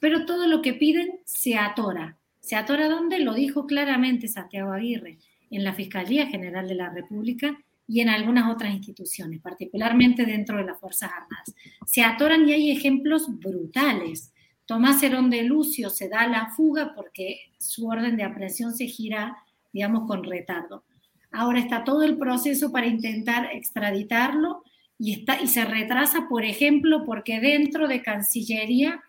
[0.00, 2.18] pero todo lo que piden se atora.
[2.40, 3.20] ¿Se atora dónde?
[3.20, 7.56] Lo dijo claramente Santiago Aguirre, en la Fiscalía General de la República
[7.86, 11.54] y en algunas otras instituciones, particularmente dentro de las Fuerzas Armadas.
[11.86, 14.32] Se atoran y hay ejemplos brutales.
[14.66, 19.36] Tomás Herón de Lucio se da la fuga porque su orden de aprehensión se gira,
[19.72, 20.84] digamos, con retardo.
[21.30, 24.62] Ahora está todo el proceso para intentar extraditarlo
[24.98, 29.02] y, está, y se retrasa, por ejemplo, porque dentro de Cancillería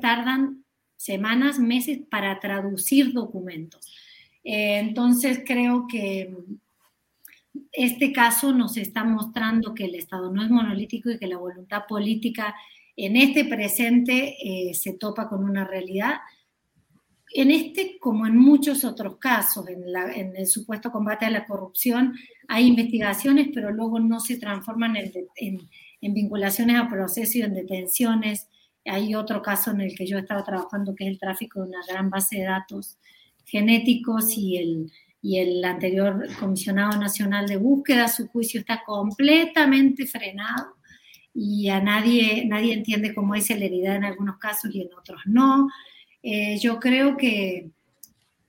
[0.00, 0.64] tardan
[0.96, 3.92] semanas, meses para traducir documentos.
[4.42, 6.34] Eh, entonces creo que
[7.72, 11.84] este caso nos está mostrando que el Estado no es monolítico y que la voluntad
[11.88, 12.54] política
[12.96, 16.16] en este presente eh, se topa con una realidad.
[17.36, 22.14] En este, como en muchos otros casos, en, la, el supuesto combate a la corrupción,
[22.46, 25.12] hay investigaciones, pero luego no se transforman en,
[26.00, 28.48] en, vinculaciones a procesos y en detenciones.
[28.84, 31.70] Hay otro caso en el que yo he estado trabajando, que es el tráfico de
[31.70, 32.98] una gran base de datos
[33.46, 40.76] genéticos y el, y el anterior comisionado nacional de búsqueda, su juicio está completamente frenado
[41.34, 45.68] y a nadie, nadie entiende cómo hay celeridad en algunos casos y en otros no.
[46.26, 47.70] Eh, yo creo que,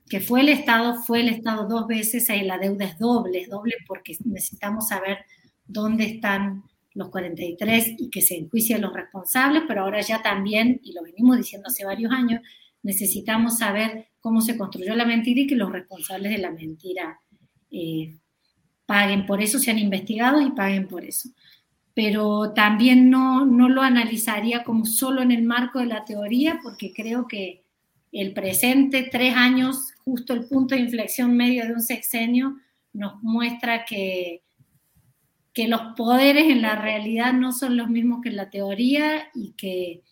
[0.08, 3.50] que fue el Estado, fue el Estado dos veces, ahí la deuda es doble, es
[3.50, 5.18] doble porque necesitamos saber
[5.66, 6.62] dónde están
[6.94, 11.36] los 43 y que se enjuicien los responsables, pero ahora ya también, y lo venimos
[11.36, 12.40] diciendo hace varios años,
[12.82, 17.20] necesitamos saber cómo se construyó la mentira y que los responsables de la mentira
[17.70, 18.16] eh,
[18.86, 21.28] paguen por eso, sean investigados y paguen por eso.
[21.92, 26.94] Pero también no, no lo analizaría como solo en el marco de la teoría, porque
[26.94, 27.65] creo que
[28.12, 32.56] el presente, tres años, justo el punto de inflexión medio de un sexenio,
[32.92, 34.42] nos muestra que,
[35.52, 39.52] que los poderes en la realidad no son los mismos que en la teoría y
[39.52, 40.02] que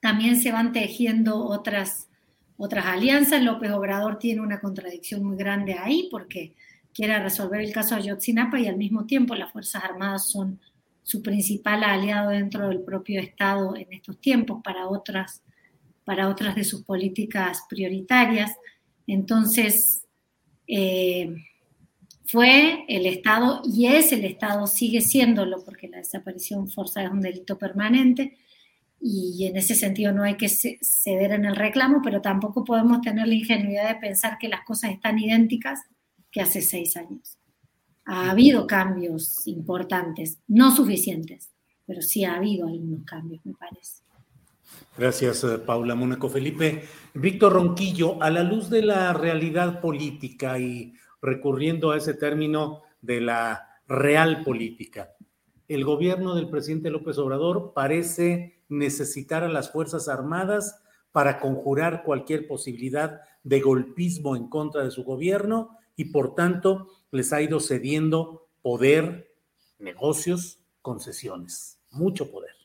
[0.00, 2.08] también se van tejiendo otras,
[2.56, 3.42] otras alianzas.
[3.42, 6.54] López Obrador tiene una contradicción muy grande ahí porque
[6.92, 10.60] quiere resolver el caso Ayotzinapa y al mismo tiempo las Fuerzas Armadas son
[11.02, 15.42] su principal aliado dentro del propio Estado en estos tiempos para otras,
[16.08, 18.56] para otras de sus políticas prioritarias.
[19.06, 20.06] Entonces,
[20.66, 21.36] eh,
[22.24, 27.20] fue el Estado y es el Estado, sigue siéndolo, porque la desaparición forzada es un
[27.20, 28.38] delito permanente
[28.98, 33.28] y en ese sentido no hay que ceder en el reclamo, pero tampoco podemos tener
[33.28, 35.80] la ingenuidad de pensar que las cosas están idénticas
[36.32, 37.36] que hace seis años.
[38.06, 41.50] Ha habido cambios importantes, no suficientes,
[41.84, 44.07] pero sí ha habido algunos cambios, me parece.
[44.96, 46.84] Gracias, eh, Paula Mónaco Felipe.
[47.14, 53.20] Víctor Ronquillo, a la luz de la realidad política y recurriendo a ese término de
[53.20, 55.14] la real política.
[55.68, 60.82] El gobierno del presidente López Obrador parece necesitar a las Fuerzas Armadas
[61.12, 67.32] para conjurar cualquier posibilidad de golpismo en contra de su gobierno y por tanto les
[67.32, 69.32] ha ido cediendo poder,
[69.78, 72.57] negocios, concesiones, mucho poder.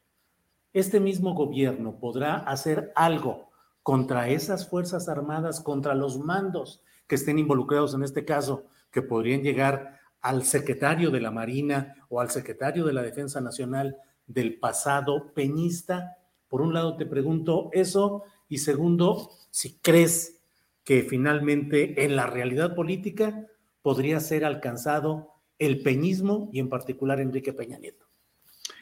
[0.74, 3.52] Este mismo gobierno podrá hacer algo
[3.84, 9.44] contra esas Fuerzas Armadas, contra los mandos que estén involucrados en este caso, que podrían
[9.44, 15.32] llegar al secretario de la Marina o al secretario de la Defensa Nacional del pasado
[15.36, 16.18] peñista.
[16.48, 20.42] Por un lado te pregunto eso y segundo, si crees
[20.84, 23.46] que finalmente en la realidad política
[23.84, 28.08] podría ser alcanzado el peñismo y en particular Enrique Peña Nieto.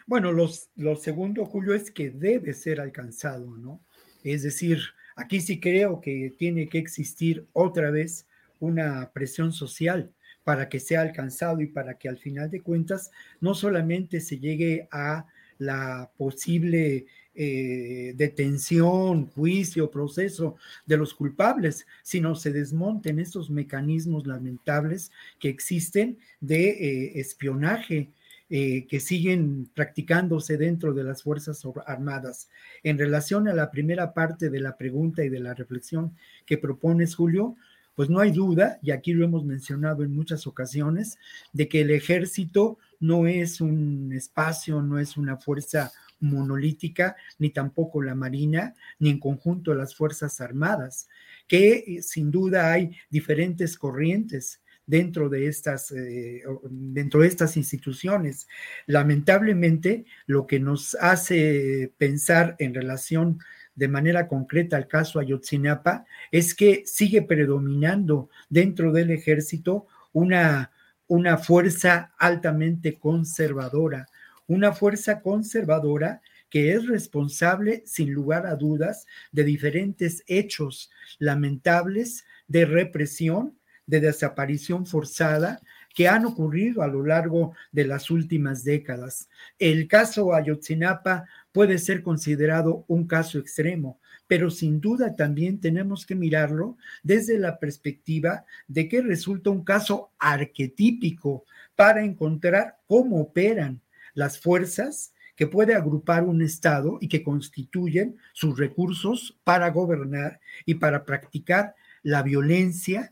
[0.07, 3.81] Bueno, los, lo segundo, Julio, es que debe ser alcanzado, ¿no?
[4.23, 4.79] Es decir,
[5.15, 8.25] Aquí sí creo que tiene que existir otra vez
[8.59, 10.11] una presión social
[10.43, 14.87] para que sea alcanzado y para que al final de cuentas no solamente se llegue
[14.91, 15.27] a
[15.59, 17.05] la posible
[17.35, 20.55] eh, detención, juicio, proceso
[20.85, 28.09] de los culpables, sino se desmonten estos mecanismos lamentables que existen de eh, espionaje,
[28.53, 32.49] eh, que siguen practicándose dentro de las Fuerzas Armadas.
[32.83, 37.15] En relación a la primera parte de la pregunta y de la reflexión que propones,
[37.15, 37.55] Julio,
[37.95, 41.17] pues no hay duda, y aquí lo hemos mencionado en muchas ocasiones,
[41.53, 48.01] de que el ejército no es un espacio, no es una fuerza monolítica, ni tampoco
[48.01, 51.07] la Marina, ni en conjunto las Fuerzas Armadas,
[51.47, 54.59] que eh, sin duda hay diferentes corrientes
[54.91, 58.49] dentro de estas, eh, dentro de estas instituciones.
[58.87, 63.39] Lamentablemente, lo que nos hace pensar en relación
[63.73, 70.71] de manera concreta al caso Ayotzinapa es que sigue predominando dentro del ejército una,
[71.07, 74.07] una fuerza altamente conservadora,
[74.45, 82.65] una fuerza conservadora que es responsable, sin lugar a dudas, de diferentes hechos lamentables de
[82.65, 83.55] represión
[83.85, 85.61] de desaparición forzada
[85.93, 89.29] que han ocurrido a lo largo de las últimas décadas.
[89.59, 96.15] El caso Ayotzinapa puede ser considerado un caso extremo, pero sin duda también tenemos que
[96.15, 101.43] mirarlo desde la perspectiva de que resulta un caso arquetípico
[101.75, 103.81] para encontrar cómo operan
[104.13, 110.75] las fuerzas que puede agrupar un Estado y que constituyen sus recursos para gobernar y
[110.75, 113.11] para practicar la violencia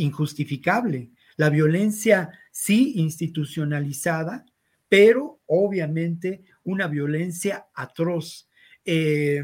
[0.00, 1.10] injustificable.
[1.36, 4.44] La violencia sí institucionalizada,
[4.88, 8.48] pero obviamente una violencia atroz.
[8.84, 9.42] Eh,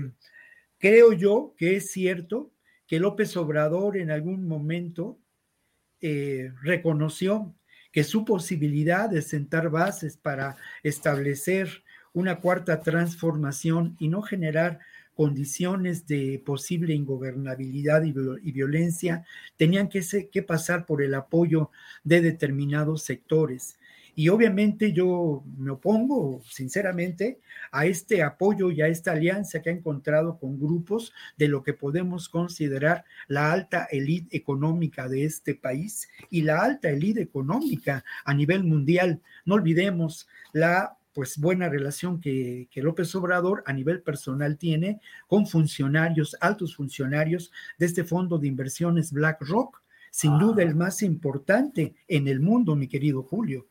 [0.78, 2.52] creo yo que es cierto
[2.86, 5.18] que López Obrador en algún momento
[6.00, 7.54] eh, reconoció
[7.92, 14.80] que su posibilidad de sentar bases para establecer una cuarta transformación y no generar
[15.16, 18.12] condiciones de posible ingobernabilidad y,
[18.52, 19.24] violencia
[19.56, 21.70] tenían que, que pasar por el apoyo
[22.04, 23.78] de determinados sectores.
[24.18, 27.38] Y obviamente yo me opongo, sinceramente,
[27.70, 31.74] a este apoyo y a esta alianza que ha encontrado con grupos de lo que
[31.74, 38.32] podemos considerar la alta élite económica de este país y la alta élite económica a
[38.32, 39.20] nivel mundial.
[39.44, 46.36] No olvidemos la pues buena relación que, López Obrador a nivel personal tiene con funcionarios,
[46.42, 52.40] altos funcionarios de este fondo de inversiones BlackRock, sin duda el más importante en el
[52.40, 53.66] mundo, mi querido Julio.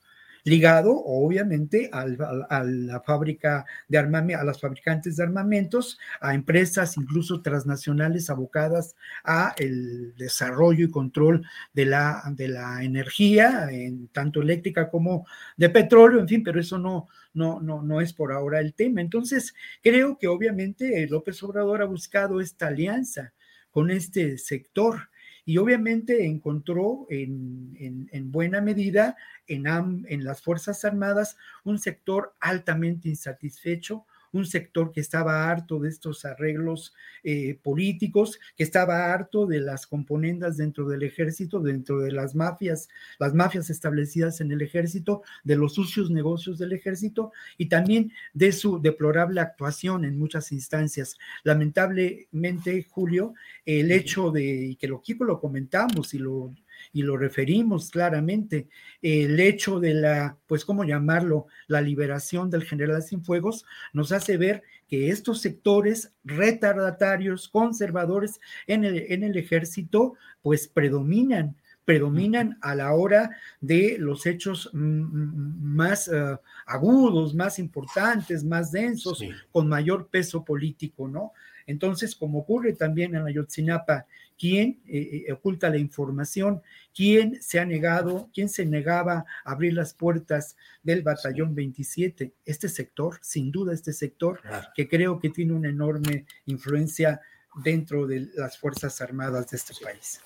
[0.46, 2.18] Ligado obviamente al,
[2.50, 8.96] a la fábrica de armamentos, a las fabricantes de armamentos, a empresas incluso transnacionales abocadas
[9.24, 15.26] a el desarrollo y control de la, de la energía, en tanto eléctrica como
[15.58, 19.02] de petróleo, en fin, pero eso no, no, no, no es por ahora el tema.
[19.02, 23.34] Entonces, creo que obviamente López Obrador ha buscado esta alianza
[23.72, 25.10] con este sector
[25.46, 29.16] y obviamente encontró en, buena medida
[29.48, 29.66] en,
[30.10, 34.06] en las Fuerzas Armadas un sector altamente insatisfecho,
[34.36, 36.94] un sector que estaba harto de estos arreglos
[37.24, 42.90] eh, políticos, que estaba harto de las componendas dentro del ejército, dentro de las mafias,
[43.20, 48.52] las mafias establecidas en el ejército, de los sucios negocios del ejército y también de
[48.52, 51.18] su deplorable actuación en muchas instancias.
[51.44, 53.34] Lamentablemente, Julio,
[53.66, 56.54] el hecho de que lo, lo comentamos y lo
[56.96, 58.70] y lo referimos claramente,
[59.02, 61.48] el hecho de la, pues, ¿cómo llamarlo?
[61.68, 69.12] La liberación del general Cienfuegos nos hace ver que estos sectores retardatarios, conservadores en el,
[69.12, 73.30] en el ejército, pues predominan predominan a la hora
[73.62, 80.44] de los hechos mm, mm, más eh, agudos, más importantes, más densos, con mayor peso
[80.44, 81.34] político, ¿no?
[81.68, 84.06] Entonces, como ocurre también en Ayotzinapa,
[84.38, 86.62] ¿quién eh, eh, oculta la información?
[86.94, 88.30] ¿Quién se ha negado?
[88.34, 92.34] ¿Quién se negaba a abrir las puertas del batallón 27?
[92.46, 94.42] Este sector, sin duda este sector,
[94.76, 97.22] que creo que tiene una enorme influencia
[97.64, 100.22] dentro de las Fuerzas Armadas de este país.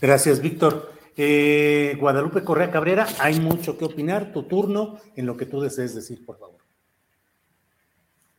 [0.00, 0.92] Gracias, Víctor.
[1.16, 4.32] Eh, Guadalupe Correa Cabrera, hay mucho que opinar.
[4.32, 6.58] Tu turno en lo que tú desees decir, por favor.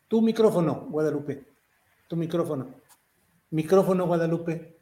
[0.07, 1.53] Tu micrófono, Guadalupe
[2.15, 2.75] micrófono.
[3.51, 4.77] Micrófono, Guadalupe.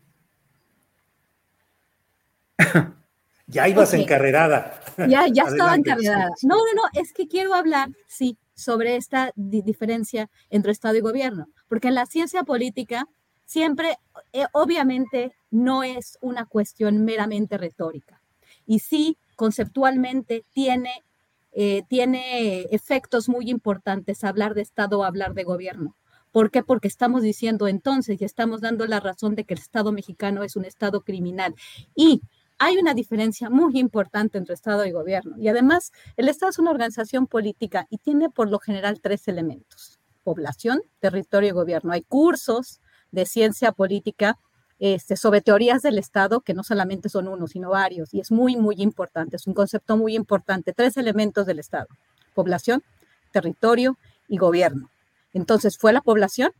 [3.48, 4.80] ya ibas encarrerada.
[4.98, 6.30] Ya, ya estaba encarrerada.
[6.44, 11.48] No, no, no, es que quiero hablar, sí, sobre esta diferencia entre Estado y gobierno,
[11.68, 13.08] porque en la ciencia política
[13.46, 13.98] siempre,
[14.34, 18.22] eh, obviamente, no es una cuestión meramente retórica.
[18.66, 21.04] Y sí, conceptualmente tiene,
[21.52, 25.98] eh, tiene efectos muy importantes hablar de Estado o hablar de gobierno.
[26.32, 26.64] ¿Por qué?
[26.64, 30.56] Porque estamos diciendo entonces y estamos dando la razón de que el Estado mexicano es
[30.56, 31.54] un Estado criminal.
[31.94, 32.22] Y
[32.64, 35.36] hay una diferencia muy importante entre Estado y gobierno.
[35.40, 40.00] Y además, el Estado es una organización política y tiene por lo general tres elementos.
[40.24, 41.92] Población, territorio y gobierno.
[41.92, 42.80] Hay cursos
[43.10, 44.38] de ciencia política
[44.78, 48.56] este, sobre teorías del Estado, que no solamente son uno, sino varios, y es muy,
[48.58, 50.72] muy importante, es un concepto muy importante.
[50.72, 51.88] Tres elementos del Estado,
[52.36, 52.84] población,
[53.32, 53.98] territorio
[54.28, 54.92] y gobierno.
[55.34, 56.52] Entonces, ¿fue la población?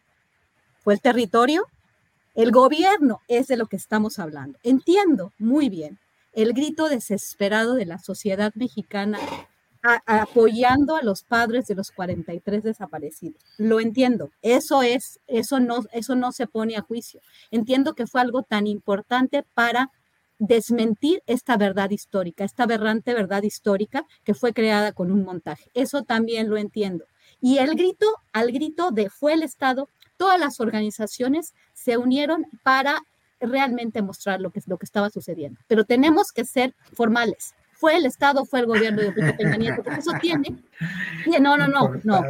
[0.84, 1.68] ¿Fue el territorio?
[2.34, 4.58] El gobierno es de lo que estamos hablando.
[4.64, 6.00] Entiendo muy bien
[6.34, 9.20] el grito desesperado de la sociedad mexicana
[10.06, 13.42] apoyando a los padres de los 43 desaparecidos.
[13.58, 14.30] Lo entiendo.
[14.42, 17.20] Eso es, eso no, eso no se pone a juicio.
[17.50, 19.90] Entiendo que fue algo tan importante para
[20.38, 25.70] desmentir esta verdad histórica, esta aberrante verdad histórica que fue creada con un montaje.
[25.74, 27.06] Eso también lo entiendo.
[27.42, 29.90] Y el grito, al grito de fue el Estado,
[30.22, 33.02] todas las organizaciones se unieron para
[33.40, 35.60] realmente mostrar lo que, lo que estaba sucediendo.
[35.66, 37.56] Pero tenemos que ser formales.
[37.72, 40.60] Fue el Estado, fue el gobierno de Enrique Peña Nieto, porque eso tiene,
[41.42, 42.22] no, no, no, no.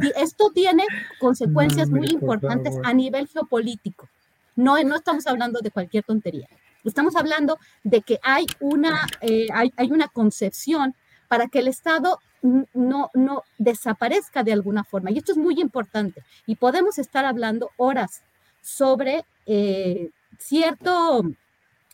[0.00, 0.86] Y esto tiene
[1.20, 4.08] consecuencias muy importantes a nivel geopolítico.
[4.56, 6.48] No, no estamos hablando de cualquier tontería.
[6.82, 10.94] Estamos hablando de que hay una, eh, hay, hay una concepción
[11.28, 15.10] para que el Estado no, no desaparezca de alguna forma.
[15.10, 16.22] Y esto es muy importante.
[16.46, 18.22] Y podemos estar hablando horas
[18.60, 21.22] sobre eh, cierto,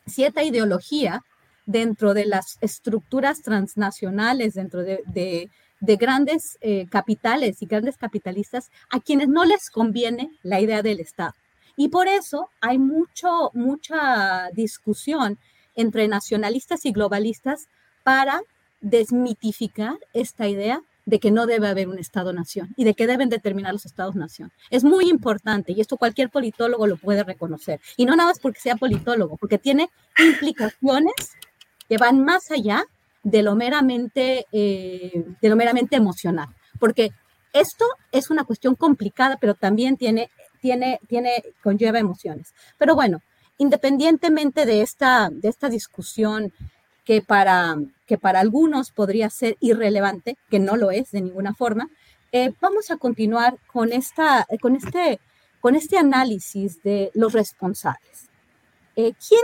[0.06, 1.22] cierta ideología
[1.66, 5.48] dentro de las estructuras transnacionales, dentro de,
[5.80, 11.34] grandes eh, capitales y grandes capitalistas, a quienes no les conviene la idea del Estado.
[11.76, 15.38] Y por eso hay mucho, mucha discusión
[15.76, 17.68] entre nacionalistas y globalistas
[18.02, 18.42] para
[18.80, 23.72] desmitificar esta idea de que no debe haber un Estado-nación y de que deben determinar
[23.72, 24.52] los Estados-nación.
[24.70, 27.80] Es muy importante y esto cualquier politólogo lo puede reconocer.
[27.96, 31.14] Y no nada más porque sea politólogo, porque tiene implicaciones
[31.88, 32.84] que van más allá
[33.22, 36.48] de lo meramente, eh, de lo meramente emocional.
[36.78, 37.10] Porque
[37.52, 40.30] esto es una cuestión complicada, pero también tiene,
[40.60, 42.54] tiene, tiene, conlleva emociones.
[42.78, 43.20] Pero bueno,
[43.58, 46.52] independientemente de esta, de esta discusión
[47.04, 47.76] que para,
[48.10, 51.88] que para algunos podría ser irrelevante, que no lo es de ninguna forma,
[52.32, 55.20] eh, vamos a continuar con, esta, con, este,
[55.60, 58.28] con este análisis de los responsables.
[58.96, 59.42] Eh, ¿Quién,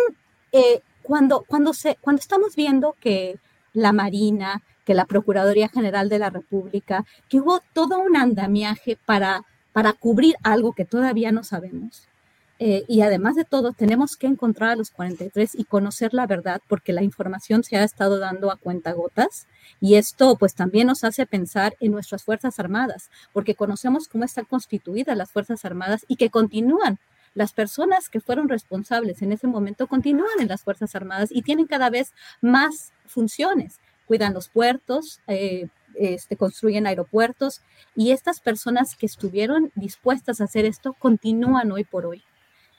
[0.51, 3.39] eh, cuando, cuando, se, cuando estamos viendo que
[3.73, 9.45] la Marina, que la Procuraduría General de la República, que hubo todo un andamiaje para,
[9.73, 12.09] para cubrir algo que todavía no sabemos.
[12.59, 16.63] Eh, y además de todo, tenemos que encontrar a los 43 y conocer la verdad,
[16.69, 19.47] porque la información se ha estado dando a cuentagotas.
[19.81, 24.47] Y esto, pues, también nos hace pensar en nuestras Fuerzas Armadas, porque conocemos cómo están
[24.47, 26.99] constituidas las Fuerzas Armadas y que continúan.
[27.35, 31.67] Las personas que fueron responsables en ese momento continúan en las Fuerzas Armadas y tienen
[31.67, 33.79] cada vez más funciones.
[34.07, 37.61] Cuidan los puertos, eh, este, construyen aeropuertos
[37.95, 42.23] y estas personas que estuvieron dispuestas a hacer esto continúan hoy por hoy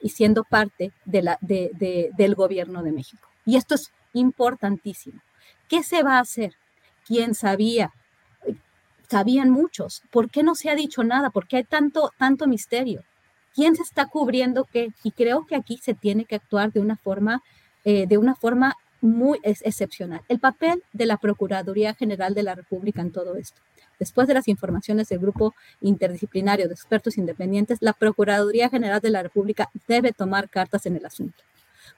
[0.07, 3.27] y siendo parte de la, de, del gobierno de México.
[3.45, 5.19] Y esto es importantísimo.
[5.67, 6.53] ¿Qué se va a hacer?
[7.05, 7.91] ¿Quién sabía?
[9.09, 10.03] Sabían muchos.
[10.09, 11.29] ¿Por qué no se ha dicho nada?
[11.29, 13.03] ¿Por qué hay tanto, tanto misterio?
[13.53, 14.93] ¿Quién se está cubriendo qué?
[15.03, 17.43] Y creo que aquí se tiene que actuar de una forma,
[17.83, 20.21] eh, de una forma muy excepcional.
[20.29, 23.59] El papel de la Procuraduría General de la República en todo esto.
[23.99, 29.23] Después de las informaciones del grupo interdisciplinario de expertos independientes, la Procuraduría General de la
[29.23, 31.43] República debe tomar cartas en el asunto.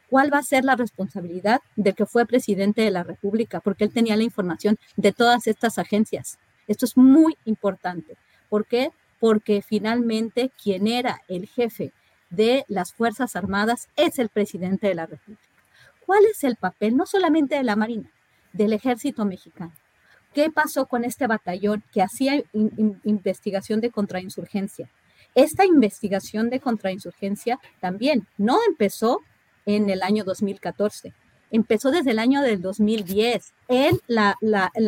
[0.09, 3.59] ¿Cuál va a ser la responsabilidad del que fue presidente de la República?
[3.59, 6.39] Porque él tenía la información de todas estas agencias.
[6.67, 8.17] Esto es muy importante.
[8.49, 8.91] ¿Por qué?
[9.19, 11.91] Porque finalmente quien era el jefe
[12.30, 15.43] de las Fuerzas Armadas es el presidente de la República.
[16.05, 18.09] ¿Cuál es el papel no solamente de la Marina,
[18.53, 19.73] del ejército mexicano?
[20.34, 22.43] ¿Qué pasó con este batallón que hacía
[23.03, 24.89] investigación de contrainsurgencia?
[25.35, 29.22] Esta investigación de contrainsurgencia también no empezó
[29.65, 31.14] en el año 2014,
[31.51, 34.35] empezó desde el año del 2010 en la,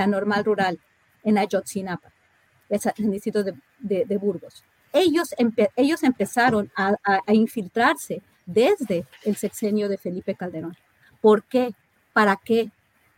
[0.08, 0.80] normal rural,
[1.24, 2.12] en Ayotzinapa,
[2.70, 4.64] en el distrito de, Burgos.
[4.94, 5.34] Ellos,
[5.76, 6.98] ellos empezaron a,
[7.28, 10.76] infiltrarse desde el sexenio de Felipe Calderón.
[11.22, 11.74] ¿Por qué?
[12.14, 12.72] ¿Para qué?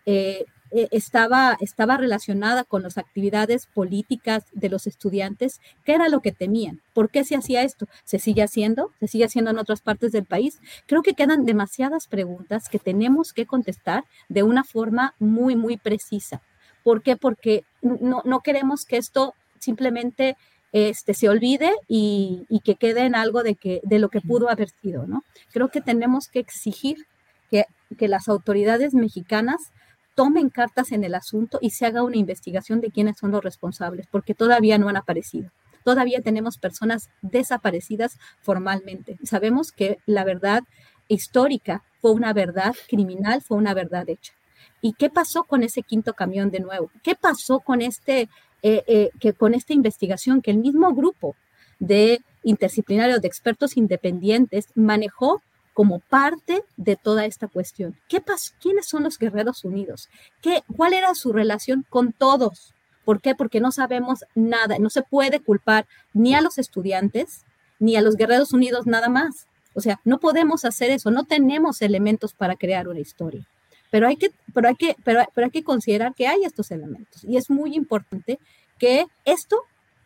[0.05, 0.45] Eh,
[0.75, 6.31] eh, estaba, estaba relacionada con las actividades políticas de los estudiantes, ¿qué era lo que
[6.31, 6.81] temían?
[6.93, 7.87] ¿Por qué se hacía esto?
[8.03, 8.91] ¿Se sigue haciendo?
[8.99, 10.59] ¿Se sigue haciendo en otras partes del país?
[10.87, 16.41] Creo que quedan demasiadas preguntas que tenemos que contestar de una forma muy, muy precisa.
[16.83, 17.15] ¿Por qué?
[17.17, 20.35] Porque no, no queremos que esto simplemente
[20.71, 24.49] este, se olvide y, y, que quede en algo de, que, de lo que pudo
[24.49, 25.23] haber sido, ¿no?
[25.51, 27.05] Creo que tenemos que exigir
[27.51, 29.71] que, que las autoridades mexicanas
[30.15, 34.07] tomen cartas en el asunto y se haga una investigación de quiénes son los responsables,
[34.07, 35.51] porque todavía no han aparecido.
[35.83, 39.17] Todavía tenemos personas desaparecidas formalmente.
[39.23, 40.63] Sabemos que la verdad
[41.07, 44.33] histórica fue una verdad criminal, fue una verdad hecha.
[44.81, 46.89] ¿Y qué pasó con ese quinto camión de nuevo?
[47.03, 48.29] ¿Qué pasó con, este,
[48.61, 51.35] eh, eh, que, con esta investigación que el mismo grupo
[51.79, 55.41] de interdisciplinarios, de expertos independientes, manejó
[55.73, 57.97] como parte de toda esta cuestión.
[58.07, 58.21] ¿Qué?
[58.61, 60.09] ¿Quiénes son los Guerreros Unidos?
[60.41, 62.73] ¿Qué, ¿Cuál era su relación con todos?
[63.05, 63.35] ¿Por qué?
[63.35, 64.77] Porque no sabemos nada.
[64.79, 67.45] No se puede culpar ni a los estudiantes
[67.79, 69.47] ni a los Guerreros Unidos nada más.
[69.73, 71.11] O sea, no podemos hacer eso.
[71.11, 73.45] No tenemos elementos para crear una historia.
[73.91, 77.23] Pero hay que, pero hay que, pero, pero hay que considerar que hay estos elementos.
[77.23, 78.39] Y es muy importante
[78.79, 79.57] que esto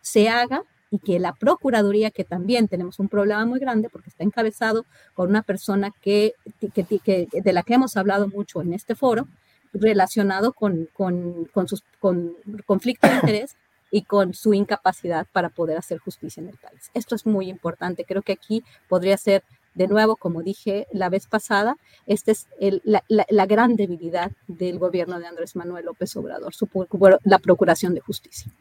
[0.02, 4.23] se haga y que la Procuraduría, que también tenemos un problema muy grande porque está
[4.23, 4.85] encabezado
[5.15, 6.34] por una persona que,
[6.73, 9.27] que, de la que hemos hablado mucho en este foro,
[9.73, 12.35] relacionado con, con, con sus con
[12.65, 13.57] conflicto de interés
[13.91, 16.89] y con su incapacidad para poder hacer justicia en el país.
[16.93, 18.05] Esto es muy importante.
[18.05, 19.43] Creo que aquí podría ser,
[19.76, 22.47] de nuevo, como dije la vez pasada, esta es
[22.84, 26.53] la, la, gran debilidad del gobierno de Andrés Manuel López Obrador,
[27.23, 28.51] la procuración de justicia.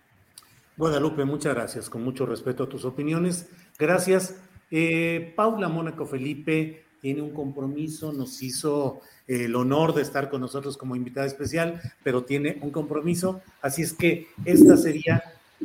[0.76, 3.48] Guadalupe, muchas gracias, con mucho respeto a tus opiniones.
[3.78, 4.36] Gracias.
[4.70, 10.76] Eh, Paula Mónaco Felipe tiene un compromiso, nos hizo el honor de estar con nosotros
[10.76, 15.22] como invitada especial, pero tiene un compromiso, así es que esta sería,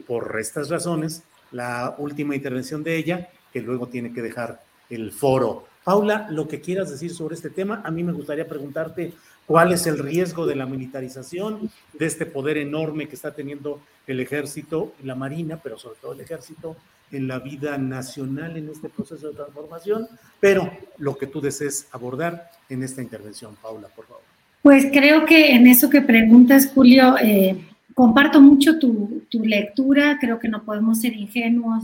[0.08, 5.66] por estas razones, la última intervención de ella, que luego tiene que dejar el foro.
[5.84, 9.14] Paula, lo que quieras decir sobre este tema, a mí me gustaría preguntarte
[9.48, 14.20] cuál es el riesgo de la militarización, de este poder enorme que está teniendo el
[14.20, 16.76] ejército, la marina, pero sobre todo el ejército,
[17.12, 20.08] en la vida nacional en este proceso de transformación,
[20.40, 24.24] pero lo que tú desees abordar en esta intervención, Paula, por favor.
[24.62, 27.58] Pues creo que en eso que preguntas, Julio, eh,
[27.94, 31.84] comparto mucho tu, tu lectura, creo que no podemos ser ingenuos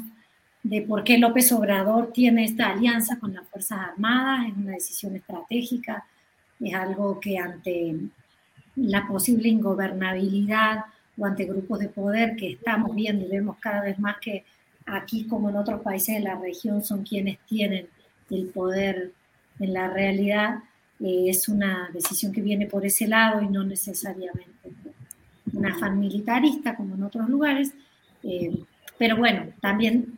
[0.70, 5.16] de por qué López Obrador tiene esta alianza con las Fuerzas Armadas, es una decisión
[5.16, 6.06] estratégica,
[6.60, 7.96] es algo que ante
[8.76, 10.86] la posible ingobernabilidad
[11.18, 14.44] o ante grupos de poder que estamos viendo y vemos cada vez más que
[14.86, 17.88] aquí como en otros países de la región son quienes tienen
[18.30, 19.14] el poder
[19.60, 20.60] en la realidad,
[21.00, 24.70] eh, es una decisión que viene por ese lado y no necesariamente
[25.54, 27.74] un afán militarista como en otros lugares,
[28.24, 28.52] eh,
[28.98, 30.18] pero bueno, también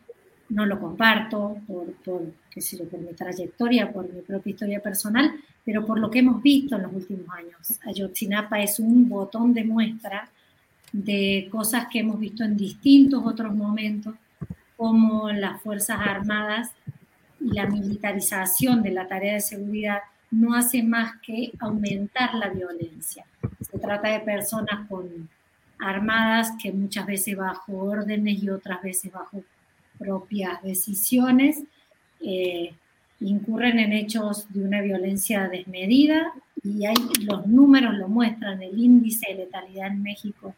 [0.50, 5.32] no lo comparto por, por, por mi trayectoria, por mi propia historia personal,
[5.64, 7.80] pero por lo que hemos visto en los últimos años.
[7.86, 10.30] Ayotzinapa es un botón de muestra
[10.92, 14.16] de cosas que hemos visto en distintos otros momentos,
[14.76, 16.72] como las Fuerzas Armadas
[17.40, 20.00] y la militarización de la tarea de seguridad
[20.32, 23.26] no hace más que aumentar la violencia.
[23.62, 24.88] Se trata de personas
[25.80, 29.44] armadas que muchas veces bajo órdenes y otras veces bajo
[30.00, 31.62] propias decisiones
[32.22, 32.74] eh,
[33.20, 39.28] incurren en hechos de una violencia desmedida y hay, los números lo muestran, el índice
[39.30, 40.56] de letalidad en México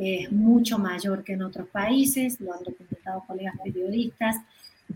[0.00, 4.36] es mucho mayor que en otros países, lo han documentado colegas periodistas,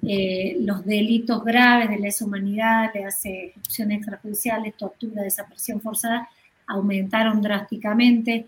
[0.02, 6.28] eh, los delitos graves de lesa humanidad, de ejecuciones extrajudiciales, tortura, desaparición forzada,
[6.66, 8.46] aumentaron drásticamente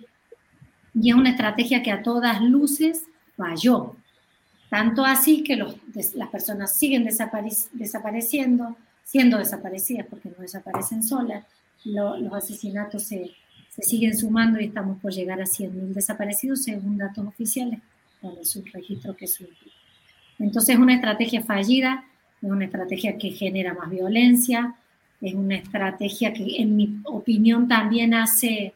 [0.95, 3.03] y es una estrategia que a todas luces
[3.37, 3.97] falló.
[4.69, 11.45] Tanto así que las personas siguen desapareciendo, siendo desaparecidas porque no desaparecen solas,
[11.85, 13.31] los asesinatos se,
[13.71, 17.81] siguen sumando y estamos por llegar a 100.000 desaparecidos según datos oficiales
[18.21, 19.47] con el subregistro que su
[20.39, 22.05] Entonces es una estrategia fallida,
[22.41, 24.77] es una estrategia que genera más violencia,
[25.21, 28.75] es una estrategia que en mi opinión también hace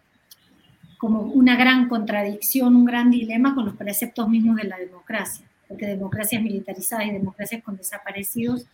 [0.99, 5.87] como una gran contradicción, un gran dilema con los preceptos mismos de la democracia, porque
[5.87, 8.65] democracias militarizadas y democracias con desaparecidos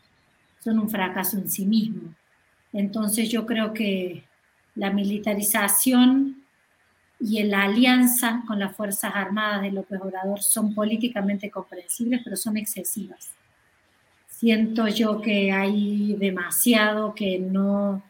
[0.60, 2.14] son un fracaso en sí mismo.
[2.72, 4.24] Entonces yo creo que
[4.74, 6.44] la militarización
[7.20, 12.56] y la alianza con las Fuerzas Armadas de López Obrador son políticamente comprensibles, pero son
[12.56, 13.30] excesivas.
[14.28, 18.02] Siento yo que hay demasiado, que no,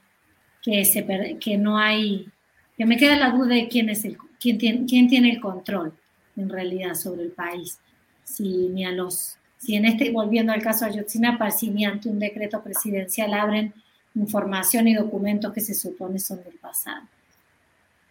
[0.63, 2.29] que no hay
[2.77, 5.93] que me queda la duda de quién, es el, quién, tiene, quién tiene el control
[6.37, 7.79] en realidad sobre el país.
[8.25, 12.19] Si ni a los, si en este, volviendo al caso Ayotzinapa, si ni ante un
[12.19, 13.73] decreto presidencial abren
[14.15, 17.03] información y documentos que se supone son del pasado.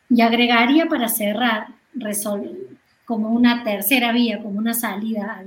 [0.10, 1.68] Y agregaría para cerrar,
[3.06, 5.44] como una tercera vía, como una salida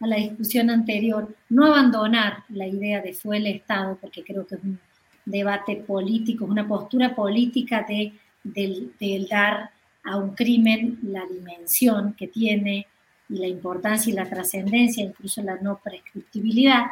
[0.00, 4.56] a la discusión anterior, no abandonar la idea de fue el Estado, porque creo que
[4.56, 4.78] es un
[5.24, 8.12] debate político, es una postura política de
[8.44, 9.70] del, dar
[10.04, 12.86] a un crimen la dimensión que tiene
[13.28, 16.86] y la importancia y la trascendencia, incluso la no prescriptibilidad,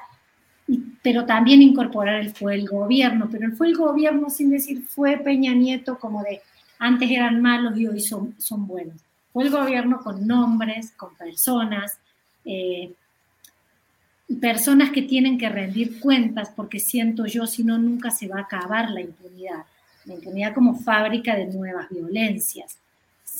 [1.02, 5.18] pero también incorporar el fue el gobierno, pero el fue el gobierno sin decir fue
[5.18, 6.40] Peña Nieto como de
[6.78, 8.96] antes eran malos y hoy son, son buenos.
[9.32, 11.98] Fue el gobierno con nombres, con personas,
[12.44, 12.92] eh,
[14.28, 18.38] y personas que tienen que rendir cuentas, porque siento yo, si no, nunca se va
[18.38, 19.64] a acabar la impunidad
[20.04, 22.78] la impunidad como fábrica de nuevas violencias.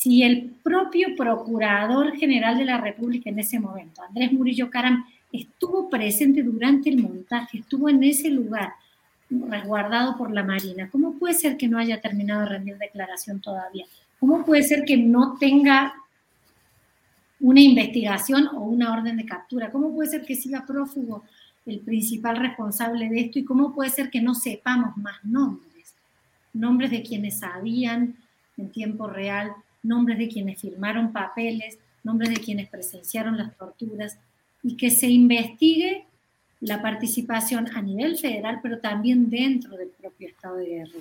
[0.03, 5.89] Si el propio Procurador General de la República en ese momento, Andrés Murillo Caram, estuvo
[5.89, 8.73] presente durante el montaje, estuvo en ese lugar,
[9.31, 13.87] resguardado por la Marina, ¿cómo puede ser que no haya terminado de rendir declaración todavía?
[14.19, 15.95] ¿Cómo puede ser que no tenga
[17.39, 19.71] una investigación o una orden de captura?
[19.71, 21.23] ¿Cómo puede ser que siga prófugo
[21.65, 23.39] el principal responsable de esto?
[23.39, 25.95] ¿Y cómo puede ser que no sepamos más nombres?
[26.55, 28.17] nombres de quienes sabían
[28.59, 29.53] en tiempo real,
[29.83, 34.19] nombres de quienes firmaron papeles, nombres de quienes presenciaron las torturas
[34.63, 36.05] y que se investigue
[36.61, 40.93] la participación a nivel federal, pero también dentro del propio estado de guerra.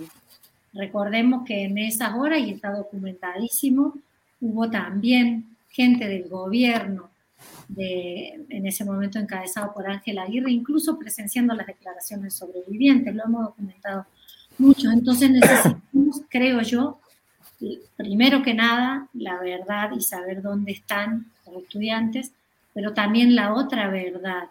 [0.74, 3.94] Recordemos que en esas horas, y está documentadísimo,
[4.40, 7.10] hubo también gente del gobierno,
[7.68, 13.46] de, en ese momento encabezado por Ángel Aguirre, incluso presenciando las declaraciones sobrevivientes, lo hemos
[13.46, 14.06] documentado
[14.58, 14.90] mucho.
[14.92, 17.00] Entonces necesitamos, creo yo,
[17.96, 22.32] primero que nada, la verdad y saber dónde están los estudiantes,
[22.74, 24.50] pero también la otra verdad,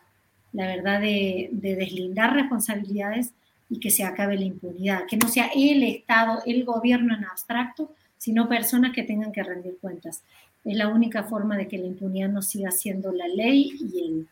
[0.53, 3.33] la verdad de, deslindar responsabilidades
[3.69, 7.93] y que se acabe la impunidad, que no sea el Estado, el gobierno en abstracto,
[8.19, 10.23] sino personas que tengan que rendir cuentas.
[10.65, 14.29] Es la única forma de que la impunidad no siga siendo la ley y el,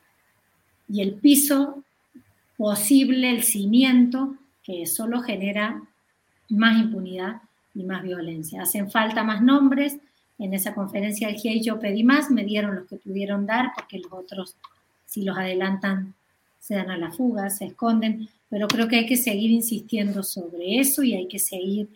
[0.89, 1.83] y el piso
[2.57, 5.83] posible, el cimiento que solo genera
[6.51, 7.41] más impunidad
[7.79, 8.63] y más violencia.
[8.63, 9.99] Hacen falta más nombres.
[10.39, 13.99] En esa conferencia del GIEI yo pedí más, me dieron los que pudieron dar, porque
[13.99, 14.57] los otros,
[15.07, 16.15] si los adelantan,
[16.59, 18.29] se dan a la fuga, se esconden.
[18.51, 21.89] Pero creo que hay que seguir insistiendo sobre eso y hay que seguir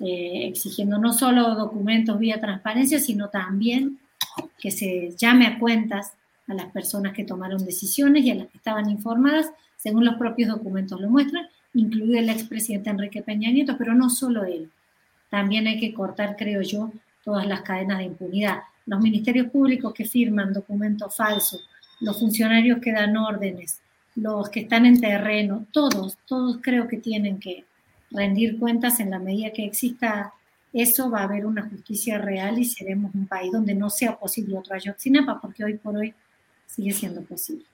[0.00, 3.98] eh, exigiendo no solo documentos vía transparencia, sino también
[4.58, 6.12] que se llame a cuentas
[6.46, 10.48] a las personas que tomaron decisiones y a las que estaban informadas, según los propios
[10.50, 14.70] documentos lo muestran, incluido el expresidente Enrique Peña Nieto, pero no solo él.
[15.30, 16.90] También hay que cortar, creo yo,
[17.24, 18.62] todas las cadenas de impunidad.
[18.86, 21.68] Los ministerios públicos que firman documentos falsos,
[22.00, 23.80] los funcionarios que dan órdenes,
[24.14, 27.64] los que están en terreno, todos, todos creo que tienen que
[28.10, 30.32] rendir cuentas en la medida que exista
[30.72, 34.58] eso, va a haber una justicia real y seremos un país donde no sea posible
[34.58, 36.14] otra Ayotzinapa, porque hoy por hoy
[36.66, 37.64] sigue siendo posible.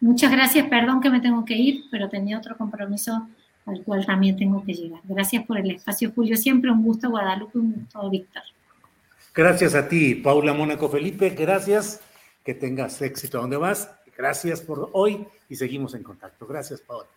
[0.00, 3.28] Muchas gracias, perdón que me tengo que ir, pero tenía otro compromiso
[3.66, 5.00] al cual también tengo que llegar.
[5.04, 6.36] Gracias por el espacio, Julio.
[6.36, 8.42] Siempre un gusto, Guadalupe, un gusto, Víctor.
[9.34, 11.30] Gracias a ti, Paula Mónaco Felipe.
[11.30, 12.00] Gracias.
[12.44, 13.90] Que tengas éxito donde vas.
[14.16, 16.46] Gracias por hoy y seguimos en contacto.
[16.46, 17.08] Gracias, Paula.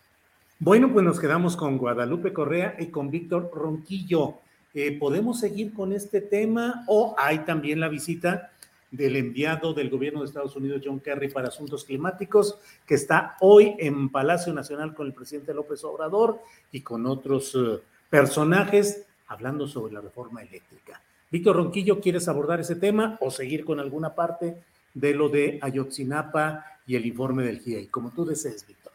[0.57, 4.39] Bueno, pues nos quedamos con Guadalupe Correa y con Víctor Ronquillo.
[4.73, 8.51] Eh, ¿Podemos seguir con este tema o hay también la visita
[8.91, 13.75] del enviado del gobierno de Estados Unidos, John Kerry, para asuntos climáticos, que está hoy
[13.77, 16.39] en Palacio Nacional con el presidente López Obrador
[16.71, 17.79] y con otros eh,
[18.09, 21.01] personajes hablando sobre la reforma eléctrica.
[21.31, 24.57] Víctor Ronquillo, ¿quieres abordar ese tema o seguir con alguna parte
[24.93, 27.87] de lo de Ayotzinapa y el informe del GIEI?
[27.87, 28.91] Como tú desees, Víctor.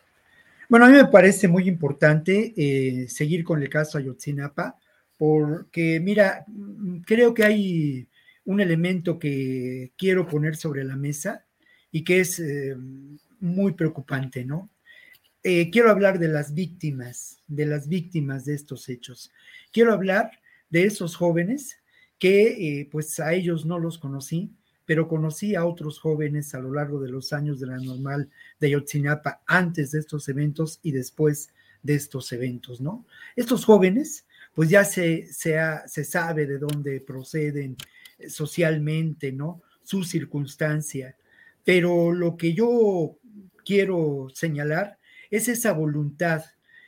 [0.68, 4.76] Bueno, a mí me parece muy importante eh, seguir con el caso Ayotzinapa,
[5.16, 6.44] porque mira,
[7.06, 8.08] creo que hay
[8.44, 11.46] un elemento que quiero poner sobre la mesa
[11.90, 12.76] y que es eh,
[13.40, 14.70] muy preocupante, ¿no?
[15.42, 19.30] Eh, quiero hablar de las víctimas, de las víctimas de estos hechos.
[19.72, 20.30] Quiero hablar
[20.70, 21.78] de esos jóvenes
[22.18, 24.50] que eh, pues a ellos no los conocí,
[24.86, 28.70] pero conocí a otros jóvenes a lo largo de los años de la normal de
[28.70, 31.50] Yotzinapa, antes de estos eventos y después
[31.82, 33.06] de estos eventos, ¿no?
[33.36, 37.76] Estos jóvenes, pues ya se, se, se sabe de dónde proceden,
[38.28, 39.62] socialmente, ¿no?
[39.82, 41.16] Su circunstancia.
[41.64, 43.18] Pero lo que yo
[43.64, 44.98] quiero señalar
[45.30, 46.44] es esa voluntad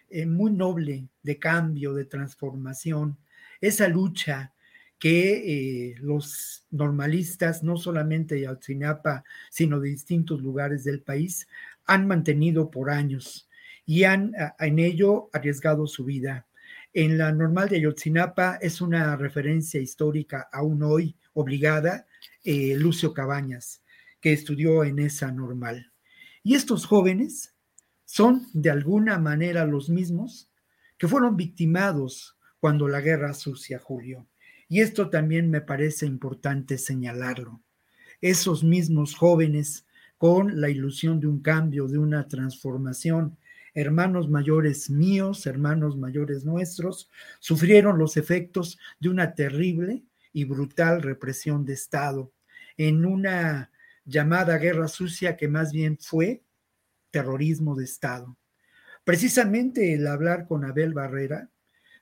[0.08, 3.18] eh, muy noble de cambio, de transformación,
[3.60, 4.52] esa lucha
[4.98, 11.48] que eh, los normalistas, no solamente de Alcinapa, sino de distintos lugares del país,
[11.86, 13.48] han mantenido por años
[13.84, 16.46] y han en ello arriesgado su vida.
[16.92, 22.06] En la normal de Ayotzinapa es una referencia histórica aún hoy obligada
[22.44, 23.82] eh, Lucio Cabañas,
[24.20, 25.92] que estudió en esa normal.
[26.42, 27.54] Y estos jóvenes
[28.06, 30.50] son de alguna manera los mismos
[30.96, 34.26] que fueron victimados cuando la guerra sucia, Julio.
[34.66, 37.62] Y esto también me parece importante señalarlo.
[38.22, 39.86] Esos mismos jóvenes
[40.16, 43.36] con la ilusión de un cambio, de una transformación,
[43.74, 47.10] hermanos mayores míos, hermanos mayores nuestros,
[47.40, 50.02] sufrieron los efectos de una terrible
[50.36, 52.30] y brutal represión de Estado
[52.76, 53.70] en una
[54.04, 56.42] llamada guerra sucia que más bien fue
[57.10, 58.36] terrorismo de Estado.
[59.02, 61.48] Precisamente el hablar con Abel Barrera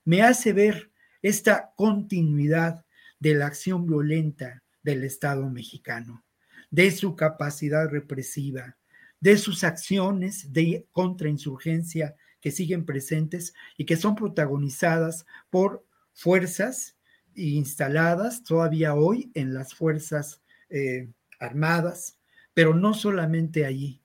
[0.04, 0.90] me hace ver
[1.22, 2.84] esta continuidad
[3.20, 6.24] de la acción violenta del Estado mexicano,
[6.72, 8.76] de su capacidad represiva,
[9.20, 16.93] de sus acciones de contrainsurgencia que siguen presentes y que son protagonizadas por fuerzas
[17.36, 21.08] instaladas todavía hoy en las fuerzas eh,
[21.38, 22.18] armadas,
[22.52, 24.00] pero no solamente allí.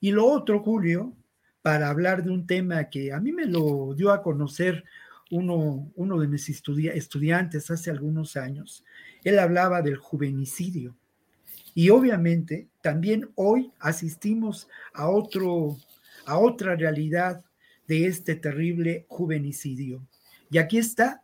[0.00, 1.14] Y lo otro, Julio,
[1.62, 4.84] para hablar de un tema que a mí me lo dio a conocer
[5.30, 8.84] uno, uno de mis estudiantes hace algunos años,
[9.22, 10.96] él hablaba del juvenicidio.
[11.74, 15.76] Y obviamente también hoy asistimos a, otro,
[16.26, 17.44] a otra realidad
[17.86, 20.06] de este terrible juvenicidio.
[20.50, 21.22] Y aquí está.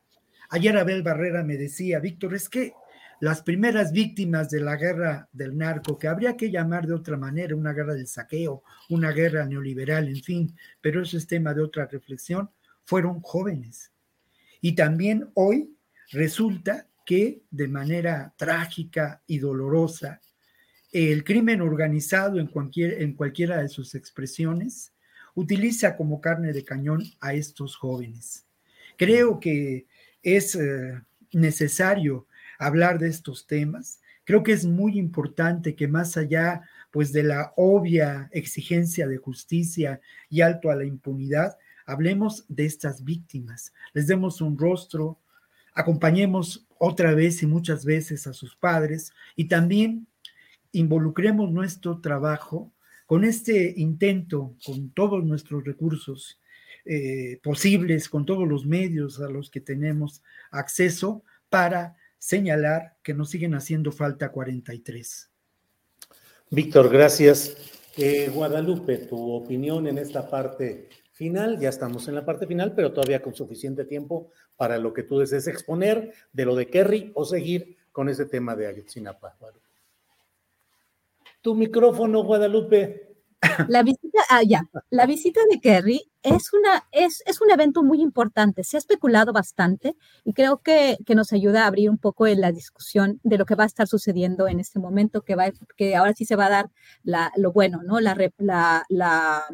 [0.51, 2.73] Ayer Abel Barrera me decía, Víctor, es que
[3.21, 7.57] las primeras víctimas de la guerra del narco, que habría que llamar de otra manera,
[7.57, 11.87] una guerra del saqueo, una guerra neoliberal, en fin, pero eso es tema de otra
[11.87, 12.51] reflexión,
[12.85, 13.91] fueron jóvenes.
[14.61, 15.75] Y también hoy
[16.11, 20.21] resulta que de manera trágica y dolorosa
[20.93, 24.93] el crimen organizado en, cualquier, en cualquiera de sus expresiones
[25.35, 28.47] utiliza como carne de cañón a estos jóvenes.
[28.97, 29.87] Creo que
[30.23, 31.01] es eh,
[31.33, 32.27] necesario
[32.59, 34.01] hablar de estos temas.
[34.25, 40.01] Creo que es muy importante que más allá pues de la obvia exigencia de justicia
[40.29, 45.21] y alto a la impunidad, hablemos de estas víctimas, les demos un rostro,
[45.75, 50.07] acompañemos otra vez y muchas veces a sus padres y también
[50.73, 52.73] involucremos nuestro trabajo
[53.07, 56.41] con este intento, con todos nuestros recursos
[56.87, 63.31] eh, posibles, con todos los medios a los que tenemos acceso para señalar que nos
[63.31, 65.31] siguen haciendo falta 43.
[66.51, 67.57] Víctor, gracias.
[67.97, 72.93] Eh, Guadalupe, tu opinión en esta parte final, ya estamos en la parte final, pero
[72.93, 77.25] todavía con suficiente tiempo para lo que tú desees exponer de lo de Kerry o
[77.25, 79.37] seguir con ese tema de Ayotzinapa.
[81.41, 83.17] Tu micrófono, Guadalupe.
[83.69, 83.83] La
[84.17, 88.65] visita, ah, ya, la visita de Kerry es, una, es, es un evento muy importante.
[88.65, 92.41] Se ha especulado bastante y creo que, que, nos ayuda a abrir un poco en
[92.41, 95.97] la discusión de lo que va a estar sucediendo en este momento, que, va, que
[95.97, 96.71] ahora sí se va a dar
[97.03, 98.01] la, lo bueno, ¿no?
[98.01, 99.45] La, la, la,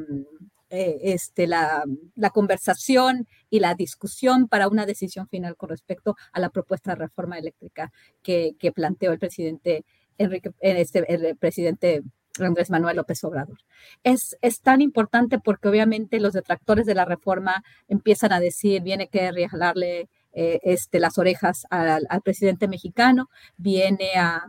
[0.71, 1.85] eh, este, la,
[2.15, 6.97] la, conversación y la discusión para una decisión final con respecto a la propuesta de
[6.97, 9.85] reforma eléctrica que, que planteó el presidente
[10.19, 12.03] Enrique, este, el presidente
[12.39, 13.59] Andrés Manuel López Obrador.
[14.03, 19.09] Es, es tan importante porque obviamente los detractores de la reforma empiezan a decir, viene
[19.09, 23.29] que regalarle eh, este, las orejas al, presidente mexicano,
[23.59, 24.49] viene a,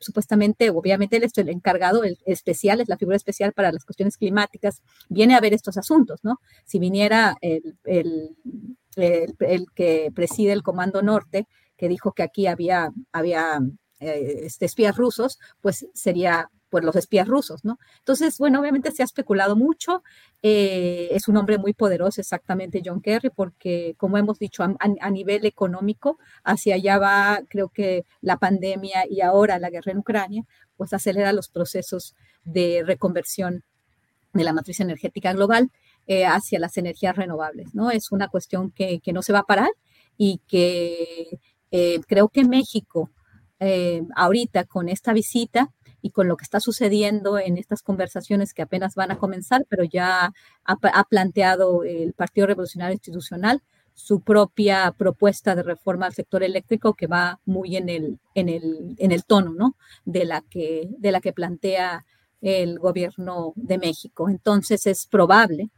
[0.00, 4.18] supuestamente, obviamente él es el encargado, el especial, es la figura especial para las cuestiones
[4.18, 6.38] climáticas, viene a ver estos asuntos, ¿no?
[6.64, 8.36] Si viniera el, el,
[8.96, 11.46] el que preside el Comando Norte,
[11.78, 13.58] que dijo que aquí había, había
[14.00, 17.78] eh, este, espías rusos, pues sería pues los espías rusos, ¿no?
[17.98, 20.02] Entonces, bueno, obviamente se ha especulado mucho,
[20.42, 25.44] eh, es un hombre muy poderoso exactamente John Kerry, porque como hemos dicho, a, nivel
[25.44, 30.44] económico, hacia allá va, creo que la pandemia y ahora la guerra en Ucrania,
[30.78, 33.64] pues acelera los procesos de reconversión
[34.32, 35.70] de la matriz energética global
[36.06, 37.90] eh, hacia las energías renovables, ¿no?
[37.90, 39.70] Es una cuestión que, que no se va a parar
[40.16, 41.38] y que
[42.06, 43.10] creo que México,
[43.60, 45.70] eh, ahorita con esta visita
[46.02, 49.84] y con lo que está sucediendo en estas conversaciones que apenas van a comenzar, pero
[49.84, 50.32] ya
[50.64, 53.62] ha, planteado el Partido Revolucionario Institucional
[53.94, 58.94] su propia propuesta de reforma al sector eléctrico que va muy en el, en el,
[58.98, 59.76] en el tono ¿no?
[60.04, 62.04] de, la que, de la que plantea
[62.40, 64.28] el gobierno de México.
[64.28, 65.70] Entonces es probable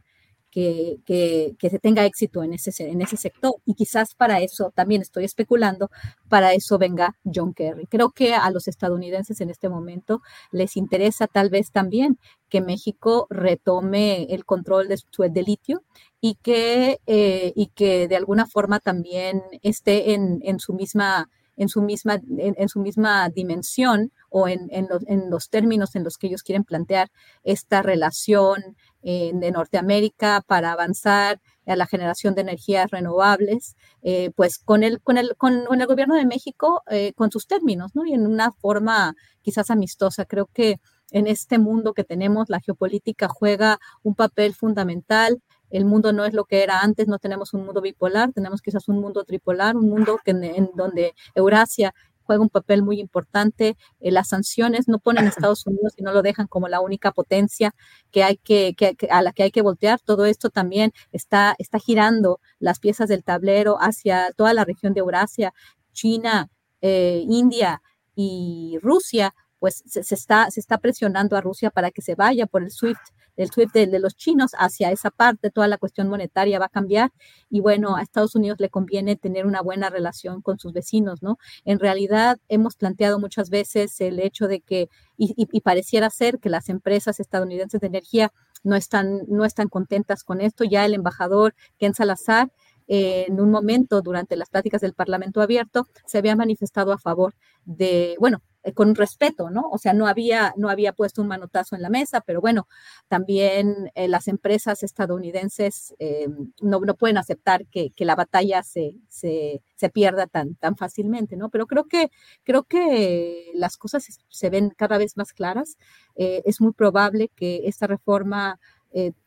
[0.55, 3.55] que, se tenga éxito en ese, en ese sector.
[3.65, 5.89] Y quizás para eso, también estoy especulando,
[6.29, 7.87] para eso venga John Kerry.
[7.87, 10.21] Creo que a los estadounidenses en este momento
[10.51, 12.19] les interesa tal vez también
[12.49, 15.83] que México retome el control de su de litio
[16.21, 21.69] y que, eh, y que de alguna forma también esté en, en su misma en
[21.69, 26.27] su misma, en, su misma dimensión o en, en, en, los, términos en los que
[26.27, 27.11] ellos quieren plantear
[27.43, 28.75] esta relación
[29.05, 35.17] de Norteamérica para avanzar a la generación de energías renovables, eh, pues con el, con,
[35.17, 38.05] el, con, el gobierno de México, eh, con sus términos, ¿no?
[38.05, 40.25] Y en una forma quizás amistosa.
[40.25, 40.79] Creo que
[41.11, 45.41] en este mundo que tenemos, la geopolítica juega un papel fundamental.
[45.69, 48.87] El mundo no es lo que era antes, no tenemos un mundo bipolar, tenemos quizás
[48.87, 51.93] un mundo tripolar, un mundo que, en donde Eurasia
[52.25, 53.77] juega un papel muy importante.
[53.99, 57.11] Eh, las sanciones no ponen a Estados Unidos y no lo dejan como la única
[57.11, 57.73] potencia
[58.11, 58.75] que hay que,
[59.09, 59.99] a la que hay que voltear.
[59.99, 65.01] Todo esto también está, está girando las piezas del tablero hacia toda la región de
[65.01, 65.53] Eurasia,
[65.93, 66.49] China,
[66.81, 67.81] eh, India
[68.15, 72.63] y Rusia, pues se, está, se está presionando a Rusia para que se vaya por
[72.63, 72.99] el SWIFT
[73.35, 77.11] el SWIFT de, los chinos hacia esa parte, toda la cuestión monetaria va a cambiar
[77.49, 81.37] y bueno, a Estados Unidos le conviene tener una buena relación con sus vecinos, ¿no?
[81.65, 86.69] En realidad hemos planteado muchas veces el hecho de que, y, pareciera ser que las
[86.69, 88.31] empresas estadounidenses de energía
[88.63, 92.51] no están, no están contentas con esto, ya el embajador Ken Salazar
[92.87, 97.33] eh, en un momento durante las pláticas del Parlamento abierto se había manifestado a favor
[97.65, 99.69] de, bueno, eh, con respeto, ¿no?
[99.69, 102.67] O sea, no había, no había puesto un manotazo en la mesa, pero bueno,
[103.07, 106.27] también eh, las empresas estadounidenses eh,
[106.61, 111.37] no, no, pueden aceptar que, que la batalla se, se, se, pierda tan, tan fácilmente,
[111.37, 111.49] ¿no?
[111.49, 112.09] Pero creo que,
[112.43, 115.77] creo que las cosas se ven cada vez más claras.
[116.15, 118.59] es muy probable que esta reforma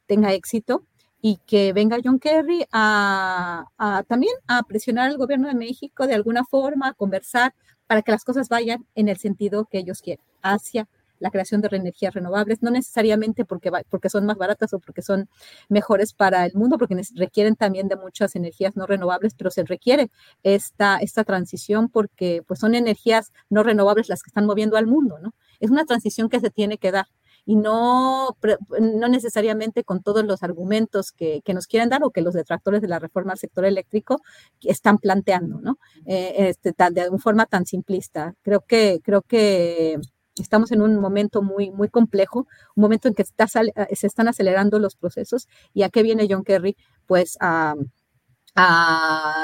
[0.06, 0.84] tenga éxito
[1.20, 6.14] y que venga John Kerry a, a, también a presionar al gobierno de México de
[6.14, 7.54] alguna forma, a conversar
[7.88, 10.88] para que las cosas vayan en el sentido que ellos quieren, hacia
[11.20, 15.28] la creación de energías renovables, no necesariamente porque, porque son más baratas o porque son
[15.68, 20.10] mejores para el mundo, porque requieren también de muchas energías no renovables, pero se requiere
[20.44, 25.18] esta, esta transición porque pues son energías no renovables las que están moviendo al mundo,
[25.18, 25.34] ¿no?
[25.60, 27.06] Es una transición que se tiene que dar
[27.48, 28.36] y no,
[28.78, 32.88] no necesariamente con todos los argumentos que, nos quieren dar o que los detractores de
[32.88, 34.20] la reforma al sector eléctrico
[34.60, 35.78] están planteando, ¿no?
[36.04, 38.34] Eh, este, de una forma tan simplista.
[38.42, 39.98] Creo que, creo que
[40.36, 42.40] estamos en un momento muy, muy complejo,
[42.76, 46.76] un momento en que se están acelerando los procesos y a qué viene John Kerry,
[47.06, 47.76] pues a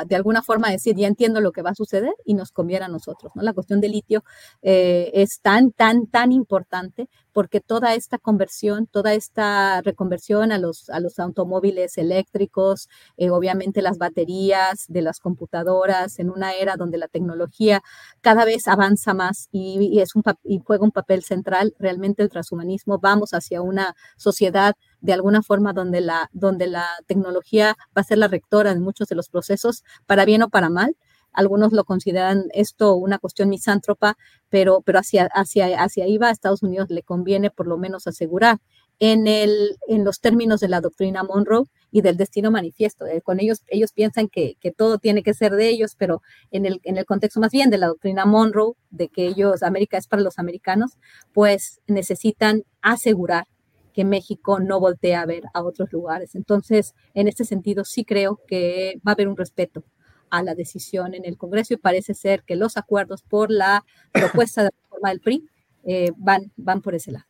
[0.07, 2.89] de alguna forma decir, ya entiendo lo que va a suceder y nos conviene a
[2.89, 3.33] nosotros.
[3.35, 3.43] ¿no?
[3.43, 4.25] La cuestión del litio
[4.63, 10.89] eh, es tan, tan, tan importante porque toda esta conversión, toda esta reconversión a los,
[10.89, 16.97] a los automóviles eléctricos, eh, obviamente las baterías de las computadoras, en una era donde
[16.97, 17.83] la tecnología
[18.21, 22.99] cada vez avanza más y, es un, y juega un papel central, realmente el transhumanismo,
[22.99, 24.75] vamos hacia una sociedad
[25.05, 29.07] de alguna forma donde la, donde la tecnología va a ser la rectora en muchos
[29.07, 30.97] de los procesos, para bien o para mal.
[31.31, 34.17] Algunos lo consideran esto una cuestión misántropa,
[34.49, 38.07] pero, pero hacia, hacia, hacia ahí va a Estados Unidos, le conviene por lo menos
[38.07, 38.61] asegurar
[38.99, 43.07] en, el, en los términos de la doctrina Monroe y del destino manifiesto.
[43.07, 46.65] Eh, con ellos, ellos piensan que, que, todo tiene que ser de ellos, pero en
[46.65, 50.07] el, en el contexto más bien de la doctrina Monroe, de que ellos, América es
[50.07, 50.93] para los americanos,
[51.35, 53.47] pues necesitan asegurar
[53.95, 56.35] que México no voltea a ver a otros lugares.
[56.35, 59.85] Entonces, en este sentido, sí creo que va a haber un respeto
[60.31, 64.65] a la decisión en el Congreso y parece ser que los acuerdos por la propuesta
[64.65, 65.49] de reforma del PRI
[65.85, 67.27] eh, van, van por ese lado.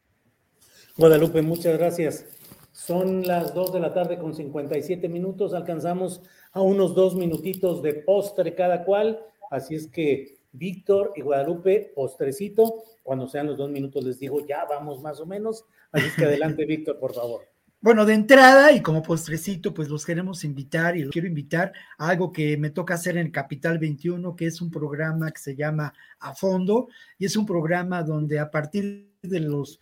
[0.96, 2.24] Guadalupe, muchas gracias.
[2.72, 5.52] Son las 2 de la tarde con 57 minutos.
[5.52, 6.22] Alcanzamos
[6.52, 9.20] a unos dos minutitos de postre cada cual.
[9.50, 12.82] Así es que Víctor y Guadalupe, postrecito.
[13.02, 15.64] Cuando sean los dos minutos les digo, ya vamos más o menos.
[15.92, 17.42] Así es que adelante, Víctor, por favor.
[17.80, 22.08] Bueno, de entrada y como postrecito, pues los queremos invitar y los quiero invitar a
[22.08, 25.92] algo que me toca hacer en Capital 21, que es un programa que se llama
[26.18, 29.80] A Fondo y es un programa donde a partir de los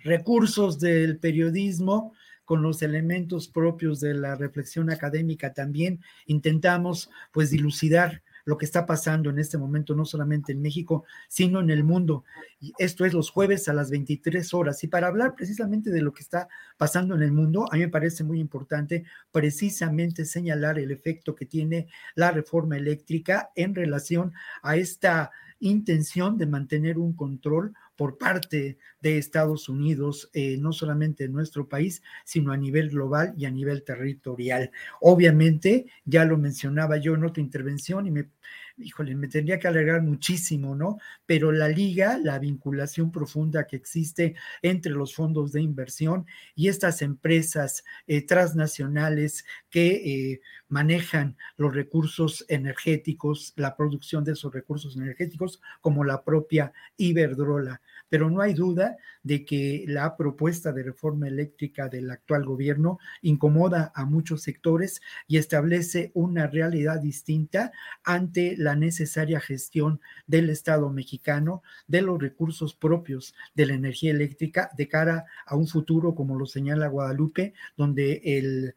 [0.00, 2.12] recursos del periodismo,
[2.50, 8.84] con los elementos propios de la reflexión académica también intentamos pues dilucidar lo que está
[8.84, 12.24] pasando en este momento, no solamente en México, sino en el mundo.
[12.60, 14.82] Y esto es los jueves a las 23 horas.
[14.82, 17.88] Y para hablar precisamente de lo que está pasando en el mundo, a mí me
[17.88, 21.86] parece muy importante precisamente señalar el efecto que tiene
[22.16, 24.32] la reforma eléctrica en relación
[24.62, 31.24] a esta intención de mantener un control por parte de Estados Unidos, eh, no solamente
[31.24, 34.70] en nuestro país, sino a nivel global y a nivel territorial.
[35.02, 38.30] Obviamente, ya lo mencionaba yo en otra intervención y me
[38.78, 40.98] híjole, me tendría que alegrar muchísimo, ¿no?
[41.26, 47.02] Pero la liga, la vinculación profunda que existe entre los fondos de inversión y estas
[47.02, 50.40] empresas eh, transnacionales que eh,
[50.70, 57.82] manejan los recursos energéticos, la producción de esos recursos energéticos, como la propia Iberdrola.
[58.08, 63.92] Pero no hay duda de que la propuesta de reforma eléctrica del actual gobierno incomoda
[63.94, 67.72] a muchos sectores y establece una realidad distinta
[68.04, 74.70] ante la necesaria gestión del Estado mexicano de los recursos propios de la energía eléctrica
[74.76, 78.74] de cara a un futuro, como lo señala Guadalupe, donde el,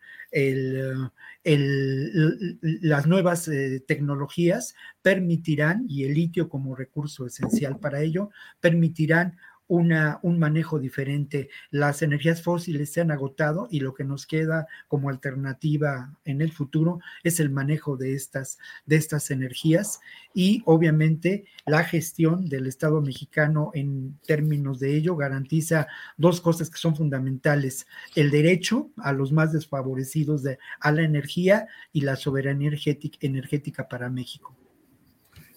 [2.82, 8.30] las nuevas eh, tecnologías permitirán, y el litio como recurso esencial para ello,
[8.60, 9.38] permitirán
[9.74, 11.50] una, un manejo diferente.
[11.72, 16.52] Las energías fósiles se han agotado y lo que nos queda como alternativa en el
[16.52, 20.00] futuro es el manejo de estas, de estas energías
[20.36, 25.88] y obviamente la gestión del Estado mexicano en términos de ello garantiza
[26.18, 31.66] dos cosas que son fundamentales, el derecho a los más desfavorecidos de, a la energía
[31.92, 34.56] y la soberanía energética, energética para México.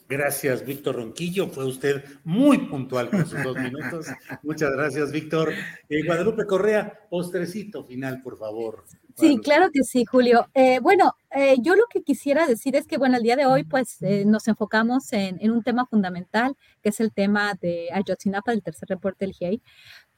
[0.08, 1.48] Gracias, Víctor Ronquillo.
[1.48, 4.06] Fue usted muy puntual con sus dos minutos.
[4.42, 5.52] Muchas gracias, Víctor.
[5.88, 8.84] Eh, Guadalupe Correa, postrecito final, por favor.
[9.16, 10.48] Sí, claro que sí, Julio.
[10.54, 13.64] Eh, bueno, eh, yo lo que quisiera decir es que, bueno, el día de hoy,
[13.64, 18.62] pues nos enfocamos en, en, un tema fundamental, que es el tema de Ayotzinapa, del
[18.62, 19.60] tercer reporte del GIEI,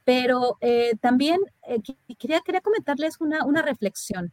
[0.04, 0.58] pero
[1.02, 1.38] también
[2.18, 4.32] quería, quería comentarles una, una reflexión,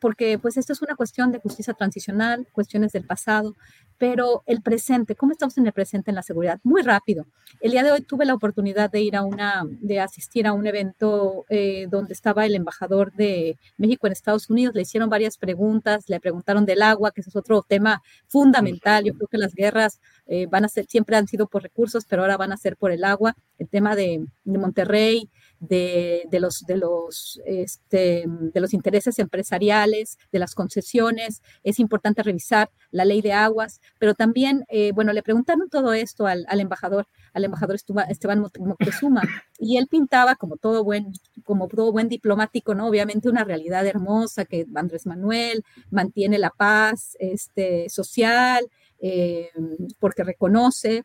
[0.00, 3.54] porque pues esto es una cuestión de justicia transicional, cuestiones del pasado,
[4.00, 6.58] pero el presente, ¿cómo estamos en el presente en la seguridad?
[6.62, 7.26] Muy rápido.
[7.60, 10.66] El día de hoy tuve la oportunidad de ir a una, de asistir a un
[10.66, 11.44] evento
[11.90, 16.64] donde estaba el embajador de México en Estados Unidos, le hicieron varias preguntas, le preguntaron
[16.64, 19.04] del agua, que es otro tema fundamental.
[19.04, 20.00] Yo creo que las guerras
[20.48, 23.04] van a ser, siempre han sido por recursos, pero ahora van a ser por el
[23.04, 23.36] agua.
[23.58, 25.28] El tema de, de Monterrey,
[25.60, 31.42] de, los, de, los, este, de los intereses empresariales, de las concesiones.
[31.62, 36.26] Es importante revisar la ley de aguas, pero también, eh, bueno, le preguntaron todo esto
[36.26, 39.22] al, embajador, al embajador Esteban Moctezuma,
[39.58, 41.12] y él pintaba como todo buen,
[41.44, 42.88] como todo buen diplomático, ¿no?
[42.88, 48.66] Obviamente una realidad hermosa que Andrés Manuel mantiene la paz este, social,
[49.02, 49.50] eh,
[49.98, 51.04] porque reconoce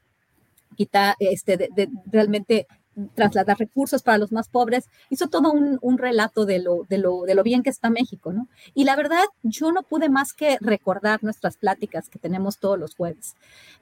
[0.75, 1.69] quita, este,
[2.05, 2.67] realmente
[3.13, 7.23] trasladar recursos para los más pobres, hizo todo un, un relato de lo, de, lo,
[7.23, 8.47] de lo bien que está México, ¿no?
[8.73, 12.95] Y la verdad, yo no pude más que recordar nuestras pláticas que tenemos todos los
[12.95, 13.35] jueves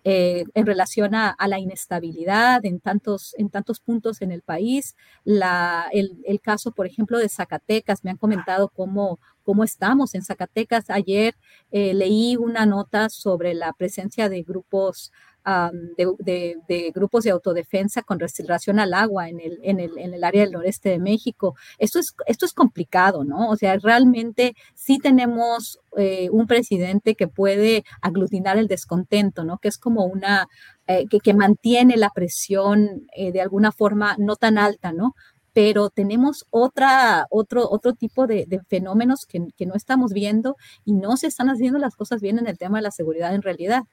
[0.03, 4.95] eh, en relación a, a, la inestabilidad en tantos, en tantos puntos en el país,
[5.23, 10.23] la, el, el caso, por ejemplo, de Zacatecas, me han comentado cómo cómo estamos en
[10.23, 10.89] Zacatecas.
[10.89, 11.35] Ayer
[11.71, 15.11] eh, leí una nota sobre la presencia de grupos
[15.45, 20.43] de, grupos de autodefensa con relación al agua en el, en, el, en el, área
[20.43, 21.55] del noreste de México.
[21.77, 23.49] Esto es, esto es complicado, ¿no?
[23.49, 29.57] O sea, realmente sí tenemos eh, un presidente que puede aglutinar el descontento, ¿no?
[29.57, 30.47] Que es como una,
[30.87, 35.13] eh, que, que, mantiene la presión eh, de alguna forma no tan alta, ¿no?
[35.55, 40.93] pero tenemos otra, otro, otro tipo de, de fenómenos que, que, no estamos viendo y
[40.93, 43.83] no se están haciendo las cosas bien en el tema de la seguridad en realidad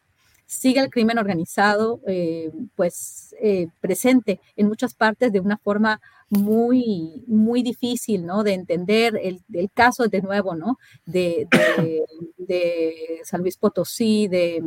[0.50, 7.22] sigue el crimen organizado eh, pues eh, presente en muchas partes de una forma muy
[7.28, 11.46] muy difícil no de entender el, el caso de nuevo no de,
[12.36, 14.60] de, San Luis Potosí de,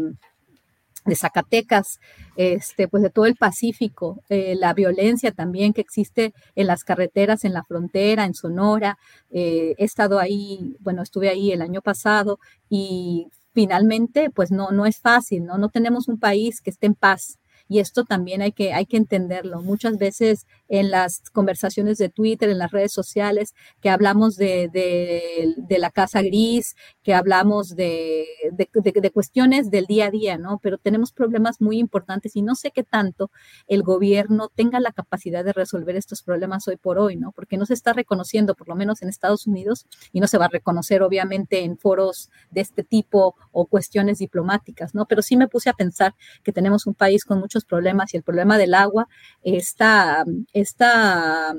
[1.05, 1.99] de Zacatecas,
[2.38, 7.43] este, pues de todo el Pacífico, eh, la violencia también que existe en las carreteras,
[7.43, 8.97] en la frontera, en Sonora.
[9.30, 12.39] He estado ahí, bueno, estuve ahí el año pasado
[12.69, 15.58] y finalmente, pues no, no es fácil, ¿no?
[15.58, 18.98] No tenemos un país que esté en paz y esto también hay que, hay que
[18.98, 19.62] entenderlo.
[19.62, 25.78] Muchas veces en las conversaciones de Twitter, en las redes sociales, que hablamos de, de,
[25.78, 30.60] la casa gris, que hablamos de, de, cuestiones del día a día, ¿no?
[30.64, 33.30] Pero tenemos problemas muy importantes y no sé qué tanto
[33.68, 37.34] el gobierno tenga la capacidad de resolver estos problemas hoy por hoy, ¿no?
[37.34, 40.45] Porque no se está reconociendo, por lo menos en Estados Unidos, y no se va
[40.45, 45.06] a reconocer obviamente en foros de este tipo o cuestiones diplomáticas, ¿no?
[45.06, 48.24] Pero sí me puse a pensar que tenemos un país con muchos problemas y el
[48.24, 49.08] problema del agua,
[49.44, 50.26] esta,
[50.64, 51.53] esta,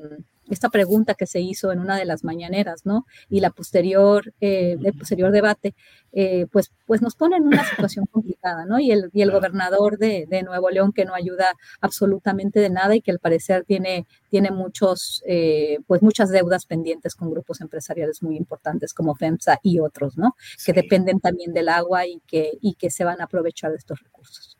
[0.48, 3.06] esta pregunta que se hizo en una de las mañaneras, ¿no?
[3.28, 5.74] Y la posterior, eh, el posterior debate,
[6.12, 8.78] eh, pues, pues nos pone en una situación complicada, ¿no?
[8.78, 12.94] Y el, y el gobernador de, de, Nuevo León que no ayuda absolutamente de nada
[12.94, 18.22] y que al parecer tiene, tiene muchos, eh, pues muchas deudas pendientes con grupos empresariales
[18.22, 20.36] muy importantes como FEMSA y otros, ¿no?
[20.64, 24.00] Que dependen también del agua y que, y que se van a aprovechar de estos
[24.02, 24.58] recursos.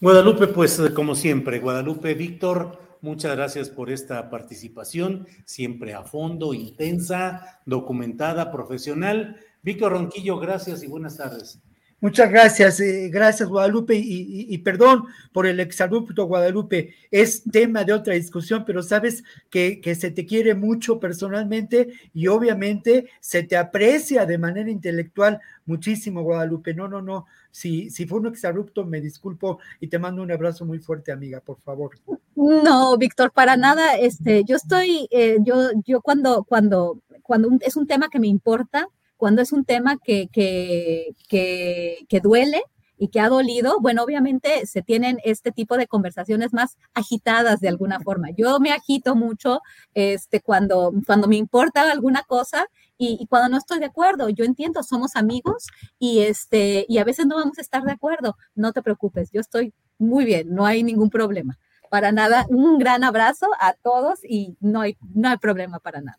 [0.00, 7.60] Guadalupe, pues como siempre, Guadalupe, Víctor, muchas gracias por esta participación, siempre a fondo, intensa,
[7.66, 9.36] documentada, profesional.
[9.62, 11.60] Víctor Ronquillo, gracias y buenas tardes.
[12.04, 18.12] Muchas gracias, eh, gracias Guadalupe y, perdón por el exabrupto Guadalupe, es tema de otra
[18.12, 24.36] discusión, pero sabes que, se te quiere mucho personalmente y obviamente se te aprecia de
[24.36, 29.88] manera intelectual muchísimo Guadalupe, no, no, no, si, si fue un exabrupto me disculpo y
[29.88, 31.92] te mando un abrazo muy fuerte amiga, por favor.
[32.36, 37.86] No, Víctor, para nada, este, yo estoy, eh, yo, yo cuando, cuando, cuando es un
[37.86, 38.90] tema que me importa,
[39.24, 42.62] cuando es un tema que, que, que, duele,
[42.98, 47.68] y que ha dolido, bueno, obviamente se tienen este tipo de conversaciones más agitadas de
[47.68, 48.28] alguna forma.
[48.36, 49.62] Yo me agito mucho
[49.94, 52.66] este, cuando, cuando me importa alguna cosa
[52.98, 54.28] y, y, cuando no estoy de acuerdo.
[54.28, 55.68] Yo entiendo, somos amigos
[55.98, 58.36] y, este, y a veces no vamos a estar de acuerdo.
[58.54, 61.58] No te preocupes, yo estoy muy bien, no hay ningún problema.
[61.88, 66.18] Para nada, un gran abrazo a todos y no hay, no hay problema para nada.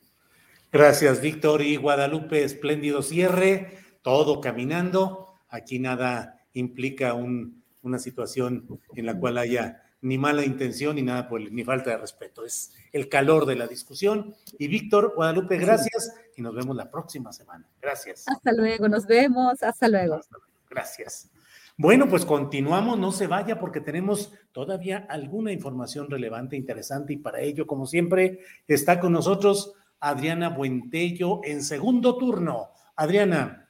[0.76, 2.44] Gracias, Víctor y Guadalupe.
[2.44, 5.30] Espléndido cierre, todo caminando.
[5.48, 11.30] Aquí nada implica un, una situación en la cual haya ni mala intención ni nada
[11.30, 12.44] por el, ni falta de respeto.
[12.44, 14.36] Es el calor de la discusión.
[14.60, 17.66] Y Víctor, Guadalupe, gracias y nos vemos la próxima semana.
[17.82, 18.26] Gracias.
[18.28, 19.64] Hasta luego, nos vemos.
[19.64, 20.16] Hasta luego.
[20.16, 20.52] Hasta luego.
[20.70, 21.32] Gracias.
[21.78, 27.40] Bueno, pues continuamos, no se vaya porque tenemos todavía alguna información relevante, interesante y para
[27.40, 29.74] ello, como siempre, está con nosotros
[30.06, 32.70] Adriana Buentello en segundo turno.
[32.96, 33.68] Adriana.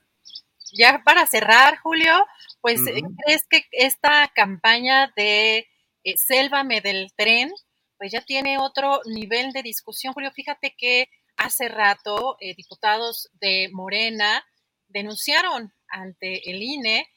[0.73, 2.13] Ya para cerrar, Julio,
[2.59, 3.15] pues uh -huh.
[3.23, 5.65] ¿crees que esta campaña de
[6.03, 7.51] eh, Sélvame del tren,
[7.97, 10.29] pues ya tiene otro nivel de discusión, Julio?
[10.31, 11.07] Fíjate que
[11.37, 14.45] hace rato eh, diputados de Morena
[14.89, 17.07] denunciaron ante el INE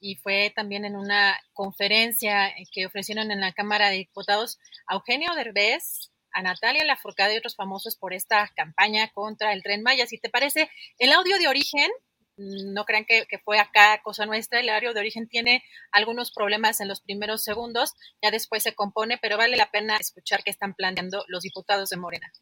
[0.00, 5.34] y fue también en una conferencia que ofrecieron en la Cámara de Diputados a Eugenio
[5.34, 10.06] Derbez, a Natalia Lafourcade y otros famosos por esta campaña contra el Tren Maya.
[10.06, 11.90] Si te parece, el audio de origen,
[12.36, 16.88] no crean que, fue acá cosa nuestra, el audio de origen tiene algunos problemas en
[16.88, 21.24] los primeros segundos, ya después se compone, pero vale la pena escuchar qué están planteando
[21.28, 22.32] los diputados de Morena.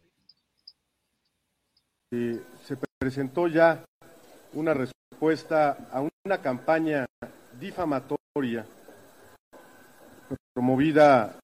[2.10, 3.84] Se presentó ya
[4.52, 7.06] una respuesta a una campaña
[7.58, 8.66] difamatoria
[10.54, 11.38] promovida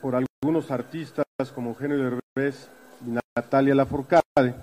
[0.00, 1.98] por algunos artistas como Eugenio
[2.36, 2.68] Derbez
[3.06, 4.54] y Natalia Laforcade,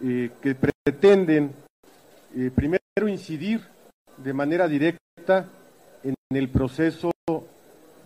[0.00, 1.52] que pretenden
[2.34, 3.60] eh, primero incidir
[4.16, 5.46] de manera directa
[6.02, 7.10] en el proceso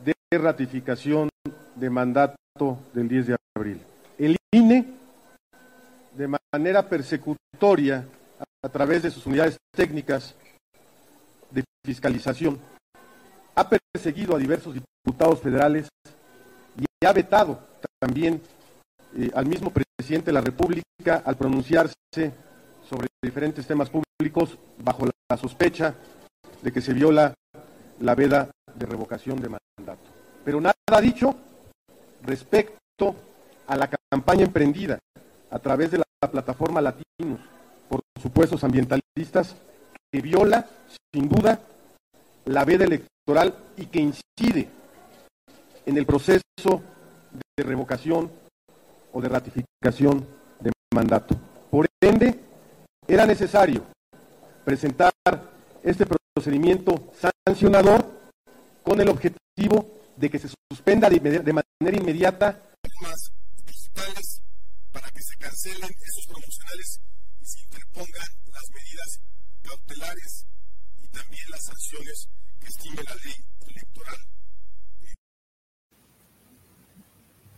[0.05, 1.29] de ratificación
[1.75, 3.81] de mandato del 10 de abril.
[4.19, 4.87] El INE,
[6.17, 8.07] de manera persecutoria,
[8.65, 10.35] a través de sus unidades técnicas
[11.51, 12.59] de fiscalización,
[13.55, 15.89] ha perseguido a diversos diputados federales
[17.07, 17.59] ha vetado
[17.99, 18.41] también
[19.17, 21.95] eh, al mismo presidente de la República al pronunciarse
[22.89, 25.95] sobre diferentes temas públicos bajo la sospecha
[26.63, 27.35] de que se viola
[28.01, 30.11] la veda de revocación de mandato.
[30.45, 31.35] Pero nada ha dicho
[32.23, 33.15] respecto
[33.67, 34.99] a la campaña emprendida
[35.51, 37.41] a través de la plataforma Latinos
[37.89, 39.57] por supuestos ambientalistas
[40.11, 40.67] que viola
[41.13, 41.61] sin duda
[42.45, 44.69] la veda electoral y que incide
[45.87, 46.83] en el proceso
[47.57, 48.31] de revocación
[49.13, 50.27] o de ratificación
[50.61, 51.37] de mandato.
[51.71, 52.41] Por ende,
[53.07, 53.85] era necesario
[54.65, 55.13] presentar
[55.83, 57.13] este procedimiento
[57.47, 58.05] sancionador
[58.83, 62.63] con el objetivo de que se suspenda de, manera inmediata
[63.01, 63.33] más
[63.65, 64.43] digitales
[64.93, 67.01] para que se cancelen esos promocionales
[67.41, 69.21] y se interpongan las medidas
[69.63, 70.47] cautelares
[71.03, 72.29] y también las sanciones
[72.61, 73.35] que estime la ley
[73.67, 74.19] electoral.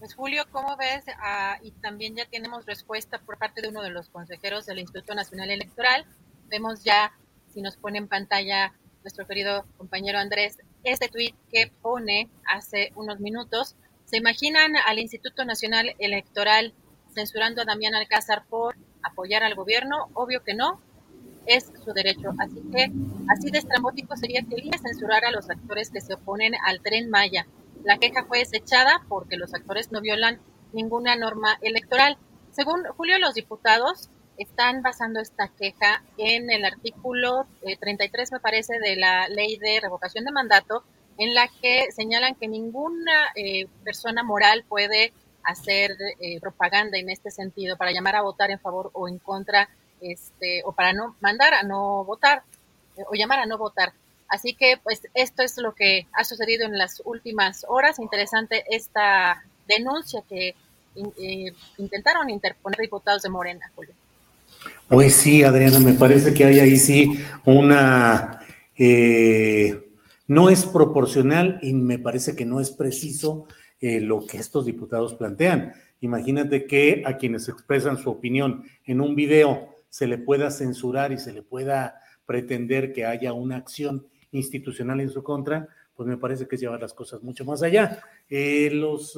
[0.04, 1.02] Pues Julio, ¿cómo ves?
[1.18, 5.14] Ah, y también ya tenemos respuesta por parte de uno de los consejeros del Instituto
[5.14, 6.04] Nacional Electoral.
[6.50, 7.14] Vemos ya,
[7.54, 13.18] si nos pone en pantalla nuestro querido compañero Andrés, este tuit que pone hace unos
[13.20, 13.76] minutos.
[14.04, 16.74] ¿Se imaginan al Instituto Nacional Electoral
[17.14, 20.10] censurando a Damián Alcázar por apoyar al gobierno?
[20.12, 20.82] Obvio que no,
[21.46, 22.34] es su derecho.
[22.38, 22.92] Así que
[23.30, 27.08] así de estrambótico sería que él censurar a los actores que se oponen al tren
[27.08, 27.46] Maya.
[27.84, 30.40] La queja fue desechada porque los actores no violan
[30.72, 32.16] ninguna norma electoral.
[32.50, 34.08] Según Julio, los diputados
[34.38, 37.46] están basando esta queja en el artículo
[37.80, 40.82] 33, eh, me parece, de la ley de revocación de mandato,
[41.18, 45.12] en la que señalan que ninguna eh, persona moral puede
[45.42, 49.68] hacer eh, propaganda en este sentido para llamar a votar en favor o en contra,
[50.00, 52.44] este, o para no mandar a no votar
[52.96, 53.92] o llamar a no votar.
[54.34, 58.00] Así que, pues, esto es lo que ha sucedido en las últimas horas.
[58.00, 60.56] Interesante esta denuncia que
[61.78, 63.92] intentaron interponer diputados de Morena, Julio.
[64.88, 67.12] Pues sí, Adriana, me parece que hay ahí sí
[67.44, 68.40] una...
[68.76, 69.80] Eh,
[70.26, 73.46] no es proporcional y me parece que no es preciso
[73.80, 75.74] eh, lo que estos diputados plantean.
[76.00, 81.18] Imagínate que a quienes expresan su opinión en un video se le pueda censurar y
[81.18, 86.46] se le pueda pretender que haya una acción institucional en su contra, pues me parece
[86.46, 88.02] que es llevar las cosas mucho más allá.
[88.28, 89.16] Eh, los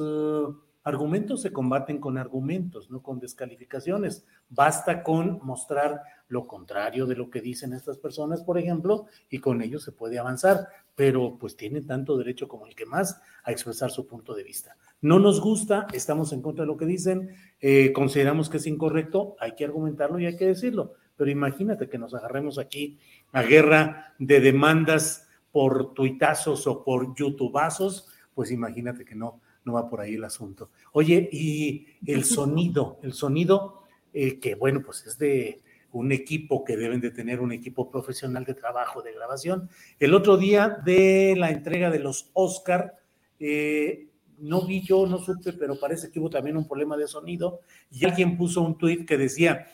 [0.87, 4.25] argumentos se combaten con argumentos, no con descalificaciones.
[4.49, 9.61] Basta con mostrar lo contrario de lo que dicen estas personas, por ejemplo, y con
[9.61, 13.91] ello se puede avanzar, pero pues tienen tanto derecho como el que más a expresar
[13.91, 14.77] su punto de vista.
[15.01, 19.35] No nos gusta, estamos en contra de lo que dicen, eh, consideramos que es incorrecto,
[19.41, 22.97] hay que argumentarlo y hay que decirlo, pero imagínate que nos agarremos aquí
[23.31, 29.89] a guerra de demandas por tuitazos o por youtubazos, pues imagínate que no, no va
[29.89, 30.69] por ahí el asunto.
[30.93, 33.83] Oye, y el sonido, el sonido
[34.13, 38.45] eh, que bueno, pues es de un equipo que deben de tener un equipo profesional
[38.45, 39.69] de trabajo, de grabación.
[39.99, 42.95] El otro día de la entrega de los Oscar,
[43.39, 44.07] eh,
[44.39, 48.05] no vi yo, no supe, pero parece que hubo también un problema de sonido y
[48.05, 49.67] alguien puso un tuit que decía,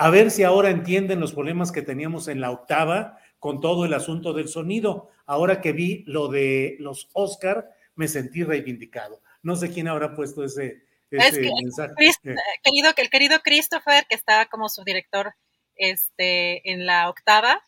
[0.00, 3.92] a ver si ahora entienden los problemas que teníamos en la octava con todo el
[3.92, 5.10] asunto del sonido.
[5.26, 9.20] Ahora que vi lo de los Oscar, me sentí reivindicado.
[9.42, 11.92] No sé quién habrá puesto ese, mensaje.
[11.98, 12.34] Eh.
[12.62, 15.34] querido, el querido Christopher, que estaba como subdirector
[15.74, 17.62] este, en la octava,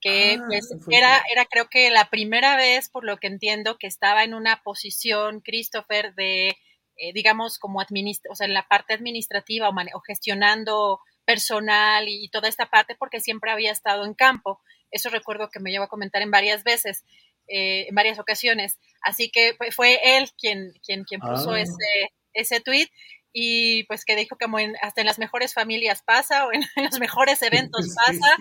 [0.00, 3.86] que ah, pues era, era creo que la primera vez, por lo que entiendo, que
[3.86, 6.48] estaba en una posición, Christopher, de,
[6.96, 10.98] eh, digamos, como administra, o sea, en la parte administrativa o, gestionando
[11.30, 14.60] personal y, toda esta parte, porque siempre había estado en campo.
[14.90, 17.04] Eso recuerdo que me llevo a comentar en varias veces.
[17.52, 18.78] Eh, en varias ocasiones.
[19.02, 21.60] Así que fue él quien, quien, quien puso ah.
[21.60, 22.86] ese, ese tweet
[23.32, 24.46] y pues que dijo que
[24.82, 28.36] hasta en las mejores familias pasa o en, los mejores eventos pasa.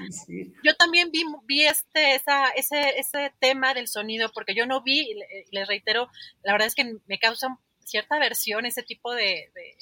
[0.63, 5.15] Yo también vi, vi este, esa, ese, ese tema del sonido porque yo no vi,
[5.51, 6.07] les reitero,
[6.43, 9.75] la verdad es que me causa cierta aversión ese tipo de, de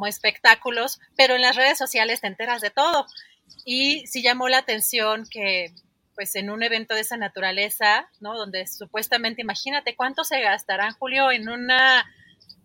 [0.00, 3.04] como espectáculos, pero en las redes sociales te enteras de todo.
[3.66, 5.74] Y sí llamó la atención que
[6.14, 8.34] pues en un evento de esa naturaleza, ¿no?
[8.34, 12.06] Donde supuestamente, imagínate cuánto se gastará, Julio, en una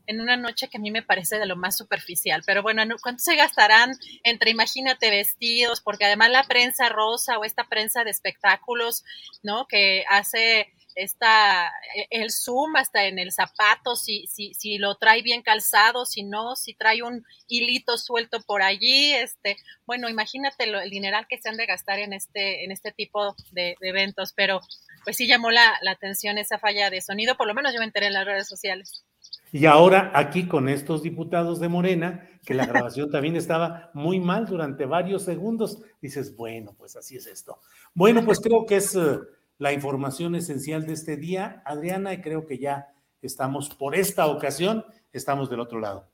[0.07, 2.43] en una noche que a mí me parece de lo más superficial.
[2.45, 3.91] Pero bueno, ¿cuánto se gastarán
[4.23, 5.81] entre, imagínate, vestidos?
[5.81, 9.03] Porque además la prensa rosa o esta prensa de espectáculos,
[9.43, 9.65] ¿no?
[9.67, 11.71] Que hace esta,
[12.09, 16.55] el zoom hasta en el zapato, si, si, si lo trae bien calzado, si no,
[16.55, 21.57] si trae un hilito suelto por allí, este, bueno, imagínate el dineral que se han
[21.57, 24.61] de gastar en este, en este tipo de, eventos, pero
[25.03, 27.85] pues sí llamó la, la atención esa falla de sonido, por lo menos yo me
[27.85, 29.05] enteré en las redes sociales.
[29.51, 34.45] Y ahora aquí con estos diputados de Morena, que la grabación también estaba muy mal
[34.45, 37.59] durante varios segundos, dices, bueno, pues así es esto.
[37.93, 39.19] Bueno, pues creo que es eh,
[39.57, 44.85] la información esencial de este día, Adriana, y creo que ya estamos por esta ocasión,
[45.13, 46.09] estamos del otro lado.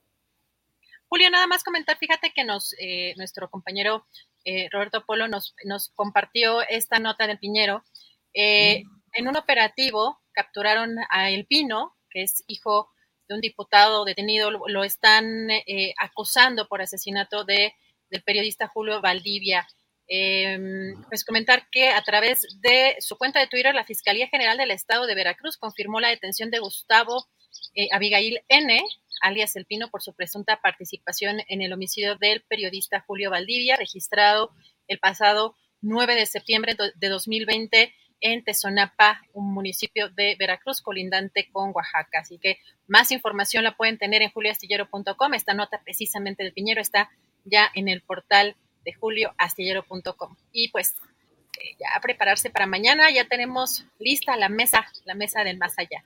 [1.07, 4.05] Julio, nada más comentar, fíjate que nos, eh, nuestro compañero
[4.45, 7.83] eh, Roberto Polo nos, nos, compartió esta nota del Piñero.
[8.33, 9.01] Mm.
[9.13, 12.89] En un operativo capturaron a El Pino, que es hijo
[13.27, 17.73] de un diputado detenido, lo, están eh, acusando por asesinato de,
[18.09, 19.67] del periodista Julio Valdivia.
[20.13, 24.71] Em, pues comentar que a través de su cuenta de Twitter, la Fiscalía General del
[24.71, 27.29] Estado de Veracruz confirmó la detención de Gustavo
[27.75, 28.81] eh, Abigail N.,
[29.21, 34.51] alias El Pino, por su presunta participación en el homicidio del periodista Julio Valdivia, registrado
[34.89, 41.71] el pasado 9 de septiembre de 2020 en Tezonapa, un municipio de Veracruz colindante con
[41.73, 42.19] Oaxaca.
[42.19, 45.33] Así que más información la pueden tener en julioastillero.com.
[45.35, 47.09] Esta nota precisamente del Piñero está
[47.45, 50.35] ya en el portal de julioastillero.com.
[50.51, 50.95] Y pues
[51.59, 55.77] eh, ya a prepararse para mañana, ya tenemos lista la mesa, la mesa del más
[55.77, 56.03] allá.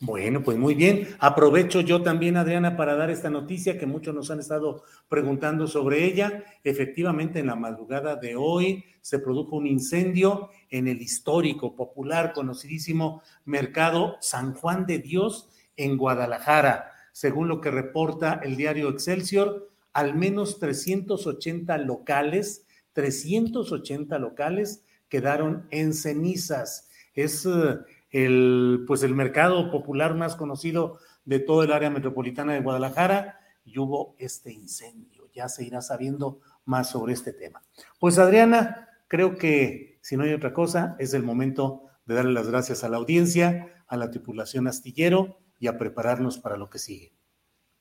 [0.00, 1.08] Bueno, pues muy bien.
[1.18, 6.04] Aprovecho yo también, Adriana, para dar esta noticia que muchos nos han estado preguntando sobre
[6.04, 6.44] ella.
[6.64, 13.22] Efectivamente, en la madrugada de hoy se produjo un incendio en el histórico, popular, conocidísimo
[13.44, 16.92] mercado San Juan de Dios en Guadalajara.
[17.12, 25.94] Según lo que reporta el diario Excelsior, al menos 380 locales, 380 locales quedaron en
[25.94, 26.88] cenizas.
[27.14, 27.78] Es eh,
[28.10, 33.78] el, pues el mercado popular más conocido de todo el área metropolitana de Guadalajara y
[33.78, 35.28] hubo este incendio.
[35.32, 37.62] Ya se irá sabiendo más sobre este tema.
[37.98, 42.48] Pues Adriana, creo que si no hay otra cosa, es el momento de darle las
[42.48, 47.12] gracias a la audiencia, a la tripulación astillero y a prepararnos para lo que sigue.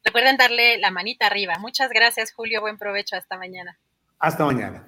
[0.03, 1.55] Recuerden darle la manita arriba.
[1.59, 2.61] Muchas gracias, Julio.
[2.61, 3.15] Buen provecho.
[3.15, 3.79] Hasta mañana.
[4.19, 4.87] Hasta mañana.